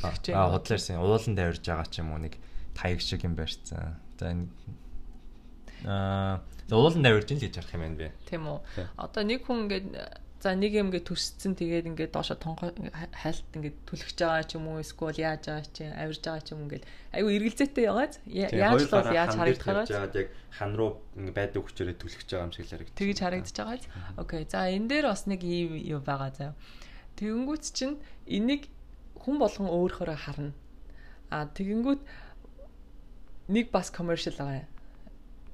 байна. 0.00 0.38
Аа 0.38 0.52
худлаарсан 0.56 0.96
уулан 1.02 1.34
давирж 1.36 1.62
байгаа 1.66 1.88
ч 1.90 2.00
юм 2.00 2.12
уу 2.12 2.20
нэг 2.22 2.40
таяг 2.72 3.00
шиг 3.04 3.24
юм 3.24 3.34
барьцсан. 3.36 4.00
За 4.16 4.32
энэ 4.32 4.48
аа 5.84 6.40
уулан 6.70 7.02
давирж 7.02 7.28
ин 7.32 7.38
л 7.38 7.44
гэж 7.44 7.54
харах 7.58 7.74
юм 7.76 7.82
байна 7.84 7.98
би. 8.00 8.08
Тийм 8.30 8.46
үү. 8.48 8.58
Одоо 8.96 9.22
нэг 9.26 9.44
хүн 9.44 9.68
ингээд 9.68 9.86
за 10.42 10.58
нэг 10.58 10.74
юм 10.74 10.90
ингээд 10.90 11.06
төсцсөн 11.06 11.54
тэгээд 11.54 11.86
ингээд 11.94 12.10
доошо 12.10 12.34
тонгоо 12.34 12.74
хайлт 13.14 13.46
ингээд 13.54 13.76
түлхэж 13.86 14.18
байгаа 14.18 14.42
ч 14.42 14.58
юм 14.58 14.66
уу 14.74 14.82
эсвэл 14.82 15.14
яаж 15.14 15.46
байгаа 15.46 15.70
ч 15.70 15.78
авирж 15.86 16.22
байгаа 16.26 16.42
ч 16.42 16.48
юм 16.50 16.60
ингээд 16.66 16.84
айгүй 17.14 17.32
эргэлзээтэй 17.38 17.84
яагаад 17.86 18.14
яаж 18.26 18.82
бол 18.90 19.14
яаж 19.14 19.32
харагдах 19.38 19.66
байгаа 19.86 20.18
яг 20.18 20.28
хан 20.50 20.72
руу 20.74 20.90
ингээд 21.14 21.36
байдаг 21.38 21.62
хүчээрээ 21.62 21.96
түлхэж 22.00 22.28
байгаа 22.32 22.46
юм 22.50 22.54
шиг 22.58 22.66
л 22.66 22.72
харагдаж. 22.74 22.96
Тэгж 22.98 23.18
харагдаж 23.22 23.54
байгаа. 23.54 23.78
Окей. 24.18 24.42
За 24.50 24.66
энэ 24.66 24.88
дээр 24.90 25.06
бас 25.14 25.22
нэг 25.30 25.40
юм 25.46 25.78
юу 25.78 26.00
байгаа 26.02 26.30
заа. 26.34 26.52
Тэгэнгүүт 27.22 27.64
чинь 27.70 28.00
энийг 28.26 28.71
хүн 29.22 29.38
болгон 29.38 29.70
өөрөөрөө 29.70 30.18
харна. 30.18 30.52
А 31.30 31.46
тэгэнгүүт 31.46 32.02
нэг 33.48 33.70
бас 33.70 33.90
commercial 33.90 34.34
байгаа 34.36 34.66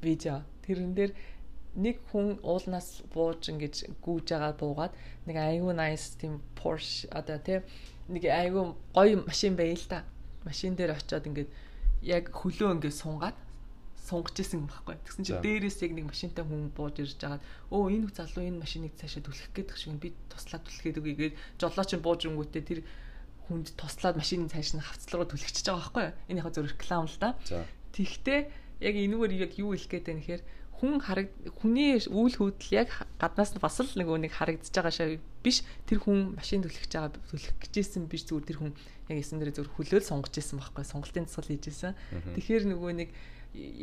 видео. 0.02 0.42
Тэрэн 0.64 0.92
дээр 0.96 1.12
нэг 1.76 2.00
хүн 2.10 2.40
уулнаас 2.42 3.04
бууж 3.14 3.52
ингэж 3.52 4.00
гүүж 4.02 4.26
байгаа 4.32 4.52
буугаад 4.58 4.94
нэг 5.28 5.36
айгүй 5.36 5.74
nice 5.76 6.16
тийм 6.18 6.40
Porsche 6.58 7.06
одоо 7.12 7.38
тий 7.38 7.60
нэг 8.08 8.24
айгүй 8.24 8.74
гоё 8.96 9.16
машин 9.26 9.54
байл 9.56 9.84
та. 9.86 10.04
Машин 10.44 10.74
дээр 10.74 10.96
очиод 10.96 11.28
ингээд 11.28 11.50
яг 12.02 12.32
хөлөө 12.32 12.80
ингээд 12.80 12.96
сунгаад 12.96 13.36
сунгаж 14.08 14.40
исэн 14.40 14.64
байхгүй. 14.64 14.96
Тэгсэн 15.04 15.24
чинь 15.28 15.44
дээрээс 15.44 15.78
яг 15.84 15.92
нэг 15.92 16.06
машинтай 16.08 16.44
хүн 16.44 16.72
бууж 16.72 16.96
ирж 17.04 17.20
байгаад 17.20 17.44
өө 17.68 17.84
энэ 17.92 18.08
залуу 18.16 18.44
энэ 18.48 18.62
машиныг 18.64 18.96
цаашаа 18.96 19.20
түлхэх 19.20 19.52
гээд 19.52 19.68
байгаа 19.68 19.82
шиг 19.84 20.00
би 20.00 20.08
туслаад 20.32 20.64
түлхээд 20.64 21.00
үгүй 21.04 21.14
гээд 21.20 21.34
жолоо 21.60 21.84
чинь 21.84 22.00
бууж 22.00 22.24
ирэнгүүтээ 22.24 22.64
тэр 22.64 22.80
хүнд 23.48 23.74
туслаад 23.74 24.20
машины 24.20 24.52
цааш 24.52 24.76
нь 24.76 24.84
хавцлага 24.84 25.32
түлхчихэж 25.32 25.66
байгаа 25.66 25.80
байхгүй 25.80 26.04
юу? 26.04 26.14
Энэ 26.28 26.40
яг 26.44 26.48
зөв 26.52 26.68
реклам 26.68 27.08
л 27.08 27.18
да. 27.18 27.34
Тэгтээ 27.96 28.40
яг 28.84 28.94
энэгээр 28.94 29.32
яг 29.48 29.52
юу 29.58 29.72
хэлэх 29.72 29.88
гээд 29.88 30.06
байна 30.06 30.22
гэхээр 30.22 30.42
хүн 30.78 31.02
хараг 31.02 31.28
хүний 31.58 31.98
үйл 31.98 32.36
хөдлөл 32.38 32.78
яг 32.78 32.90
гаднаас 33.18 33.50
нь 33.50 33.58
бас 33.58 33.82
л 33.82 33.98
нэг 33.98 34.06
нэг 34.06 34.30
харагдаж 34.30 34.70
байгаа 34.70 34.94
шээ 34.94 35.18
биш 35.42 35.66
тэр 35.90 35.98
хүн 35.98 36.38
машин 36.38 36.62
түлхэж 36.62 36.92
байгаа 36.94 37.18
түлхэх 37.34 37.58
гэжсэн 37.74 38.06
биш 38.06 38.22
зүгээр 38.30 38.46
тэр 38.46 38.58
хүн 38.62 38.72
яг 39.10 39.18
эсэн 39.18 39.42
дээр 39.42 39.58
зөв 39.58 39.66
хөлөөл 39.74 40.06
сунгаж 40.06 40.38
исэн 40.38 40.62
байхгүй 40.62 40.86
сонголтын 40.86 41.26
тасгал 41.26 41.50
хийжсэн. 41.50 41.98
Тэгэхээр 42.38 42.64
нөгөө 42.70 42.92
нэг 42.94 43.10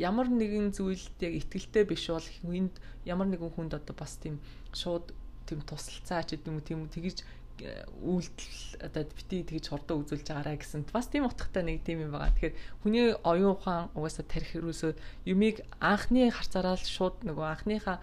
ямар 0.00 0.32
нэгэн 0.32 0.72
зүйлд 0.72 1.20
яг 1.20 1.32
ихтгэлтэй 1.36 1.84
биш 1.84 2.08
бол 2.08 2.24
хүнд 2.40 2.80
ямар 3.04 3.28
нэгэн 3.28 3.52
хүнд 3.52 3.76
одоо 3.76 3.92
бас 3.92 4.16
тийм 4.16 4.40
шууд 4.72 5.12
тийм 5.44 5.60
тусалцаа 5.68 6.24
ч 6.24 6.40
гэдэг 6.40 6.48
юм 6.48 6.56
уу 6.56 6.64
тийм 6.64 6.80
тэгж 6.88 7.28
үйлдэл 7.56 8.84
одоо 8.84 9.02
бити 9.16 9.42
тэгж 9.48 9.72
хордоо 9.72 10.04
үзүүлж 10.04 10.28
байгаараа 10.28 10.60
гэсэн 10.60 10.84
бас 10.92 11.08
тийм 11.08 11.24
утгатай 11.24 11.64
нэг 11.64 11.80
тийм 11.84 12.04
юм 12.04 12.12
байгаа. 12.12 12.32
Тэгэхээр 12.36 12.56
хүний 12.84 13.06
оюун 13.24 13.56
ухаан 13.56 13.88
угаасаа 13.96 14.28
тарих 14.28 14.52
хэрэгсөө 14.52 14.92
юмыг 15.24 15.64
анхны 15.80 16.28
харцаараа 16.28 16.76
л 16.76 16.84
шууд 16.84 17.24
нөгөө 17.24 17.46
анхныхаа 17.48 17.98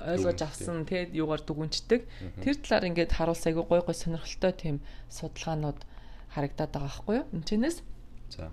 ойлгож 0.00 0.40
авсан 0.40 0.84
тий 0.88 1.08
юугаар 1.12 1.44
дүгүнчдэг. 1.44 2.00
Тэр 2.40 2.56
талаар 2.60 2.88
ингээд 2.88 3.12
харуулсаа 3.16 3.52
айгүй 3.52 3.64
гой 3.68 3.80
гой 3.84 3.96
сонирхолтой 3.96 4.52
тийм 4.56 4.76
судалгаанууд 5.12 5.80
харагдаад 6.32 6.70
байгаа 6.72 6.88
байхгүй 6.88 7.16
юу? 7.20 7.26
Энд 7.32 7.48
За. 8.30 8.50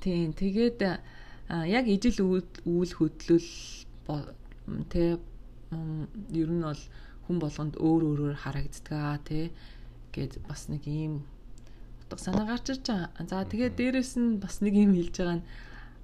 Тийм 0.00 0.32
тэгээд 0.32 0.80
яг 0.80 1.84
ижил 1.88 2.40
үйл 2.64 2.92
хөдлөл 2.94 3.50
тий 4.92 5.18
ер 5.70 6.50
нь 6.50 6.62
бол 6.66 6.82
хүн 7.26 7.38
болгонд 7.38 7.74
өөр 7.78 8.02
өөрөөр 8.10 8.36
харагддаг 8.42 9.22
тий 9.28 9.54
гэд 10.10 10.42
бас 10.48 10.66
нэг 10.66 10.82
ийм 10.86 11.22
утга 12.02 12.18
санаа 12.18 12.46
гарч 12.46 12.74
ирж 12.74 12.84
байгаа. 12.90 13.26
За 13.30 13.46
тэгээд 13.46 13.78
дээрэс 13.78 14.18
нь 14.18 14.42
бас 14.42 14.58
нэг 14.60 14.74
юм 14.74 14.92
хэлж 14.98 15.14
байгаа 15.14 15.38
нь 15.38 15.46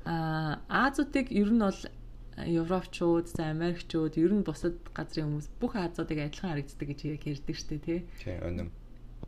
а 0.06 0.62
Азиудыг 0.70 1.34
ер 1.34 1.50
нь 1.50 1.58
бол 1.58 1.80
Европчууд, 2.36 3.26
за 3.32 3.50
Америкчууд 3.50 4.14
ер 4.20 4.32
нь 4.36 4.46
бусад 4.46 4.78
газрын 4.94 5.26
хүмүүс 5.26 5.48
бүх 5.58 5.74
Азиудыг 5.74 6.18
адилхан 6.20 6.50
харагддаг 6.54 6.86
гэж 6.86 7.00
яг 7.10 7.22
ярьдаг 7.26 7.56
штэ 7.56 7.78
тий. 7.82 8.00
Тий, 8.22 8.38
өнөм. 8.38 8.70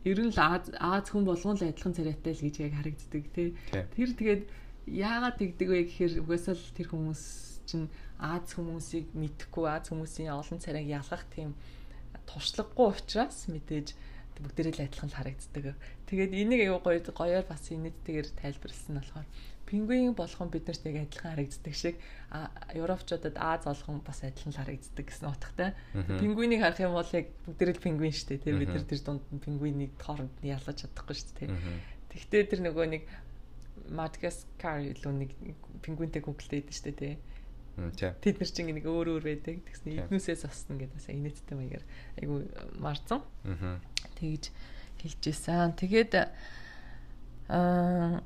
Ер 0.05 0.19
нь 0.23 0.31
л 0.31 0.39
Аз 0.39 1.05
хүн 1.11 1.25
болгон 1.27 1.57
л 1.59 1.67
адилхан 1.67 1.97
царайтай 1.97 2.31
л 2.31 2.45
гэж 2.47 2.55
яг 2.63 2.73
харагддаг 2.79 3.23
тий. 3.35 3.49
Тэр 3.73 4.09
тэгээд 4.15 4.43
яагаад 4.87 5.35
тэгдэг 5.41 5.67
вэ 5.67 5.79
гэхээр 5.89 6.13
угаасаа 6.23 6.55
л 6.55 6.75
тэр 6.77 6.87
хүмүүс 6.93 7.23
чинь 7.67 7.89
Аз 8.19 8.51
хүмүүсийг 8.53 9.15
мэдхгүй 9.15 9.65
Аз 9.71 9.89
хүмүүсийн 9.89 10.35
олон 10.35 10.59
царайг 10.59 10.87
ялгах 10.91 11.23
тийм 11.31 11.55
туршлагагүй 12.27 12.87
учраас 12.91 13.47
мэдээж 13.47 13.95
бүгдээрээ 14.39 14.75
л 14.75 14.85
адилхан 14.87 15.11
харагддаг. 15.11 15.75
Тэгээд 16.07 16.31
энийг 16.31 16.61
аюу 16.67 16.79
гоё 16.79 16.99
гоёор 17.03 17.45
бас 17.47 17.63
инээдтэйгээр 17.71 18.27
тайлбарласан 18.39 18.95
болохоор 18.95 19.27
пингвин 19.67 20.15
болгон 20.15 20.47
биднэрт 20.47 20.83
яг 20.87 20.95
адилхан 21.03 21.31
харагддаг 21.35 21.75
шиг 21.75 21.95
европчуудад 22.71 23.35
Аз 23.35 23.67
болгон 23.67 23.99
бас 23.99 24.23
адилхан 24.23 24.55
харагддаг 24.55 25.05
гэсэн 25.05 25.27
утгатай. 25.27 25.75
Пингвинийг 25.93 26.63
харах 26.63 26.79
юм 26.79 26.95
бол 26.95 27.11
яг 27.11 27.27
бүгд 27.45 27.75
л 27.75 27.83
пингвин 27.83 28.15
шүү 28.15 28.27
дээ. 28.39 28.43
Тэр 28.47 28.55
бид 28.63 28.71
нар 28.71 28.87
тэр 28.87 29.01
дунд 29.03 29.23
нь 29.27 29.43
пингвинийг 29.43 29.93
хооронд 29.99 30.35
нь 30.39 30.51
ялгаж 30.55 30.87
чадахгүй 30.87 31.15
шүү 31.19 31.35
дээ. 31.35 31.49
Тэгвэл 32.15 32.47
тэр 32.47 32.61
нөгөө 32.63 32.85
нэг 32.95 33.03
Мадагаскар 33.89 34.85
илүү 34.95 35.13
нэг 35.19 35.31
пингвинтэй 35.83 36.21
гуглдээд 36.23 36.71
шүү 36.71 36.93
дээ. 36.95 37.15
Тэд 38.21 38.35
нар 38.39 38.49
чинь 38.51 38.69
нэг 38.71 38.85
өөр 38.85 39.19
өөр 39.19 39.23
байдаг. 39.23 39.63
Тэгснэ 39.63 40.05
эднүсээс 40.05 40.43
оссно 40.45 40.75
гэдэг 40.75 40.95
бас 40.95 41.07
инээдтэй 41.07 41.55
маягаар 41.55 41.85
айгу 42.19 42.35
марцсан. 42.79 43.21
Тэгж 44.19 44.51
хэлжсэн. 44.99 45.73
Тэгээд 45.79 46.11
аа 47.49 48.21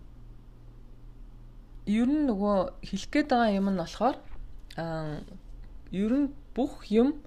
ер 1.86 2.10
нь 2.10 2.26
нөгөө 2.28 2.58
хэлэх 2.82 3.10
гээд 3.12 3.30
байгаа 3.30 3.58
юм 3.60 3.68
нь 3.70 3.80
болохоор 3.80 4.18
аа 4.80 5.22
ер 5.92 6.14
нь 6.16 6.28
бүх 6.56 6.88
юм 6.90 7.20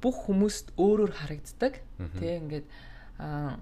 бүх 0.00 0.26
хүмүүст 0.26 0.72
өөрөөр 0.80 1.12
харагддаг. 1.12 1.84
Тэ 2.18 2.40
ингээд 2.40 2.66
аа 3.20 3.60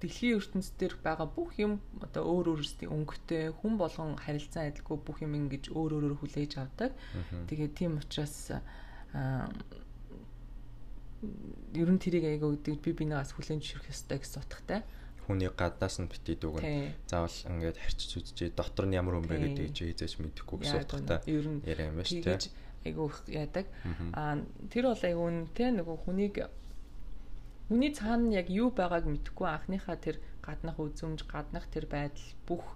дэлхийн 0.00 0.40
ертөнцийн 0.40 0.76
дээр 0.80 0.94
байгаа 1.04 1.28
бүх 1.28 1.52
юм 1.60 1.78
одоо 2.00 2.24
өөр 2.24 2.56
өөрсдийн 2.56 2.88
өнгөтэй 2.88 3.52
хүн 3.52 3.76
болгон 3.76 4.16
харилцан 4.16 4.72
адилгүй 4.72 4.96
бүх 5.04 5.20
юм 5.20 5.36
ингэж 5.36 5.68
өөр 5.76 6.00
өөрөөр 6.00 6.16
хүлээж 6.24 6.52
авдаг. 6.56 6.96
Тэгээд 7.48 7.72
тийм 7.76 8.00
учраас 8.00 8.56
аа 9.12 9.52
ер 11.76 11.90
нь 11.92 12.00
тэрийг 12.00 12.24
айгаа 12.24 12.56
гэдэг 12.56 12.80
би 12.80 12.90
бинаас 12.96 13.36
хүлэн 13.36 13.60
зөвшөөрөх 13.60 13.92
ёстой 13.92 14.18
гэсэн 14.24 14.40
утгатай. 14.40 14.80
Хүний 15.28 15.52
гаднаас 15.52 16.00
нь 16.00 16.08
бити 16.08 16.32
дүгэн 16.40 16.96
заавал 17.04 17.36
ингээд 17.52 17.76
харьцаж 17.76 18.10
үзчихээ 18.16 18.56
дотор 18.56 18.88
нь 18.88 18.96
ямар 18.96 19.20
хүн 19.20 19.28
бэ 19.28 19.36
гэдэг 19.36 19.68
чи 19.76 19.92
хизээч 19.92 20.16
мэдэхгүй 20.16 20.56
гэсэн 20.64 20.80
утгатай 20.80 21.20
яриа 21.68 21.92
юм 21.92 22.00
ба 22.00 22.08
шүү 22.08 22.24
дээ. 22.24 22.40
Айгу 22.88 23.12
яадаг. 23.28 23.66
Аа 24.16 24.40
тэр 24.72 24.84
бол 24.88 25.04
айгу 25.04 25.28
те 25.52 25.68
нөгөө 25.68 25.96
хүнийг 26.08 26.34
хүний 27.70 27.94
цаана 27.94 28.34
яг 28.34 28.50
юу 28.50 28.74
байгааг 28.74 29.06
мэдэхгүй 29.06 29.46
анхныхаа 29.46 29.94
тэр 29.94 30.18
гаднах 30.42 30.82
үзүмж, 30.82 31.22
гаднах 31.30 31.70
тэр 31.70 31.86
байдал 31.86 32.26
бүх 32.42 32.66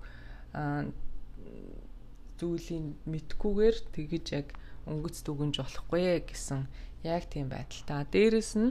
зүйлийг 2.39 2.95
мэдхгүйгээр 3.03 3.77
тэгэж 3.91 4.27
яг 4.39 4.49
өнгөц 4.87 5.27
дүгнж 5.27 5.59
болохгүй 5.59 6.23
гэсэн 6.31 6.71
яг 7.03 7.27
тийм 7.27 7.51
байдалтай. 7.51 8.07
Дээрэс 8.07 8.55
нь 8.55 8.71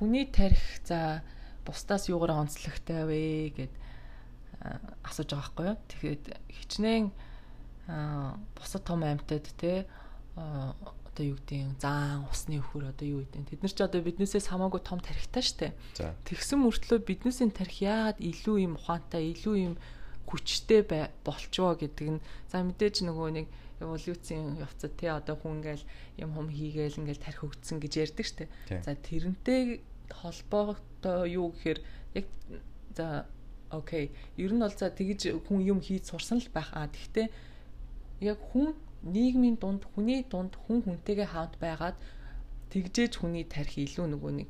хүний 0.00 0.24
тарих 0.32 0.80
за 0.88 1.20
бусдаас 1.68 2.08
юугаар 2.08 2.48
онцлогтой 2.48 3.04
вэ 3.04 3.20
гэд 3.60 3.74
асууж 5.04 5.30
байгаа 5.36 5.44
байхгүй 5.44 5.66
юу. 5.68 5.76
Тэгэхээр 5.92 6.20
хичнээн 6.48 7.06
бусад 8.56 8.82
том 8.88 9.04
аймтад 9.04 9.52
те 9.60 9.84
одоо 11.14 11.24
юу 11.30 11.38
гэдэг 11.38 11.78
заан 11.78 12.26
усны 12.26 12.58
өхөр 12.58 12.90
одоо 12.90 13.06
юу 13.06 13.22
гэдэг 13.22 13.54
тэд 13.54 13.62
нар 13.62 13.70
ч 13.70 13.78
одоо 13.86 14.02
биднээсээс 14.02 14.50
хамаагүй 14.50 14.82
том 14.82 14.98
тархитай 14.98 15.46
штэ 15.46 15.70
тэгсэн 16.26 16.58
мөртлөө 16.66 16.98
биднээсийн 17.06 17.54
тархи 17.54 17.86
яагаад 17.86 18.18
илүү 18.18 18.56
юм 18.66 18.74
ухаантай 18.74 19.30
илүү 19.30 19.56
юм 19.62 19.74
хүчтэй 20.26 20.82
болчвоо 21.22 21.78
гэдэг 21.78 22.08
нь. 22.18 22.24
За 22.50 22.64
мэдээж 22.64 23.06
нөгөө 23.06 23.28
нэг 23.38 23.46
эволюцийн 23.78 24.58
явцад 24.58 24.96
те 24.96 25.12
одоо 25.12 25.36
хүн 25.36 25.60
ингээл 25.60 25.84
юм 26.18 26.30
хум 26.34 26.48
хийгээл 26.48 26.98
ингээл 27.04 27.22
тархи 27.22 27.44
хөгдсөн 27.44 27.78
гэж 27.78 27.92
ярьдаг 28.02 28.26
штэ 28.26 28.44
за 28.82 28.92
тэрнтэй 28.96 29.84
холбоотой 30.10 31.30
юу 31.38 31.52
гэхээр 31.52 31.78
яг 32.18 32.26
за 32.96 33.28
окей. 33.70 34.10
Ер 34.36 34.52
нь 34.56 34.62
бол 34.64 34.72
за 34.72 34.90
тэгж 34.90 35.44
хүн 35.44 35.60
юм 35.60 35.78
хийж 35.84 36.08
сурсан 36.08 36.40
л 36.40 36.48
байх. 36.50 36.72
А 36.72 36.88
тэгтээ 36.88 37.28
яг 38.24 38.38
хүн 38.50 38.72
нийгмийн 39.04 39.56
дунд 39.60 39.84
хүний 39.94 40.24
дунд 40.24 40.56
хүн 40.66 40.82
хүнтэйгээ 40.84 41.28
хавд 41.28 41.54
байгаад 41.60 41.96
тэгжээж 42.72 43.12
хүний 43.20 43.44
тарих 43.44 43.76
илүү 43.78 44.06
нөгөө 44.10 44.32
нэг 44.40 44.48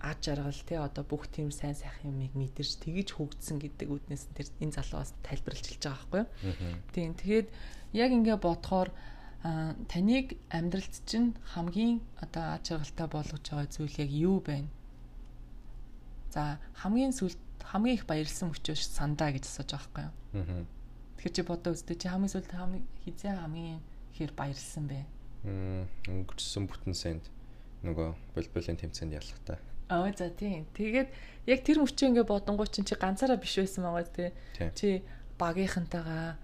аж 0.00 0.22
аргал 0.30 0.62
те 0.66 0.78
одоо 0.78 1.02
бүх 1.02 1.26
тийм 1.26 1.50
сайн 1.50 1.74
сайхан 1.74 2.14
юмыг 2.14 2.34
мэдэрч 2.38 2.82
тэгж 2.82 3.18
хөгдсөн 3.18 3.58
гэдэг 3.58 3.88
үднээс 3.90 4.30
тэр 4.34 4.46
энэ 4.62 4.76
залуугаас 4.78 5.14
тайлбарлаж 5.26 5.66
хэлж 5.66 5.82
байгаа 5.82 5.98
байхгүй 6.06 6.22
юу. 6.22 6.28
Тийм 6.94 7.14
тэгээд 7.18 7.48
яг 7.98 8.10
ингээ 8.14 8.38
бодохоор 8.38 8.90
таныг 9.90 10.38
амьдралд 10.50 10.94
чинь 11.06 11.34
хамгийн 11.54 11.98
одоо 12.22 12.54
аж 12.54 12.64
аргалтай 12.70 13.08
болгож 13.10 13.42
байгаа 13.42 13.66
зүйл 13.66 13.96
яг 13.98 14.10
юу 14.10 14.38
байна? 14.38 14.70
За 16.30 16.58
хамгийн 16.78 17.10
сүлд 17.10 17.38
хамгийн 17.66 17.98
их 17.98 18.06
баярлсан 18.06 18.54
мөчөөш 18.54 18.82
сандаа 18.86 19.34
гэж 19.34 19.50
асууж 19.50 19.70
байгаа 19.74 19.82
байхгүй 19.82 20.04
юу? 20.06 20.66
Тэгэхээр 21.26 21.42
чи 21.42 21.42
бодоо 21.42 21.74
үстэй 21.74 21.98
чи 21.98 22.06
хамгийн 22.06 22.30
сүлд 22.30 22.54
хамгийн 22.54 22.86
хизээ 23.02 23.34
хамгийн 23.34 23.82
ихээр 24.14 24.30
баярлсан 24.38 24.86
бэ? 24.86 25.02
Өнгөрсөн 26.06 26.70
бүтэн 26.70 26.94
санд 26.94 27.26
нөгөө 27.82 28.14
болболын 28.38 28.78
тэмцээнд 28.78 29.18
ялахтаа. 29.18 29.58
Аа 29.90 30.06
за 30.14 30.30
тийм. 30.30 30.70
Тэгээд 30.70 31.10
яг 31.50 31.60
тэр 31.66 31.82
мөчөө 31.82 32.14
ингээ 32.14 32.30
бодонгоо 32.30 32.70
чинь 32.70 32.86
чи 32.86 32.94
ганцаараа 32.94 33.42
биш 33.42 33.58
байсан 33.58 33.90
байгаа 33.90 34.06
тий. 34.06 34.30
Чи 34.78 35.02
багийнхантайгаа 35.34 36.38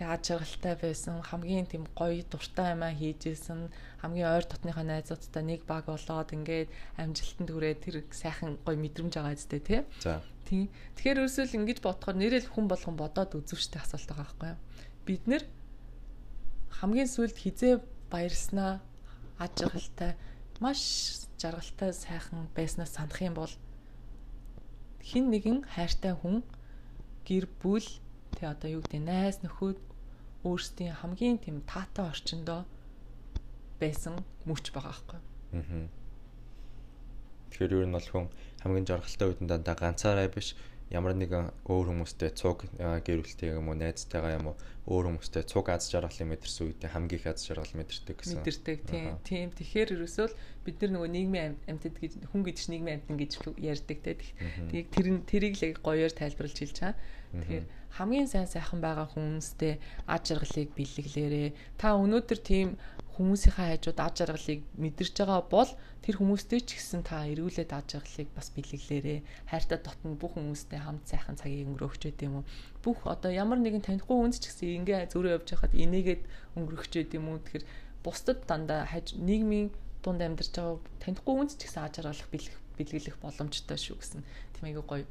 тэг 0.00 0.08
аж 0.08 0.32
аргалтай 0.32 0.74
байсан 0.80 1.20
хамгийн 1.20 1.68
тийм 1.68 1.84
гоё 1.92 2.24
дуртай 2.24 2.72
юмаа 2.72 2.96
хийжсэн 2.96 3.68
хамгийн 4.00 4.32
ойр 4.32 4.48
дотныхоо 4.48 4.80
найзуудтай 4.80 5.44
нэг 5.44 5.68
баг 5.68 5.92
болоод 5.92 6.32
ингээд 6.32 6.72
амжилтанд 6.96 7.52
хүрээд 7.52 7.84
тэр 7.84 7.96
сайхан 8.08 8.56
гоё 8.64 8.80
мэдрэмж 8.80 9.12
байгаа 9.12 9.36
зү 9.36 9.60
тий. 9.60 9.84
За. 10.00 10.24
Тийм. 10.48 10.72
Тэгэхээр 10.96 11.20
ерөөсөө 11.20 11.44
л 11.52 11.56
ингэж 11.60 11.78
бодохоор 11.84 12.16
нэрэл 12.16 12.48
хүн 12.48 12.64
болгон 12.72 12.96
бодоод 12.96 13.36
үзвчтэй 13.36 13.76
асуулт 13.84 14.08
байгаа 14.08 14.24
байхгүй 14.24 14.48
юу? 14.48 14.60
Бид 15.04 15.22
нэр 15.28 15.42
хамгийн 16.80 17.10
сүүлд 17.12 17.36
хизээ 17.36 17.84
баярснаа 18.08 18.80
аж 19.36 19.54
аргалтай 19.68 20.16
маш 20.64 20.80
жаргалтай 21.36 21.92
сайхан 21.92 22.48
байснаа 22.56 22.88
санах 22.88 23.20
юм 23.20 23.36
бол 23.36 23.52
хин 25.04 25.28
нэгэн 25.28 25.68
хайртай 25.68 26.16
хүн 26.16 26.40
гэр 27.28 27.44
бүл 27.60 27.84
тэ 28.32 28.48
одоо 28.48 28.80
юу 28.80 28.82
гэдэг 28.88 29.04
найз 29.04 29.44
нөхөд 29.44 29.89
өөрсдийн 30.44 30.94
хамгийн 31.00 31.38
тийм 31.38 31.60
таатай 31.68 32.08
орчиндөө 32.08 32.60
байсан 33.80 34.24
мөч 34.48 34.72
байгаа 34.72 34.92
байхгүй. 34.92 35.20
Аа. 35.56 35.88
Тэгэхээр 37.50 37.76
юу 37.76 37.84
нь 37.88 37.96
бол 37.96 38.08
хүн 38.08 38.26
хамгийн 38.62 38.86
жаргалтай 38.88 39.26
үед 39.28 39.40
нь 39.42 39.50
дандаа 39.50 39.76
ганцаараа 39.76 40.28
биш 40.32 40.56
ямар 40.90 41.14
нэгэн 41.14 41.50
өөр 41.70 41.86
хүмүүстэй 41.90 42.30
цуг 42.34 42.66
гэр 42.78 43.20
бүлтэй 43.22 43.54
юм 43.54 43.70
уу 43.70 43.76
найзтайгаа 43.78 44.36
юм 44.38 44.52
уу 44.52 44.56
өөр 44.88 45.04
хүмүүстэй 45.12 45.44
цуг 45.44 45.68
аз 45.68 45.92
жаргалыг 45.92 46.28
мэдэрсэн 46.40 46.64
үед 46.64 46.80
хамгийн 46.88 47.20
их 47.20 47.26
аз 47.28 47.44
жаргал 47.44 47.76
мэдэрдэг 47.76 48.16
гэсэн. 48.16 48.40
Мэдэрдэг 48.40 48.78
тийм. 48.88 49.12
Тийм. 49.20 49.48
Тэгэхээр 49.52 49.92
ерөөсөө 50.00 50.26
л 50.32 50.38
бид 50.64 50.76
нар 50.80 50.90
нөгөө 50.96 51.10
нийгмийн 51.12 51.54
амьтад 51.68 51.96
гэж 52.00 52.12
хүн 52.32 52.42
гэж 52.48 52.58
нийгмийн 52.72 52.96
амьтан 53.04 53.16
гэж 53.20 53.32
ярьдаг 53.60 53.98
те. 54.00 54.16
Тийг 54.72 54.88
тэр 54.88 55.06
тэрийг 55.28 55.54
л 55.60 55.84
гоёор 55.84 56.12
тайлбарлаж 56.16 56.56
хэлж 56.56 56.76
чаа. 56.80 56.96
Тэгэхээр 57.36 57.64
хамгийн 58.00 58.28
сайн 58.30 58.48
сайхан 58.48 58.80
байгаа 58.80 59.06
хүмүүстэй 59.10 59.78
аж 60.06 60.24
аргалыг 60.34 60.70
бэлэглээрээ. 60.78 61.78
Та 61.78 61.98
өнөөдөр 61.98 62.38
тийм 62.40 62.78
хүмүүсийнхээ 63.20 63.76
хажууд 63.76 63.98
аж 64.00 64.16
аргалыг 64.24 64.60
мэдэрч 64.80 65.14
байгаа 65.20 65.42
бол 65.44 65.70
тэр 66.00 66.16
хүмүүстэй 66.16 66.60
ч 66.64 66.80
гэсэн 66.80 67.02
та 67.04 67.28
эргүүлээд 67.28 67.70
аж 67.76 68.00
аргалыг 68.00 68.30
бас 68.32 68.48
бэлэглээрээ. 68.56 69.18
Хайртай 69.50 69.78
дотн 69.82 70.16
бүх 70.16 70.38
хүмүүстэй 70.38 70.80
хамт 70.80 71.04
сайхан 71.04 71.36
цагийг 71.36 71.68
өнгөрөөгч 71.68 72.02
гэдэг 72.08 72.26
юм 72.30 72.40
уу. 72.40 72.48
Бүх 72.80 73.04
одоо 73.04 73.30
ямар 73.30 73.60
нэгэн 73.60 73.84
танихгүй 73.84 74.16
хүнд 74.16 74.40
ч 74.40 74.48
гэсэн 74.48 74.84
ингээ 74.84 75.12
зөрөө 75.12 75.36
явж 75.36 75.48
хахад 75.52 75.76
энийгээд 75.76 76.22
өнгөрөх 76.56 76.88
ч 76.88 77.04
гэдэм 77.04 77.28
үү 77.28 77.38
тэгэхээр 77.44 77.64
бусдад 78.00 78.48
дандаа 78.48 78.88
хаж 78.88 79.12
нийгмийн 79.20 79.68
дунд 80.00 80.24
амьдарч 80.24 80.56
байгаа 80.56 80.80
танихгүй 81.04 81.34
үнс 81.36 81.60
ч 81.60 81.68
гэсэн 81.68 81.84
аж 81.84 81.94
аргалах 82.00 82.28
бэлгэх 82.32 82.56
бэлгэлэх 82.80 83.16
боломжтой 83.20 83.76
шүү 83.76 83.96
гэсэн 84.00 84.20
тийм 84.56 84.64
айгүй 84.72 84.84
гоё 84.88 85.04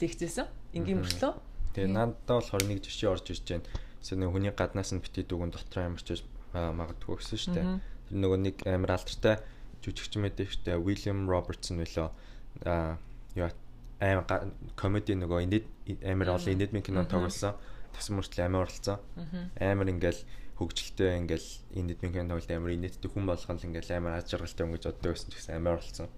лекцээсэн. 0.00 0.46
Энгийн 0.76 1.00
мөртлөө. 1.00 1.32
Тэгээ 1.76 1.92
надад 1.92 2.28
болохоор 2.28 2.64
нэг 2.68 2.84
жишээ 2.84 3.10
орж 3.10 3.26
ирж 3.32 3.44
байна. 3.48 3.68
Эсвэл 4.00 4.28
хүний 4.28 4.52
гаднаас 4.52 4.92
нь 4.92 5.02
бити 5.02 5.24
дүгэн 5.24 5.52
дотор 5.52 5.88
амарч 5.88 6.24
магадгүй 6.52 7.16
гэсэн 7.20 7.38
шүү 7.40 7.54
дээ. 7.56 7.66
Тэр 8.08 8.16
нөгөө 8.16 8.38
нэг 8.44 8.56
амар 8.64 8.96
алдартай 8.96 9.36
жүжигч 9.84 10.14
мэдээ 10.20 10.46
шүү 10.50 10.62
дээ. 10.66 10.78
William 10.80 11.28
Robertson 11.28 11.80
нөлөө 11.80 12.08
аа 12.64 12.98
яа 13.36 13.52
амар 14.00 14.24
комеди 14.76 15.14
нөгөө 15.14 15.38
амар 16.08 16.34
олон 16.34 16.54
инедмийн 16.56 16.84
кино 16.84 17.04
тоглосон. 17.04 17.54
Тэгсэн 17.94 18.16
мөртлөө 18.16 18.44
амар 18.46 18.64
оролцсон. 18.66 18.98
Амар 19.60 19.88
ингээл 19.92 20.22
хөгжилтэй 20.56 21.20
ингээл 21.20 21.48
инедмийн 21.76 22.12
кино 22.12 22.28
тоглолт 22.34 22.50
амар 22.50 22.72
инедтэй 22.74 23.10
хүн 23.12 23.28
болгоно 23.28 23.60
л 23.60 23.68
ингээл 23.68 23.96
амар 23.96 24.20
аж 24.20 24.32
аргалтай 24.34 24.64
өнгөж 24.66 24.84
оддог 24.88 25.12
байсан 25.12 25.30
ч 25.30 25.34
гэсэн 25.36 25.56
амар 25.56 25.80
оролцсон 25.80 26.08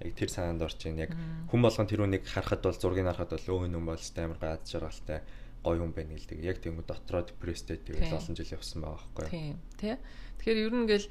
яг 0.00 0.14
тэр 0.16 0.30
санаанд 0.32 0.64
орж 0.64 0.80
ийн 0.88 0.96
яг 0.96 1.12
хүн 1.52 1.60
болгон 1.60 1.84
тэр 1.84 2.04
үнийг 2.08 2.24
харахад 2.24 2.64
бол 2.64 2.76
зургийг 2.76 3.04
харахад 3.04 3.36
бол 3.36 3.60
өө 3.60 3.68
юм 3.68 3.84
бол 3.84 4.00
тест 4.00 4.16
амар 4.16 4.40
гад 4.40 4.64
жаргалтай 4.64 5.20
гоё 5.60 5.84
юм 5.84 5.92
байна 5.92 6.16
гэлдэг. 6.16 6.40
Яг 6.40 6.58
тийм 6.64 6.80
дотроо 6.80 7.20
депресстэй 7.20 7.76
тэгэл 7.76 8.16
олон 8.16 8.36
жил 8.36 8.56
явсан 8.56 8.80
байгаа 8.80 9.04
байхгүй 9.12 9.24
юу. 9.28 9.30
Тийм 9.30 9.56
тий. 9.76 9.96
Тэгэхээр 10.40 10.64
ер 10.64 10.72
нь 10.72 10.82
ингээл 10.88 11.08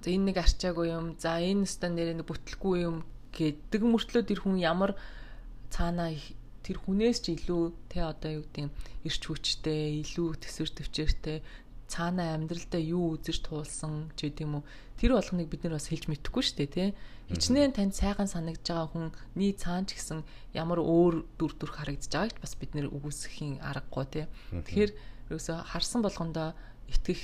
за 0.00 0.08
энэ 0.08 0.26
нэг 0.32 0.36
арчаагүй 0.40 0.86
юм. 0.88 1.06
За 1.20 1.36
энэ 1.36 1.68
стан 1.68 1.92
нэр 1.92 2.16
нэг 2.16 2.24
бүтлэхгүй 2.24 2.88
юм 2.88 3.04
гэдэг 3.34 3.82
мөртлөө 3.82 4.22
тэр 4.22 4.40
хүн 4.46 4.62
ямар 4.62 4.94
цаанаа 5.74 6.14
тэр 6.64 6.78
хүнээс 6.80 7.18
ч 7.20 7.36
илүү 7.36 7.62
те 7.92 8.06
одоо 8.06 8.40
юу 8.40 8.44
гэдэг 8.48 8.72
ирч 9.04 9.22
хүчтэй, 9.26 10.00
илүү 10.00 10.40
төсвөр 10.40 10.70
төвчээртэй 10.72 11.38
цаанаа 11.94 12.34
амьдралдаа 12.34 12.80
юу 12.80 13.14
үзэж 13.20 13.44
туулсан 13.44 14.08
ч 14.16 14.32
гэдэм 14.32 14.56
үү 14.56 14.62
тэр 14.96 15.12
болгоныг 15.14 15.48
бид 15.52 15.62
нар 15.68 15.76
бас 15.76 15.92
хэлж 15.92 16.08
мэдэхгүй 16.08 16.42
шүү 16.42 16.56
дээ 16.64 16.70
тий 16.72 16.88
хичнээн 17.28 17.76
танд 17.76 17.92
сайхан 17.92 18.28
санагдж 18.30 18.64
байгаа 18.64 18.88
хүний 18.88 19.52
цаан 19.52 19.84
ч 19.84 20.00
гэсэн 20.00 20.24
ямар 20.56 20.80
өөр 20.80 21.28
дүр 21.36 21.52
төрх 21.54 21.76
харагдаж 21.76 22.08
байгааг 22.08 22.40
бас 22.40 22.56
бид 22.56 22.72
нэр 22.72 22.88
үгүйсэхийн 22.88 23.60
аргагүй 23.60 24.04
тий 24.08 24.24
тэгэхээр 24.50 24.90
ерөөсө 25.28 25.52
харсан 25.68 26.00
болгондоо 26.00 26.56
итгэх 26.88 27.20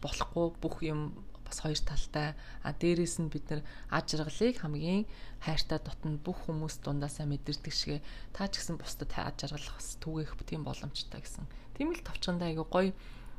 болохгүй 0.00 0.46
бүх 0.56 0.76
юм 0.84 1.12
бас 1.48 1.58
хоёр 1.64 1.80
талтай 1.80 2.36
а 2.62 2.70
дээрэс 2.76 3.18
нь 3.24 3.32
бид 3.32 3.48
нар 3.48 3.62
аж 3.88 4.14
аргалыг 4.14 4.60
хамгийн 4.60 5.08
хайртай 5.40 5.80
дотн 5.80 6.20
бүх 6.20 6.46
хүмүүс 6.46 6.84
дундаасаа 6.84 7.24
мэдэрдэг 7.24 7.72
шиг 7.72 8.04
та 8.36 8.46
ч 8.52 8.60
гэсэн 8.60 8.76
бусдад 8.76 9.10
аж 9.16 9.48
аргал 9.48 9.72
бас 9.72 9.96
түгээх 9.98 10.36
тийм 10.44 10.62
боломжтой 10.68 11.24
гэсэн 11.24 11.48
тийм 11.74 11.96
л 11.96 12.04
товчгондоо 12.04 12.46
айгу 12.46 12.68
гоё 12.68 12.92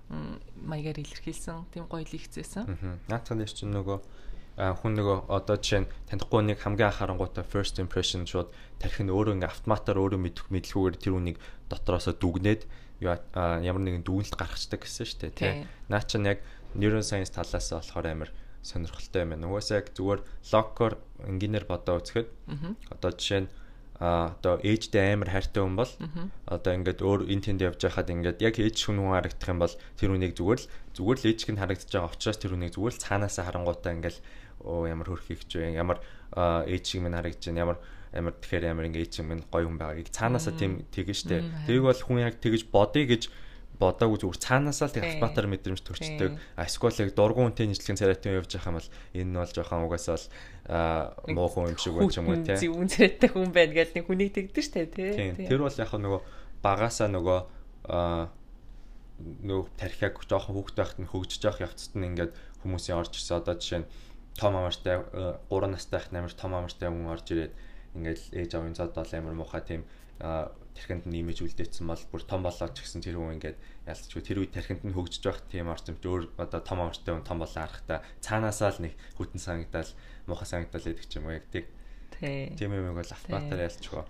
маягаар 0.10 1.06
илэрхийлсэн 1.06 1.70
тийм 1.70 1.86
гоё 1.86 2.02
лекцээсэн. 2.02 2.66
Наацхан 3.08 3.38
дээр 3.38 3.54
чинь 3.54 3.70
нөгөө 3.76 3.98
хүн 4.60 4.94
нөгөө 4.98 5.18
одоо 5.30 5.56
жишээ 5.56 5.86
нь 5.86 5.92
танихгүй 6.10 6.42
нэг 6.44 6.60
хамгийн 6.66 6.90
анхаарангуудаа 6.90 7.46
first 7.46 7.78
impression 7.78 8.26
шууд 8.26 8.50
тарих 8.82 9.00
нь 9.00 9.14
өөрөө 9.14 9.38
ингээ 9.38 9.54
автоматар 9.54 10.02
өөрөө 10.02 10.20
мэдэх 10.20 10.52
мэдлгүйгээр 10.52 10.98
тэр 10.98 11.14
үнийг 11.16 11.38
дотроосоо 11.70 12.18
дүгнээд 12.18 12.66
ямар 13.00 13.84
нэгэн 13.86 14.04
дүгнэлт 14.04 14.36
гаргацдаг 14.36 14.84
гэсэн 14.84 15.06
шүү 15.08 15.20
дээ 15.30 15.32
тий. 15.38 15.54
Наа 15.88 16.04
чинь 16.04 16.28
яг 16.28 16.44
neuroscience 16.76 17.32
талаас 17.34 17.72
болохоор 17.72 18.08
амар 18.08 18.30
сонирхолтой 18.62 19.24
юм 19.24 19.30
байна. 19.34 19.48
Угаасаа 19.48 19.80
яг 19.82 19.94
зүгээр 19.96 20.22
локкор 20.52 20.94
энгийнээр 21.26 21.66
бодоо 21.66 22.00
үзэхэд 22.04 22.28
одоо 22.92 23.12
жишээ 23.16 23.42
нь 23.46 23.50
а 24.00 24.32
одоо 24.40 24.64
ээжтэй 24.64 25.12
амар 25.14 25.28
хайртай 25.28 25.60
хүн 25.60 25.76
бол 25.76 25.92
одоо 26.48 26.72
ингээд 26.72 27.04
өөр 27.04 27.28
энэ 27.28 27.44
тэнд 27.52 27.62
явж 27.68 27.84
байхад 27.84 28.08
ингээд 28.08 28.40
яг 28.40 28.56
ээж 28.56 28.88
хүн 28.88 29.04
хүн 29.04 29.12
харагдах 29.12 29.52
юм 29.52 29.60
бол 29.60 29.76
тэр 30.00 30.10
үнийг 30.16 30.34
зүгээр 30.40 30.60
л 30.64 30.68
зүгээр 30.96 31.20
л 31.20 31.28
ээжг 31.28 31.50
нь 31.52 31.60
харагдаж 31.60 31.90
байгаа 31.92 32.16
учраас 32.16 32.40
тэр 32.40 32.56
үнийг 32.56 32.72
зүгээр 32.80 32.96
л 32.96 33.04
цаанаасаа 33.04 33.44
харангуйтаа 33.44 33.92
ингээд 34.00 34.18
оо 34.64 34.88
ямар 34.88 35.08
хөрх 35.12 35.28
ихч 35.36 35.52
вэ? 35.52 35.76
Ямар 35.76 36.00
ээж 36.32 36.84
шиг 36.96 37.04
минь 37.04 37.16
харагдаж 37.16 37.44
байна? 37.44 37.60
Ямар 37.60 37.78
амар 38.16 38.34
тэгэхээр 38.40 38.72
амар 38.72 38.88
ингээд 38.88 39.04
ээж 39.04 39.14
шиг 39.20 39.28
минь 39.28 39.44
гоё 39.52 39.68
хүн 39.68 39.80
байгааг. 39.80 40.08
Цаанаасаа 40.16 40.56
тийм 40.56 40.88
тэгэн 40.96 41.16
штэ. 41.20 41.44
Тэрийг 41.68 41.84
бол 41.84 42.00
хүн 42.00 42.24
яг 42.24 42.40
тэгэж 42.40 42.72
бодъё 42.72 43.04
гэж 43.04 43.24
бодоогүй 43.80 44.20
зүгээр 44.20 44.44
цаанаасаа 44.44 44.88
л 44.92 44.96
тэг 44.96 45.08
албатар 45.08 45.48
мэдрэмж 45.48 45.82
төрчдөг. 45.88 46.36
Эсвэл 46.60 47.00
яг 47.00 47.16
дургуун 47.16 47.56
үнтэй 47.56 47.72
нийслэгийн 47.72 47.96
царайтан 47.96 48.36
явж 48.36 48.52
байгаа 48.60 48.76
юм 48.76 48.78
бол 48.78 48.92
энэ 49.16 49.32
нь 49.32 49.40
бол 49.40 49.56
жоохон 49.56 49.86
угаасаа 49.88 50.20
л 50.20 50.28
муу 51.32 51.48
хүн 51.48 51.72
юм 51.72 51.80
шиг 51.80 51.96
байж 51.96 52.20
юм 52.20 52.28
уу 52.28 52.44
те. 52.44 52.60
Зүүн 52.60 52.92
царайтай 52.92 53.30
хүн 53.32 53.56
байна 53.56 53.72
гэдэг 53.72 53.96
нэг 53.96 54.06
хүнийг 54.12 54.36
тэгдэж 54.36 54.66
штэ 54.68 54.92
те. 54.92 55.32
Тэр 55.48 55.64
бол 55.64 55.80
яг 55.80 55.92
нөгөө 55.96 56.20
багасаа 56.60 57.08
нөгөө 57.08 57.40
нөгөө 59.20 59.68
тархиаг 59.80 60.16
жоохон 60.28 60.56
хүүхдтэй 60.56 60.80
байхад 60.84 61.00
нь 61.00 61.12
хөгжиж 61.12 61.42
явах 61.44 61.64
явцад 61.64 61.96
нь 61.96 62.08
ингээд 62.08 62.32
хүмүүсийн 62.64 63.00
орж 63.00 63.16
ирсэн 63.20 63.40
одоо 63.40 63.56
жишээ 63.60 63.80
нь 63.84 63.90
том 64.40 64.56
амартай 64.56 65.04
3 65.04 65.68
настай 65.68 66.00
их 66.00 66.08
амар 66.16 66.32
том 66.32 66.52
амартай 66.56 66.88
хүн 66.88 67.12
орж 67.12 67.28
ирээд 67.32 67.54
ингээд 68.00 68.20
ээж 68.32 68.52
авын 68.56 68.76
зод 68.76 68.96
бол 68.96 69.12
амар 69.12 69.36
муухай 69.36 69.64
тийм 69.64 69.84
тархинд 70.80 71.06
нь 71.12 71.20
имиж 71.20 71.44
үлдээсэн 71.44 71.84
бол 71.92 72.04
бүр 72.08 72.24
том 72.24 72.48
болоод 72.48 72.72
ч 72.72 72.88
гэсэн 72.88 73.04
тэр 73.04 73.20
хүн 73.20 73.36
ингээд 73.36 73.60
ялцчгүй 73.84 74.24
тэр 74.24 74.40
үед 74.40 74.56
тархинд 74.56 74.88
нь 74.88 74.96
хөгжиж 74.96 75.24
байх 75.28 75.44
тийм 75.52 75.68
орчимч 75.68 76.00
өөр 76.00 76.40
одоо 76.40 76.64
том 76.64 76.80
амартай 76.80 77.12
хүн 77.12 77.28
том 77.28 77.44
болоо 77.44 77.60
харахтаа 77.60 78.00
цаанаасаа 78.24 78.72
л 78.80 78.84
нэг 78.88 78.94
хүтэн 79.20 79.44
санагдал 79.44 79.92
муухай 80.32 80.48
санагдал 80.48 80.88
гэдэг 80.88 81.08
ч 81.12 81.20
юм 81.20 81.28
уу 81.28 81.36
яг 81.36 81.46
тийг 81.52 81.68
тийм 82.56 82.72
юм 82.72 82.96
бол 82.96 83.12
автоматар 83.12 83.68
ялцчгүй 83.68 84.08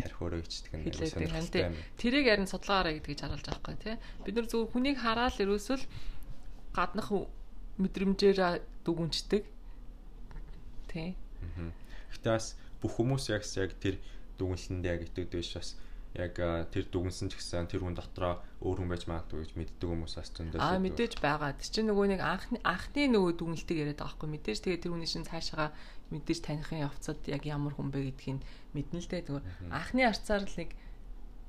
тарих 0.00 0.18
өөрөө 0.20 0.40
ичдэг 0.44 0.72
юм 0.76 0.82
сонирхолтой 0.92 1.62
юм. 1.68 1.76
Тэрийг 2.00 2.26
харин 2.28 2.48
судалгаараа 2.48 2.92
гэдгийг 2.96 3.20
харуулж 3.20 3.44
байгаа 3.44 3.60
байхгүй 3.60 3.76
тий. 3.84 3.96
Бид 4.24 4.34
нар 4.36 4.48
зөвхөн 4.48 4.72
хүнийг 4.72 4.98
хараад 5.00 5.36
ерөөсөл 5.40 5.84
гаднах 6.72 7.08
мэдрэмжээр 7.76 8.40
дүгүнчдэг. 8.84 9.44
Тий. 10.88 11.08
Гэтэ 12.16 12.28
бас 12.32 12.56
бүх 12.80 12.96
хүмүүс 12.96 13.28
яг 13.28 13.44
яг 13.44 13.76
тэр 13.76 14.00
дүгнэлтэнд 14.40 14.84
яг 14.88 15.04
итгэдэг 15.04 15.36
биш 15.36 15.52
бас 15.60 15.76
яг 16.14 16.34
тэр 16.74 16.84
дүгнсэн 16.90 17.30
ч 17.30 17.38
гэсэн 17.38 17.70
тэр 17.70 17.86
хүн 17.86 17.94
дотроо 17.94 18.42
өөр 18.58 18.82
хүн 18.82 18.90
байж 18.90 19.06
магадгүй 19.06 19.46
гэж 19.46 19.52
мэддэг 19.54 19.86
хүмүүс 19.86 20.14
бас 20.18 20.30
зөндөө. 20.34 20.58
Аа 20.58 20.82
мэдээж 20.82 21.22
байгаа. 21.22 21.54
Тэр 21.54 21.70
чинь 21.70 21.86
нөгөө 21.86 22.06
нэг 22.18 22.20
анхны 22.20 22.58
анхны 22.66 23.06
нөгөө 23.14 23.32
дүгнэлтийг 23.38 23.78
яриад 23.78 24.02
байгаа 24.02 24.18
байхгүй 24.18 24.28
мэдээж 24.34 24.58
тэгээ 24.58 24.82
тэр 24.82 24.92
хүний 24.98 25.06
чинь 25.06 25.28
цаашаа 25.30 25.70
мэдээж 26.10 26.38
таних 26.42 26.70
явцад 26.74 27.22
яг 27.30 27.42
ямар 27.46 27.78
хүн 27.78 27.94
бэ 27.94 28.10
гэдгийг 28.10 28.42
мэднэ 28.74 28.98
л 28.98 29.06
дээ. 29.06 29.26
Тэгвэл 29.30 29.46
анхны 29.70 30.02
арцаар 30.02 30.42
л 30.42 30.58
нэг 30.58 30.70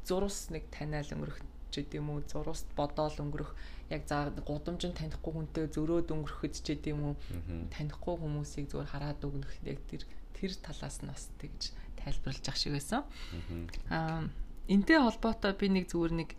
зурус 0.05 0.53
нэг 0.53 0.69
таниал 0.69 1.09
өнгөрөх 1.09 1.41
ч 1.73 1.81
гэдэм 1.81 2.05
үү 2.13 2.19
зурууст 2.29 2.69
бодоол 2.77 3.17
өнгөрөх 3.17 3.51
яг 3.89 4.05
за 4.05 4.29
гудамжинд 4.29 4.93
танихгүй 4.93 5.31
хүнтэй 5.33 5.65
зөрөөд 5.73 6.13
өнгөрөхөд 6.13 6.53
ч 6.53 6.77
гэдэм 6.77 6.99
үү 7.01 7.13
танихгүй 7.73 8.15
хүмүүсийг 8.19 8.69
зүгээр 8.69 8.91
хараад 8.93 9.25
өгнөх 9.25 9.51
яг 9.65 9.79
тэр 9.89 10.03
тэр 10.37 10.51
талаас 10.61 11.01
нь 11.01 11.09
бас 11.09 11.31
тэгж 11.39 11.73
тайлбарлаж 11.97 12.45
ах 12.45 12.59
шиг 12.59 12.75
байсан. 12.75 13.07
Аа 13.89 14.27
энтэй 14.71 14.97
холбоотой 15.03 15.53
би 15.59 15.67
нэг 15.67 15.91
зүгээр 15.91 16.13
нэг 16.15 16.29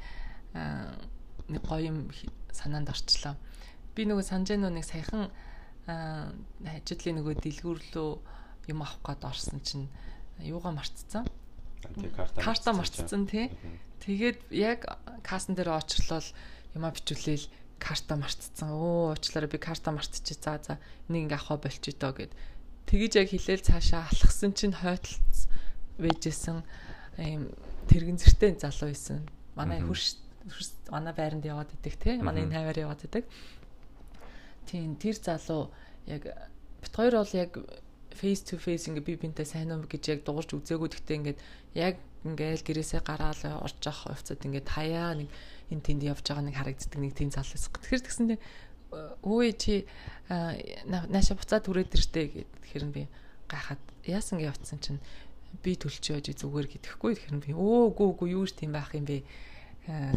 нэг 1.52 1.62
гоё 1.68 1.92
юм 1.92 2.08
санаанд 2.52 2.88
орчлоо. 2.88 3.36
Би 3.92 4.08
нөгөө 4.08 4.24
санаж 4.24 4.56
нөгөө 4.56 4.72
нэг 4.72 4.86
саяхан 4.88 5.28
ажлын 5.88 7.16
нөгөө 7.20 7.34
дэлгүүрлөө 7.44 8.10
юм 8.72 8.80
авах 8.80 9.00
гээд 9.04 9.22
орсон 9.28 9.60
чинь 9.60 9.86
юугаа 10.40 10.72
марцсан. 10.72 11.26
Карта 12.38 12.72
марцсан 12.72 13.26
тий. 13.26 13.50
Тэгээд 14.00 14.50
яг 14.54 14.86
кассан 15.26 15.58
дээр 15.58 15.74
очрлол 15.74 16.24
юма 16.74 16.94
бичүүлээл 16.94 17.50
карта 17.82 18.14
марцсан. 18.14 18.70
Өө 18.70 19.18
уучлаарай 19.18 19.50
би 19.50 19.58
карта 19.58 19.90
марцчих. 19.90 20.38
За 20.38 20.58
за 20.62 20.78
энийг 21.10 21.26
ингээ 21.26 21.42
авах 21.42 21.66
болчих 21.66 21.98
доо 21.98 22.14
гэд. 22.14 22.32
Тэгэж 22.86 23.12
яг 23.18 23.28
хилээл 23.34 23.66
цаашаа 23.66 24.06
алхсан 24.06 24.54
чинь 24.54 24.74
хойтолц 24.74 25.50
вэжсэн 25.98 26.62
ийм 27.18 27.52
тэрэгэн 27.88 28.18
зэртэй 28.20 28.56
залуу 28.56 28.88
байсан. 28.92 29.26
Манай 29.56 29.80
хөрш 29.80 30.16
манай 30.90 31.12
байранд 31.12 31.44
яваад 31.44 31.70
идэг 31.76 31.94
те. 31.98 32.16
Манай 32.22 32.44
энэ 32.44 32.56
хаваар 32.56 32.78
яваад 32.78 33.04
идэг. 33.04 33.24
Тийм 34.66 34.96
тэр 34.96 35.16
залуу 35.16 35.70
яг 36.06 36.22
бит 36.80 36.94
хоёр 36.94 37.22
бол 37.22 37.34
яг 37.34 37.52
face 38.12 38.42
to 38.44 38.58
face 38.58 38.88
ингээ 38.88 39.04
би 39.04 39.14
бинтээ 39.16 39.46
сайн 39.48 39.72
уу 39.72 39.84
гэж 39.88 40.02
яг 40.12 40.20
дуурж 40.24 40.52
үзээгүй 40.52 40.88
гэхдээ 40.92 41.18
ингээд 41.18 41.38
яг 41.74 41.96
ингээл 42.24 42.62
гэрээсээ 42.62 43.00
гараал 43.02 43.42
орж 43.64 43.78
явах 43.82 44.14
хувцад 44.14 44.44
ингээд 44.44 44.68
хаяа 44.68 45.16
нэг 45.16 45.28
энэ 45.72 45.84
тэнд 45.84 46.02
явж 46.06 46.24
байгаа 46.26 46.44
нэг 46.44 46.56
харагддаг 46.56 47.00
нэг 47.00 47.12
тийм 47.16 47.30
залуу 47.32 47.56
байсан. 47.56 47.72
Тэгэхээр 47.72 48.04
тэгсэндээ 48.04 48.38
өөе 49.24 49.52
чи 49.56 49.74
нааша 50.28 51.34
буцаад 51.34 51.64
түрээд 51.64 51.96
иртээ 51.96 52.24
гэхээр 52.62 52.84
би 52.92 53.08
гайхаад 53.48 53.80
яасан 54.04 54.38
гээ 54.38 54.52
явцсан 54.52 54.78
чинь 54.84 55.00
би 55.61 55.72
төлчөөж 55.76 56.32
зүгээр 56.32 56.66
гэдэхгүй 56.72 57.12
тэгэхээр 57.16 57.44
би 57.44 57.53
өө 57.53 57.92
гүү 57.92 58.11
гүү 58.16 58.28
юу 58.32 58.44
ч 58.48 58.57
тийм 58.57 58.72
байх 58.72 58.96
юм 58.96 59.05
бэ? 59.05 59.20
Э, 59.90 60.14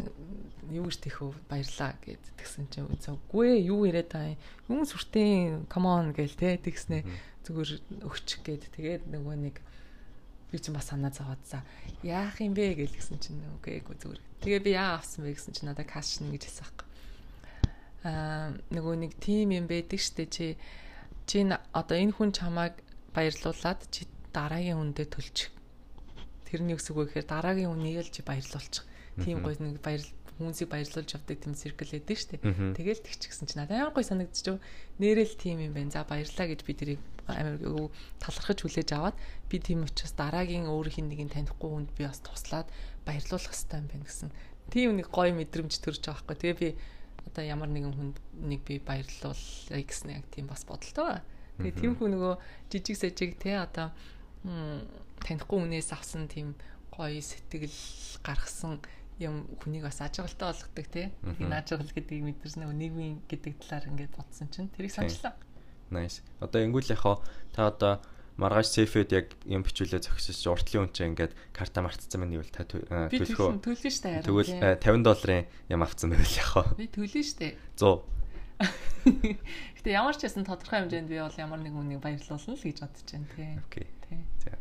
юу 0.70 0.86
ч 0.88 1.02
тийхүү 1.02 1.50
баярлаа 1.50 1.98
гэд 2.00 2.22
тэгсэн 2.38 2.70
чинь 2.70 2.86
үгүй. 2.86 3.66
Юу 3.66 3.84
яриад 3.84 4.14
байгаа 4.14 4.38
юм? 4.70 4.86
Сүртэн 4.86 5.66
come 5.66 5.90
on 5.90 6.14
гээл 6.14 6.38
те 6.38 6.54
тэгснэ. 6.56 7.02
Зүгээр 7.42 7.70
өгч 8.06 8.28
гээд 8.46 8.62
тэгээд 8.78 9.02
нөгөө 9.10 9.36
нэг 9.42 9.56
би 10.50 10.58
ч 10.62 10.70
бас 10.70 10.88
санаа 10.94 11.10
зовоодсаа. 11.10 11.66
Яах 12.06 12.38
юм 12.38 12.54
бэ? 12.54 12.78
гэлсэн 12.78 13.18
чинь 13.18 13.42
үгүй 13.58 13.82
эйгүү 13.82 13.96
зүгээр. 13.98 14.20
Тэгээ 14.46 14.62
би 14.62 14.70
яа 14.78 15.02
авсан 15.02 15.26
бэ? 15.26 15.34
гэсэн 15.34 15.52
чинь 15.52 15.68
надад 15.68 15.90
каш 15.90 16.14
шин 16.14 16.30
гэж 16.30 16.46
хэлсэн 16.46 16.62
байхгүй. 16.62 16.88
Аа 18.06 18.54
нөгөө 18.70 18.94
нэг 19.02 19.12
тим 19.18 19.50
юм 19.50 19.66
байдаг 19.66 19.98
штэ 19.98 20.30
чи 20.30 20.54
чи 21.26 21.42
одоо 21.74 21.96
энэ 21.98 22.14
хүн 22.14 22.30
чамайг 22.30 22.78
баярлуулад 23.10 23.82
чи 23.90 24.06
дараагийн 24.36 24.76
үндэ 24.76 25.08
төлчих. 25.08 25.48
Тэрний 26.44 26.76
үсэг 26.76 26.92
вэ 26.92 27.08
гэхээр 27.08 27.26
дараагийн 27.26 27.72
үнийг 27.72 28.04
л 28.04 28.12
чи 28.12 28.20
баярлуулчих. 28.20 28.84
Тим 29.24 29.40
гой 29.40 29.56
нэг 29.56 29.80
баяр 29.80 30.04
хүмүүсийг 30.36 30.68
баярлуулж 30.68 31.16
авдаг 31.16 31.40
тийм 31.40 31.56
циркл 31.56 31.88
байдаг 31.88 32.18
штэ. 32.20 32.36
Тэгэл 32.76 33.00
тэгчихсэн 33.00 33.48
чинь 33.48 33.64
надад 33.64 33.96
гой 33.96 34.04
санагдчих. 34.04 34.60
Нэрэл 35.00 35.34
тим 35.40 35.64
юм 35.64 35.72
байна. 35.72 35.90
За 35.90 36.04
баярлаа 36.04 36.52
гэж 36.52 36.60
би 36.68 36.72
тэрийг 36.76 37.00
амар 37.24 37.56
талархаж 38.20 38.60
хүлээж 38.60 38.90
аваад 38.92 39.16
би 39.48 39.56
тийм 39.58 39.88
учраас 39.88 40.12
дараагийн 40.12 40.68
өөр 40.68 40.92
хин 40.92 41.08
нэгin 41.08 41.32
танихгүй 41.32 41.88
хүнд 41.88 41.90
би 41.96 42.04
бас 42.04 42.20
туслаад 42.20 42.68
баярлуулах 43.08 43.50
хэрэгтэй 43.50 43.80
юм 43.80 43.88
байна 43.88 44.04
гэсэн. 44.04 44.30
Тийм 44.70 45.00
нэг 45.00 45.08
гоё 45.10 45.32
мэдрэмж 45.32 45.72
төрж 45.80 46.04
байгаа 46.04 46.22
байхгүй. 46.22 46.36
Тэгээ 46.36 46.60
би 46.60 46.68
одоо 47.26 47.42
ямар 47.42 47.70
нэгэн 47.72 47.94
хүнд 47.96 48.16
нэг 48.46 48.60
би 48.62 48.78
баярлуулъя 48.78 49.82
гэсэн 49.82 50.20
яг 50.20 50.24
тийм 50.30 50.46
бас 50.46 50.62
бодолтой. 50.68 51.24
Тэгээ 51.58 51.80
тийм 51.80 51.92
хүн 51.96 52.14
нөгөө 52.14 52.34
жижиг 52.70 52.96
сажиг 53.00 53.40
те 53.40 53.58
одоо 53.58 53.90
танихгүй 54.44 55.58
хүнээс 55.62 55.90
авсан 55.96 56.28
тийм 56.28 56.54
гоё 56.92 57.20
сэтгэл 57.20 57.72
гаргасан 58.24 58.80
юм 59.20 59.48
хүнийг 59.64 59.88
бас 59.88 60.00
ажиглалтай 60.04 60.52
болгодог 60.52 60.86
те. 60.92 61.12
Энэ 61.40 61.56
ажиглал 61.56 61.92
гэдгийг 61.92 62.24
мэдэрсэн 62.36 62.64
нөгөө 62.64 62.76
нийгмийн 62.76 63.16
гэдэг 63.24 63.52
талаар 63.64 63.88
ингээд 63.88 64.12
бодсон 64.16 64.48
чинь 64.52 64.68
тэрийг 64.72 64.92
санчлаа. 64.92 65.34
Nice. 65.88 66.20
Одоо 66.40 66.60
ингүүл 66.60 66.92
яхаа 66.92 67.22
та 67.54 67.72
одоо 67.72 67.92
маргааш 68.36 68.68
сейфэд 68.68 69.10
яг 69.16 69.26
юм 69.48 69.64
бичүүлээ 69.64 70.04
зогсож 70.04 70.36
уртлын 70.44 70.92
үнч 70.92 71.00
ингээд 71.00 71.32
карта 71.56 71.80
мартцсан 71.80 72.20
байна 72.20 72.36
гэвэл 72.36 72.52
та 72.52 72.68
төлөхөө 72.68 73.64
төлнө 73.64 73.88
штэ 73.88 74.20
тэгвэл 74.20 74.52
50 74.76 75.06
долларын 75.06 75.48
юм 75.72 75.80
авцсан 75.80 76.12
байвал 76.12 76.36
яхаа 76.36 76.64
би 76.76 76.90
төлнө 76.92 77.24
штэ. 77.24 77.56
100 77.80 78.15
Гэтэ 79.76 79.90
ямар 79.92 80.16
ч 80.16 80.26
байсан 80.26 80.44
тодорхой 80.46 80.82
хэмжээнд 80.82 81.08
би 81.10 81.20
бол 81.20 81.38
ямар 81.38 81.60
нэг 81.62 81.74
үнийг 81.74 82.00
баярлуулна 82.02 82.56
л 82.56 82.64
гэж 82.64 82.78
бодож 82.82 83.06
байна 83.06 83.28
тий. 83.36 83.52
Окей. 83.66 83.86
Тий. 84.08 84.20
За. 84.42 84.56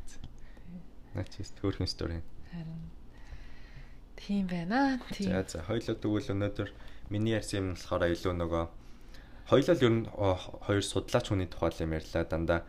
Начис 1.16 1.50
төрхөн 1.58 1.88
стори. 1.88 2.22
Харин 2.52 2.96
тийм 4.16 4.48
байна. 4.48 5.00
Тийм. 5.12 5.32
За 5.32 5.44
за 5.48 5.64
хоёлоо 5.64 5.96
тэгвэл 5.96 6.34
өнөөдөр 6.34 6.70
миний 7.10 7.38
ярьсан 7.38 7.58
юм 7.60 7.68
болохоор 7.76 8.10
илүү 8.10 8.34
нөгөө 8.42 8.64
хоёлоо 9.46 9.76
л 9.76 9.86
ер 9.86 9.94
нь 9.94 10.04
хоёр 10.66 10.84
судлаач 10.84 11.26
хүний 11.30 11.50
тухай 11.50 11.72
юм 11.86 11.94
ярьлаа 11.94 12.24
дандаа 12.26 12.60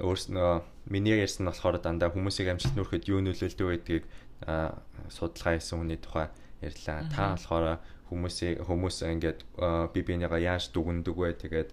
өөрснөө 0.00 0.50
миний 0.92 1.16
ярьсан 1.16 1.46
нь 1.46 1.50
болохоор 1.50 1.80
дандаа 1.80 2.12
хүмүүсийг 2.12 2.52
амжилт 2.52 2.76
нүрэхэд 2.76 3.08
юу 3.08 3.20
нөлөөлдөг 3.24 3.68
гэдгийг 3.72 4.04
судалгаа 5.08 5.52
хийсэн 5.56 5.78
хүний 5.80 5.96
тухай 5.96 6.28
ярьлаа. 6.60 7.08
Та 7.08 7.32
болохоор 7.32 7.80
хүмүүсийг 8.10 8.62
хүмүүс 8.66 8.96
ингээд 9.02 9.40
би 9.92 10.00
бинийгаа 10.06 10.38
яаж 10.38 10.70
дүгндэг 10.70 11.16
вэ 11.16 11.30
тэгээд 11.42 11.70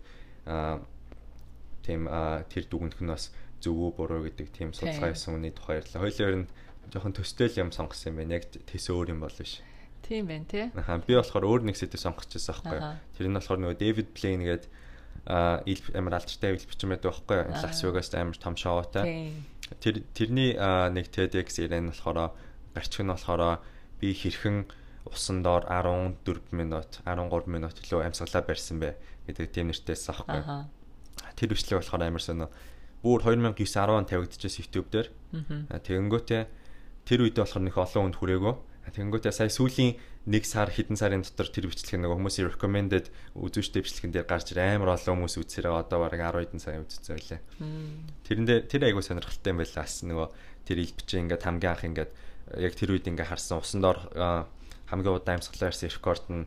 тийм 1.86 2.02
тэр 2.50 2.64
дүгнэх 2.68 3.00
нь 3.04 3.12
бас 3.12 3.30
зөв 3.64 3.76
үү 3.78 3.92
буруу 3.96 4.28
гэдэг 4.28 4.48
тийм 4.52 4.74
судалгаа 4.76 5.14
хийсэн 5.14 5.40
хүний 5.40 5.54
тухай 5.56 5.80
ярьлаа. 5.80 6.04
Хоёлоо 6.04 6.28
ер 6.28 6.38
нь 6.44 6.48
жоохон 6.92 7.16
төстэй 7.16 7.48
юм 7.60 7.72
сонгосон 7.72 8.12
юм 8.12 8.18
байна. 8.20 8.40
Яг 8.42 8.52
тэс 8.52 8.92
өөр 8.92 9.16
юм 9.16 9.24
бол 9.24 9.32
биш. 9.32 9.64
Тийм 10.04 10.28
байна 10.28 10.48
тий. 10.50 10.68
Аа 10.76 11.00
би 11.00 11.16
болохоор 11.16 11.48
өөр 11.48 11.62
нэг 11.72 11.80
сэдв 11.80 11.96
сонгочихсон 11.96 12.60
байхгүй. 12.60 12.80
Тэр 13.16 13.28
нь 13.32 13.38
болохоор 13.40 13.60
нөгөө 13.64 13.80
Дэвид 13.80 14.10
Блейн 14.12 14.44
гээд 14.44 14.66
аа 15.32 15.64
амар 15.96 16.20
алдартай 16.20 16.52
ил 16.52 16.68
бичмэд 16.68 17.08
байхгүй. 17.08 17.40
Лас 17.56 17.80
Вегас 17.80 18.12
амар 18.12 18.36
том 18.36 18.60
шоутай. 18.60 19.32
Тэр 19.80 20.04
тэрний 20.12 20.60
нэг 20.60 21.08
TEDx 21.08 21.64
ирэн 21.64 21.96
болохоор 21.96 22.36
гарчих 22.76 23.08
нь 23.08 23.12
болохоор 23.16 23.64
би 24.04 24.12
хэрхэн 24.12 24.68
усан 25.08 25.44
доор 25.44 25.68
14 25.68 26.52
минут 26.52 27.02
13 27.06 27.48
минут 27.48 27.76
илүү 27.80 28.04
амьсгалаа 28.08 28.44
барьсан 28.44 28.80
бэ 28.80 28.96
гэдэг 29.28 29.48
тийм 29.52 29.72
нэртэйс 29.72 30.10
аахгүй. 30.10 30.68
Тэр 31.36 31.50
бичлэг 31.52 31.84
болохоор 31.84 32.04
амар 32.04 32.24
сонио. 32.24 32.50
Бүр 33.04 33.20
2009 33.24 33.56
10 33.68 33.92
он 33.92 34.08
тавигдчихсан 34.08 34.64
YouTube 34.64 34.88
дээр. 34.92 35.08
Тэгэнгүүтээ 35.70 36.44
тэр 37.04 37.20
үедээ 37.28 37.44
болохоор 37.44 37.64
нөх 37.68 37.78
олон 37.78 38.02
хүнд 38.08 38.18
хүрээгүй 38.20 38.56
Тэгэнгүүтээ 38.92 39.32
сая 39.32 39.48
сүүлийн 39.48 39.96
нэг 40.28 40.44
сар 40.44 40.68
хэдэн 40.68 41.00
сарын 41.00 41.24
дотор 41.24 41.48
тэр 41.48 41.72
бичлэг 41.72 42.04
нэг 42.04 42.12
хүмүүсийн 42.12 42.52
recommended 42.52 43.08
үзүүштэй 43.32 43.80
бичлэгэн 43.80 44.12
дээр 44.12 44.28
гарч 44.28 44.52
амар 44.60 45.00
олон 45.00 45.24
хүмүүс 45.24 45.40
үзсээрээ 45.40 45.72
одоо 45.72 46.04
бараг 46.04 46.20
10 46.20 46.52
хэдэн 46.52 46.60
сая 46.60 46.84
үзсэн 46.84 47.16
байлээ. 47.16 47.40
Тэрэн 48.28 48.44
дээр 48.44 48.62
тэр 48.68 48.84
айгуу 48.92 49.00
сонирхолтой 49.00 49.56
юм 49.56 49.60
байлаа. 49.64 49.88
Ас 49.88 50.04
нөгөө 50.04 50.28
тэр 50.68 50.78
ил 50.84 50.96
бичээ 51.00 51.20
ингээд 51.24 51.44
хамгийн 51.48 51.72
анх 51.72 51.84
ингээд 51.88 52.12
яг 52.60 52.74
тэр 52.76 52.92
үед 52.92 53.08
ингээд 53.08 53.32
харсан 53.32 53.64
усан 53.64 53.80
доор 53.80 54.00
хамгийн 54.94 55.18
удаан 55.18 55.42
амьсгалаа 55.42 55.74
ярьсан 55.74 55.90
рекорд 55.90 56.26
нь 56.30 56.46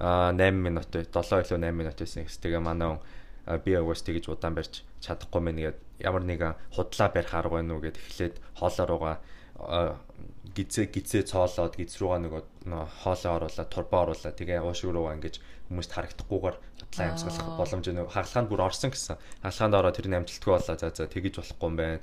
8 0.00 0.56
минут 0.56 0.88
7 0.88 1.04
илүү 1.12 1.60
8 1.60 1.76
минут 1.76 1.96
байсан 2.00 2.24
гэсэн. 2.24 2.40
Тэгээ 2.40 2.62
манай 2.64 2.96
би 3.44 3.76
агаас 3.76 4.00
тэгэж 4.00 4.32
удаан 4.32 4.56
барьж 4.56 4.80
чадахгүй 5.04 5.40
мэн 5.44 5.60
гээд 5.60 5.78
ямар 6.00 6.24
нэгэн 6.24 6.56
худлаа 6.72 7.08
барих 7.12 7.34
арга 7.36 7.60
байна 7.60 7.76
уу 7.76 7.84
гэд 7.84 8.00
эхлээд 8.00 8.40
хоолоор 8.56 8.90
угаа 8.96 9.16
гизээ 10.56 10.88
гизээ 10.88 11.22
цоолоод 11.28 11.76
гиз 11.76 12.00
руугаа 12.00 12.24
нөгөө 12.24 12.42
хоолоо 13.04 13.32
оруулаад 13.36 13.70
турбаа 13.70 14.00
оруулаад 14.08 14.38
тэгээ 14.40 14.64
уушиг 14.64 14.90
руугаа 14.90 15.14
ингэж 15.20 15.38
хүмүүст 15.68 15.92
харагдахгүйгээр 15.92 16.56
бодлоо 16.58 17.04
амьсгалах 17.04 17.48
боломж 17.60 17.86
нөгөө 17.86 18.14
хаалхаанд 18.16 18.48
бүр 18.48 18.62
орсон 18.64 18.90
гэсэн. 18.90 19.16
Хаалхаанд 19.42 19.74
ороод 19.74 19.96
тэрний 19.96 20.18
амжилтгүй 20.18 20.52
болоо 20.56 20.76
за 20.76 20.88
за 20.90 21.04
тэгэж 21.06 21.34
болохгүй 21.38 21.68
юм 21.68 21.76
байна. 21.76 22.00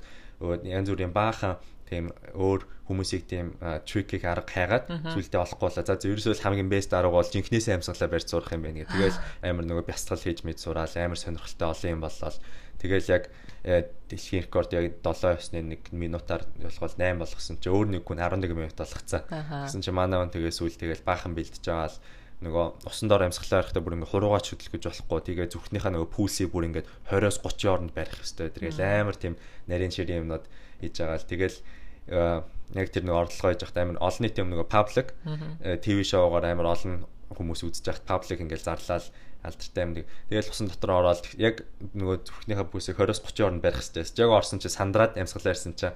Янз 0.62 0.88
бүрийн 0.90 1.12
баахан 1.14 1.58
тийм 1.88 2.10
өөр 2.34 2.60
хүмүүсийг 2.88 3.24
тийм 3.30 3.54
трикийг 3.86 4.24
арга 4.26 4.48
хайгаад 4.48 4.84
сүултээ 5.14 5.40
олохгүй 5.40 5.66
болоо. 5.70 5.84
За 5.86 5.96
ерөөсөө 5.96 6.42
хамгийн 6.42 6.68
бест 6.68 6.92
арга 6.92 7.14
бол 7.14 7.26
жинхнээсээ 7.26 7.78
амьсгалаа 7.78 8.10
барьж 8.10 8.28
зурах 8.28 8.52
юм 8.52 8.62
байна 8.66 8.82
гэх. 8.82 8.92
Тэгэл 8.92 9.18
амар 9.46 9.64
нөгөө 9.66 9.86
бясалгал 9.86 10.22
хийж 10.22 10.42
мэд 10.42 10.58
сураал 10.58 10.94
амар 10.98 11.18
сонирхолтой 11.18 11.68
олон 11.72 11.90
юм 11.94 12.00
боллоо. 12.02 12.32
Тэгэл 12.82 13.06
яг 13.14 13.24
э, 13.62 13.86
дэлхийн 14.10 14.42
рекорд 14.50 14.74
яг 14.74 14.98
7 15.06 15.38
ёсны 15.38 15.62
1 15.62 15.94
минутаар 15.94 16.42
болохол 16.58 16.94
8 16.98 17.22
болгосон 17.22 17.56
чи 17.62 17.70
өөр 17.70 17.94
нэг 17.94 18.02
хүн 18.02 18.18
11 18.18 18.50
минут 18.50 18.74
болгоцсон. 18.74 19.22
Гэсэн 19.30 19.86
чи 19.86 19.94
манай 19.94 20.18
он 20.18 20.34
тэгээ 20.34 20.50
сүүл 20.50 20.74
тэгэл 20.74 21.06
баахан 21.06 21.38
бэлдэж 21.38 21.62
байгаа 21.62 21.94
л 21.94 22.02
нөгөө 22.42 22.90
усан 22.90 23.06
доор 23.06 23.22
амьсгалаа 23.30 23.62
байхдаа 23.62 23.82
бүр 23.86 23.96
ингээ 24.02 24.10
хуруугаач 24.10 24.46
хөдөлгөх 24.50 24.74
гэж 24.74 24.84
болохгүй. 24.90 25.20
Тэгээ 25.30 25.52
зүрхнийхаа 25.54 25.94
нөгөө 25.94 26.10
пүүлсийг 26.10 26.50
бүр 26.50 26.66
ингээ 26.74 26.84
20-оос 27.06 27.38
30 27.38 27.70
хооронд 27.70 27.92
барих 27.94 28.18
хэрэгтэй. 28.18 28.50
Тэгэл 28.50 28.82
амар 28.82 29.14
тийм 29.14 29.34
нарийн 29.70 29.94
ширийн 29.94 30.26
юмнууд 30.26 30.44
хийж 30.82 30.94
байгаа 30.98 31.18
л 31.22 31.30
тэгэл 31.30 31.56
яг 32.74 32.88
тэр 32.90 33.04
нөгөө 33.06 33.22
орлогоо 33.22 33.50
хийж 33.54 33.62
байхдаа 33.62 33.82
амар 33.86 34.02
олон 34.02 34.22
нийтийн 34.26 34.50
нөгөө 34.50 34.66
паблик 34.66 35.08
ТV 35.62 35.98
шоугаар 36.02 36.50
амар 36.50 36.74
олон 36.74 37.06
хүмүүс 37.32 37.62
үзэж 37.64 37.84
байхад 37.86 38.08
паблик 38.08 38.42
ингээл 38.42 38.66
зарлаад 38.66 39.06
алдартай 39.42 39.82
юм. 39.82 39.92
Тэгэл 40.30 40.52
усан 40.52 40.70
дотор 40.70 41.02
ороод 41.02 41.26
яг 41.36 41.66
нөгөө 41.96 42.16
зүрхнийхээ 42.26 42.66
бүсийг 42.70 42.96
20-оос 42.98 43.20
30 43.26 43.46
орнд 43.48 43.62
барих 43.62 43.82
хэрэгтэй. 43.82 44.22
Яг 44.22 44.30
орсон 44.30 44.62
чи 44.62 44.70
сандраад 44.70 45.18
амьсгалаарсан 45.18 45.74
чи 45.74 45.90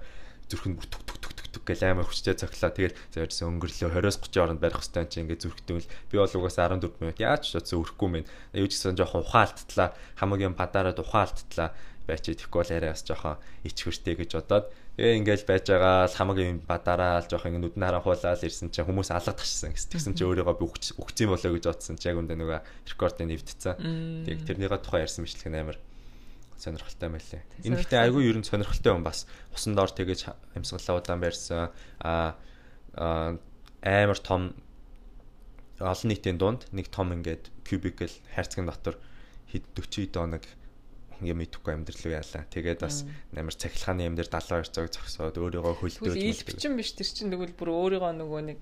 зүрх 0.50 0.66
нь 0.66 0.74
бүр 0.74 0.88
түк 0.90 1.02
түк 1.06 1.22
түк 1.22 1.48
түк 1.54 1.64
гэл 1.70 1.86
амар 1.94 2.06
хүчтэй 2.10 2.34
цоглоо. 2.34 2.74
Тэгэл 2.74 2.98
зорьсон 3.14 3.54
өнгөрлөө 3.54 3.90
20-оос 3.94 4.18
30 4.18 4.42
орнд 4.42 4.60
барих 4.60 4.82
хэрэгтэй 4.82 5.06
чи 5.06 5.18
ингээ 5.22 5.42
зүрхтүүл. 5.46 5.86
Би 6.10 6.16
бол 6.18 6.34
угаас 6.42 6.58
14 6.58 6.98
минут 6.98 7.18
яаж 7.22 7.42
ч 7.46 7.54
бодсон 7.54 7.80
өрөхгүй 7.86 8.08
мэн. 8.10 8.26
Юу 8.58 8.66
ч 8.66 8.72
гэсэн 8.74 8.98
жоохон 8.98 9.22
ухаалттлаа. 9.22 9.94
Хамгийн 10.18 10.58
падаараад 10.58 10.98
ухаалттлаа 10.98 11.70
байч 12.06 12.24
идэхгүй 12.30 12.58
бол 12.62 12.72
арай 12.72 12.90
бас 12.94 13.02
жоохон 13.02 13.36
ичхүртэй 13.66 14.14
гэж 14.16 14.30
бодоод 14.38 14.66
тэгээ 14.96 15.18
ингээл 15.20 15.46
байж 15.50 15.64
байгаа 15.68 16.06
л 16.06 16.16
хамгийн 16.16 16.58
бадараа 16.64 17.20
л 17.20 17.28
жоохон 17.28 17.58
ингэ 17.58 17.62
нүдэн 17.76 17.84
харанхуулаад 17.84 18.46
ирсэн 18.46 18.70
чинь 18.70 18.86
хүмүүс 18.86 19.10
алга 19.12 19.34
ташсан 19.36 19.74
гэсэн. 19.74 19.92
Тэгсэн 19.92 20.14
чинь 20.16 20.30
өөрийгөө 20.30 20.56
би 20.56 20.64
өгцөн 21.02 21.28
болоо 21.28 21.50
гэж 21.52 21.64
бодсон 21.68 21.98
чинь 22.00 22.10
яг 22.14 22.18
үндэ 22.22 22.34
нөгөө 22.38 22.60
рекордыг 22.94 23.26
нэвдсэн. 23.28 23.74
Тэг 24.24 24.38
тэрнийгээ 24.48 24.80
тухай 24.80 25.04
ярьсан 25.04 25.26
мэтлэг 25.26 25.52
амар 25.52 25.78
сонирхолтой 26.56 27.08
байлээ. 27.12 27.42
Энэ 27.68 27.76
ихтэй 27.84 28.00
айгүй 28.00 28.24
ер 28.32 28.38
нь 28.40 28.48
сонирхолтой 28.48 28.96
юм 28.96 29.04
бас. 29.04 29.28
Усан 29.52 29.76
доор 29.76 29.92
тэгэж 29.92 30.32
амьсгалаа 30.56 30.96
удаан 30.96 31.20
барьсан. 31.20 31.68
А 32.00 32.40
амар 32.96 34.18
том 34.24 34.56
олон 35.76 36.08
нийтийн 36.08 36.40
дунд 36.40 36.64
нэг 36.72 36.88
том 36.88 37.12
ингээд 37.12 37.52
cubicle 37.68 38.12
хайрцагын 38.32 38.72
дотор 38.72 38.96
хэд 39.52 39.64
40 39.76 40.08
доног 40.16 40.44
юм 41.24 41.40
идэхгүй 41.40 41.72
амьдрал 41.72 42.02
руу 42.04 42.14
яалаа. 42.16 42.44
Тэгээд 42.52 42.80
бас 42.84 43.04
амар 43.32 43.54
цахилгааны 43.56 44.02
юм 44.04 44.16
дээр 44.16 44.28
72 44.28 44.72
цаг 44.72 44.92
зогсоод 44.92 45.36
өөрийгөө 45.40 45.74
хөлдөөж 45.80 46.16
ил 46.16 46.42
бичин 46.44 46.76
биш 46.76 46.92
тэр 46.92 47.08
чинь 47.08 47.32
тэгвэл 47.32 47.56
бүр 47.56 47.70
өөрийгөө 47.72 48.12
нөгөө 48.20 48.40
нэг 48.52 48.60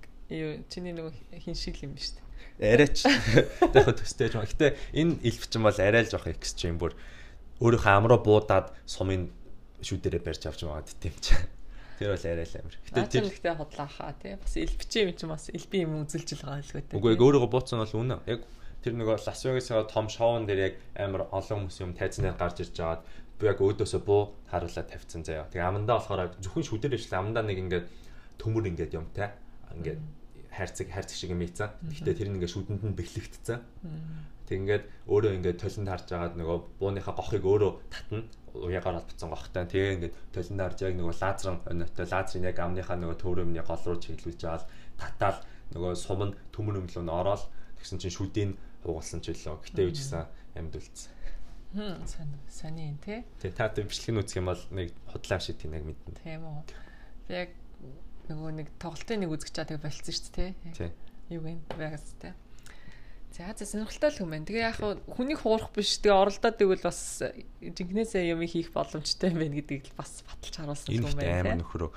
чиний 0.70 0.94
нөгөө 0.94 1.42
хин 1.42 1.56
шиг 1.58 1.82
юм 1.82 1.98
биш 1.98 2.14
үү? 2.14 2.24
Арайч 2.62 3.02
яг 3.74 3.90
төстэй 3.98 4.30
юм. 4.30 4.46
Гэтэ 4.46 4.78
энэ 4.94 5.18
ил 5.26 5.38
бичин 5.42 5.62
бол 5.66 5.74
арай 5.74 6.06
л 6.06 6.12
жоох 6.12 6.30
экстрим 6.30 6.78
бүр 6.78 6.94
өөрийнхөө 7.58 7.92
амраа 7.98 8.20
буудаад 8.22 8.70
сумын 8.86 9.30
шүүдэрээ 9.82 10.22
барьж 10.22 10.46
авч 10.46 10.62
байгаа 10.62 10.86
тийм 11.02 11.14
ч. 11.18 11.34
Тэр 11.98 12.14
бол 12.14 12.24
арай 12.24 12.46
л 12.46 12.56
амир. 12.62 12.74
Гэтэ 12.86 13.10
тэр 13.10 13.26
ихтэй 13.30 13.54
хотлоо 13.58 13.88
хаа 13.90 14.14
тий. 14.22 14.38
Бас 14.38 14.54
ил 14.54 14.74
бичин 14.74 15.10
юм 15.10 15.16
чинь 15.18 15.30
бас 15.30 15.50
ил 15.50 15.66
би 15.66 15.78
юм 15.82 16.02
үзэлж 16.02 16.30
байгаа 16.38 16.62
л 16.62 16.74
гэдэг. 16.74 16.94
Үгүй 16.94 17.14
өөрийгөө 17.18 17.50
бууцсан 17.50 17.82
бол 17.82 17.94
үнэ. 17.94 18.18
Яг 18.30 18.46
тэр 18.84 19.00
нөгөө 19.00 19.16
Лас 19.24 19.40
Вегасаа 19.40 19.88
том 19.88 20.12
шоун 20.12 20.44
дээр 20.44 20.60
яг 20.60 20.74
амар 20.92 21.24
олон 21.32 21.64
хүмүүс 21.64 21.80
юм 21.80 21.96
тайзнаар 21.96 22.36
гарч 22.36 22.60
ирж 22.60 22.76
байгаад 22.76 23.02
би 23.40 23.48
яг 23.48 23.58
өөдөөсөө 23.64 24.00
буу 24.04 24.36
харуулаад 24.52 24.88
тавьсан 24.92 25.24
заяа. 25.24 25.48
Тэгээ 25.48 25.64
амандаа 25.64 25.96
болохоор 26.04 26.36
зөвхөн 26.44 26.68
шүдэр 26.68 26.92
ижлээ 27.00 27.16
амандаа 27.16 27.48
нэг 27.48 27.58
ингээд 27.64 27.86
төмөр 28.36 28.68
ингээд 28.68 28.92
юм 28.92 29.08
те. 29.16 29.32
Ингээд 29.72 30.00
хайрцаг 30.52 30.88
хайрцаг 30.92 31.16
шиг 31.16 31.32
юм 31.32 31.40
ийцэн. 31.40 31.72
Гэхдээ 31.80 32.14
тэр 32.14 32.28
нь 32.28 32.36
ингээд 32.38 32.54
шүдэнд 32.54 32.82
нь 32.84 32.92
бэхлэгдсэн. 32.92 33.58
Тэг 34.44 34.56
ингээд 34.60 34.84
өөрөө 35.08 35.32
ингээд 35.40 35.58
толинд 35.64 35.88
харж 35.88 36.08
агаад 36.12 36.36
нөгөө 36.36 36.58
бууныхаа 36.78 37.14
гохыг 37.16 37.42
өөрөө 37.42 37.72
татна 37.88 38.22
уягаар 38.54 39.00
албацсан 39.02 39.32
гохтой. 39.32 39.64
Тэгээ 39.66 39.94
ингээд 39.96 40.14
толинд 40.30 40.60
харж 40.60 40.78
яг 40.84 40.94
нөгөө 40.94 41.14
лазерын 41.18 41.58
өнөтэй 41.72 42.06
лазерын 42.06 42.48
яг 42.52 42.58
амныхаа 42.60 42.96
нөгөө 43.00 43.16
төөрөмний 43.18 43.64
гол 43.64 43.82
руу 43.82 43.98
чиглүүлж 43.98 44.42
аваад 44.46 44.68
татаал 45.00 45.40
нөгөө 45.74 45.92
сум 45.98 46.20
нь 46.28 46.36
төмөр 46.54 46.84
өмлөө 46.84 47.02
нь 47.02 47.10
ороод 47.10 47.42
тэгсэн 47.80 47.98
чинь 47.98 48.14
шүдийн 48.14 48.52
хугалсан 48.84 49.20
ч 49.24 49.32
үлээ. 49.32 49.58
Гэтэ 49.64 49.80
юу 49.82 49.92
ч 49.92 49.98
гэсэн 50.04 50.24
амьд 50.54 50.74
үлдсэн. 50.78 51.10
Хм 51.74 52.06
сайн 52.46 52.76
юм 52.78 52.98
тий. 53.02 53.26
Тэ 53.42 53.50
та 53.50 53.66
тэр 53.66 53.90
бичлэг 53.90 54.22
үзэх 54.22 54.38
юм 54.38 54.52
бол 54.52 54.62
нэг 54.70 54.94
худлаа 55.10 55.40
шиг 55.42 55.58
тийм 55.58 55.74
яг 55.74 55.82
мэднэ. 55.82 56.22
Тийм 56.22 56.46
үү. 56.46 56.62
Яг 57.34 57.50
нөгөө 58.30 58.50
нэг 58.62 58.68
тоглолтын 58.78 59.26
нэг 59.26 59.34
үзэж 59.34 59.50
чаа 59.50 59.66
тэгээ 59.66 59.82
болцсон 59.82 60.14
шүү 60.14 60.32
дээ 60.38 60.50
тий. 60.70 60.90
Юу 61.34 61.42
вэ? 61.42 61.58
Vegas 61.74 62.14
тий. 62.22 62.30
За 63.34 63.50
за 63.50 63.66
сонирхолтой 63.66 64.14
л 64.14 64.22
юм 64.22 64.30
байна. 64.30 64.46
Тэгээ 64.46 64.70
яг 64.70 64.78
хүнийг 65.10 65.42
хуурах 65.42 65.74
биш. 65.74 65.98
Тэгээ 65.98 66.14
оролдоод 66.14 66.62
игэл 66.62 66.86
бас 66.86 67.18
жинкнээсээ 67.58 68.30
юм 68.30 68.46
хийх 68.46 68.70
боломжтой 68.70 69.34
юм 69.34 69.42
байна 69.42 69.58
гэдгийг 69.58 69.90
бас 69.98 70.22
баталж 70.22 70.54
харуулсан 70.54 70.94
юм 70.94 71.10
байна. 71.10 71.26
Энэ 71.26 71.42
амар 71.42 71.58
нөхрөө 71.58 71.90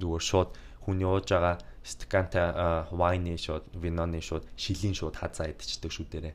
зүгээр 0.00 0.24
шууд 0.24 0.50
хүний 0.88 1.04
ууж 1.04 1.28
байгаа 1.28 1.60
стакантай 1.88 2.52
вайны 2.92 3.40
шууд, 3.40 3.64
виноны 3.72 4.20
шууд, 4.20 4.44
шилийн 4.60 4.92
шууд 4.92 5.16
хазаа 5.16 5.48
идчихдэг 5.48 5.92
шүү 5.92 6.06
дээрээ. 6.12 6.34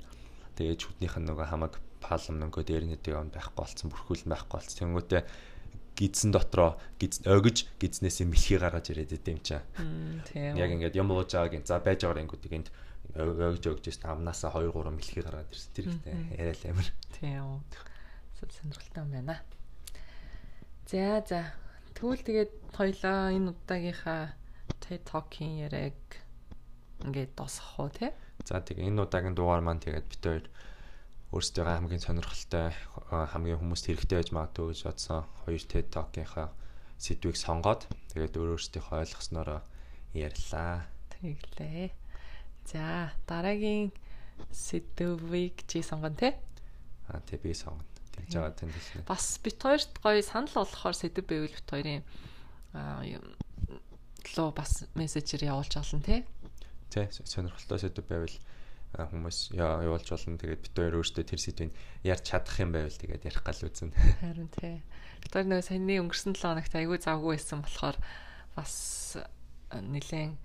Тэгээд 0.58 0.82
шүднийх 0.82 1.16
нь 1.22 1.28
нөгөө 1.30 1.47
хамаг 1.54 1.78
палм 2.01 2.41
нөгөө 2.41 2.64
дээр 2.66 2.86
нэг 2.89 3.06
юм 3.06 3.30
байхгүй 3.30 3.54
болцсон, 3.54 3.93
бүрхүүл 3.93 4.26
байхгүй 4.26 4.58
болцсон. 4.58 4.80
Тэнгүүтээ 4.82 5.22
гидсэн 5.93 6.34
дотроо 6.34 6.78
гиз 6.97 7.22
огж 7.26 7.70
гизнээс 7.78 8.26
мэлхий 8.26 8.58
гаргаж 8.58 8.89
ирээд 8.89 9.14
идэм 9.14 9.39
чаа. 9.45 9.62
Яг 10.34 10.70
ингээд 10.74 10.97
юм 10.97 11.14
ууж 11.14 11.38
байгааг 11.38 11.66
за 11.66 11.78
байж 11.78 12.01
байгаа 12.01 12.26
ингүүд 12.26 12.49
энд 12.49 12.70
өгж 13.14 13.64
өгж 13.70 13.86
байсан 13.93 14.10
амнасаа 14.10 14.58
2 14.58 14.74
3 14.74 14.89
мэлхий 14.89 15.22
гаргаад 15.22 15.54
ирсэн. 15.54 15.74
Тэр 15.78 15.86
ихтэй 15.93 16.14
яриа 16.34 16.58
л 16.58 16.70
амир. 16.74 16.88
Тийм. 17.14 17.62
Сонирхолтой 18.41 19.04
юм 19.06 19.12
байна. 19.14 19.38
За 20.89 21.22
за. 21.22 21.54
Тэгвэл 21.93 22.26
тэгээд 22.26 22.51
хоёлаа 22.74 23.30
энэ 23.30 23.54
удаагийнхаа 23.54 24.34
TED 24.84 25.08
Talk-ийн 25.08 25.64
яриаг 25.64 25.96
ингээд 27.08 27.32
дуусгах 27.40 27.80
уу 27.80 27.90
те? 27.90 28.12
За 28.44 28.60
тэгээ 28.60 28.92
энэ 28.92 29.08
удаагийн 29.08 29.36
дугаар 29.36 29.64
маань 29.64 29.80
тэгээд 29.80 30.08
бид 30.12 30.24
хоёр 30.28 30.46
өөрсдөө 31.32 31.64
хамгийн 31.64 32.04
сонирхолтой 32.04 32.76
хамгийн 33.10 33.60
хүмүүст 33.64 33.88
хэрэгтэй 33.88 34.18
байж 34.20 34.30
магадгүй 34.36 34.76
гэж 34.76 34.82
бодсон 34.84 35.24
хоёр 35.48 35.64
TED 35.64 35.88
Talk-ийнхаа 35.96 36.52
сэдвийг 37.00 37.38
сонгоод 37.40 37.88
тэгээд 38.12 38.36
өөрөөсдийнхөө 38.36 39.02
ойлгоснороо 39.02 39.60
ярьлаа. 40.14 40.86
Тэглээ. 41.16 41.90
За 42.68 43.16
дараагийн 43.26 43.96
сэдвийг 44.52 45.64
чи 45.66 45.80
сонгоно 45.82 46.20
те? 46.20 46.36
Аа 47.08 47.24
тий 47.24 47.40
би 47.40 47.56
сонгоно. 47.56 47.88
Тэгж 48.14 48.34
байгаа 48.38 48.54
тань 48.54 48.70
тийм. 48.70 49.02
Бас 49.10 49.40
бит 49.42 49.58
хоёрт 49.58 49.90
гоё 50.04 50.22
санал 50.22 50.54
болохоор 50.54 50.94
сэдв 50.94 51.26
байвал 51.26 51.50
бит 51.50 51.66
хоёрын 51.66 52.04
лөө 54.32 54.49
бас 54.55 54.88
мессежээр 54.95 55.51
явуулж 55.51 55.74
олно 55.78 56.01
те? 56.03 56.24
Тий 56.89 57.07
сонирхолтой 57.11 57.80
сэдв 57.80 58.05
байвал 58.07 58.38
хүмүүс 58.93 59.57
явуулж 59.57 60.07
болно. 60.13 60.38
Тэгээд 60.38 60.61
бит 60.61 60.76
хоёр 60.78 61.01
өөрсдөө 61.01 61.26
тэр 61.26 61.41
сэдвийг 61.41 61.71
ярьж 62.05 62.24
чадах 62.30 62.57
юм 62.61 62.71
байвал 62.71 62.93
тэгээд 62.93 63.26
ярих 63.26 63.41
гал 63.41 63.61
үзэн. 63.65 63.89
Харин 64.21 64.49
тий. 64.53 64.86
Бит 65.26 65.34
хоёр 65.34 65.47
нөгөө 65.49 65.65
саяны 65.65 65.97
өнгөрсөн 66.05 66.38
7 66.38 66.45
хоногт 66.45 66.74
айгүй 66.78 66.97
завгүй 67.01 67.34
байсан 67.34 67.65
болохоор 67.65 67.97
бас 68.53 68.74
нэлээд 69.74 70.38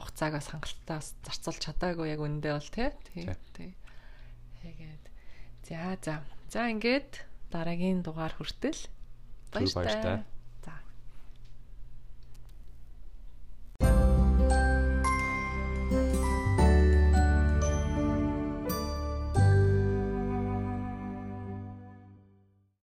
хугацааг 0.00 0.32
бас 0.32 0.48
хангалттай 0.48 0.96
бас 0.96 1.08
зарцуулж 1.28 1.60
чадаагүй 1.60 2.08
яг 2.08 2.20
үндэ 2.24 2.56
бол 2.56 2.70
тий. 2.72 2.88
Тий. 3.52 3.76
Тэгээд 4.64 5.04
за 5.68 5.96
за. 6.00 6.14
За 6.48 6.72
ингээд 6.72 7.20
дараагийн 7.52 8.00
дугаар 8.00 8.32
хүртэл 8.32 8.80
баярлалаа. 9.52 10.24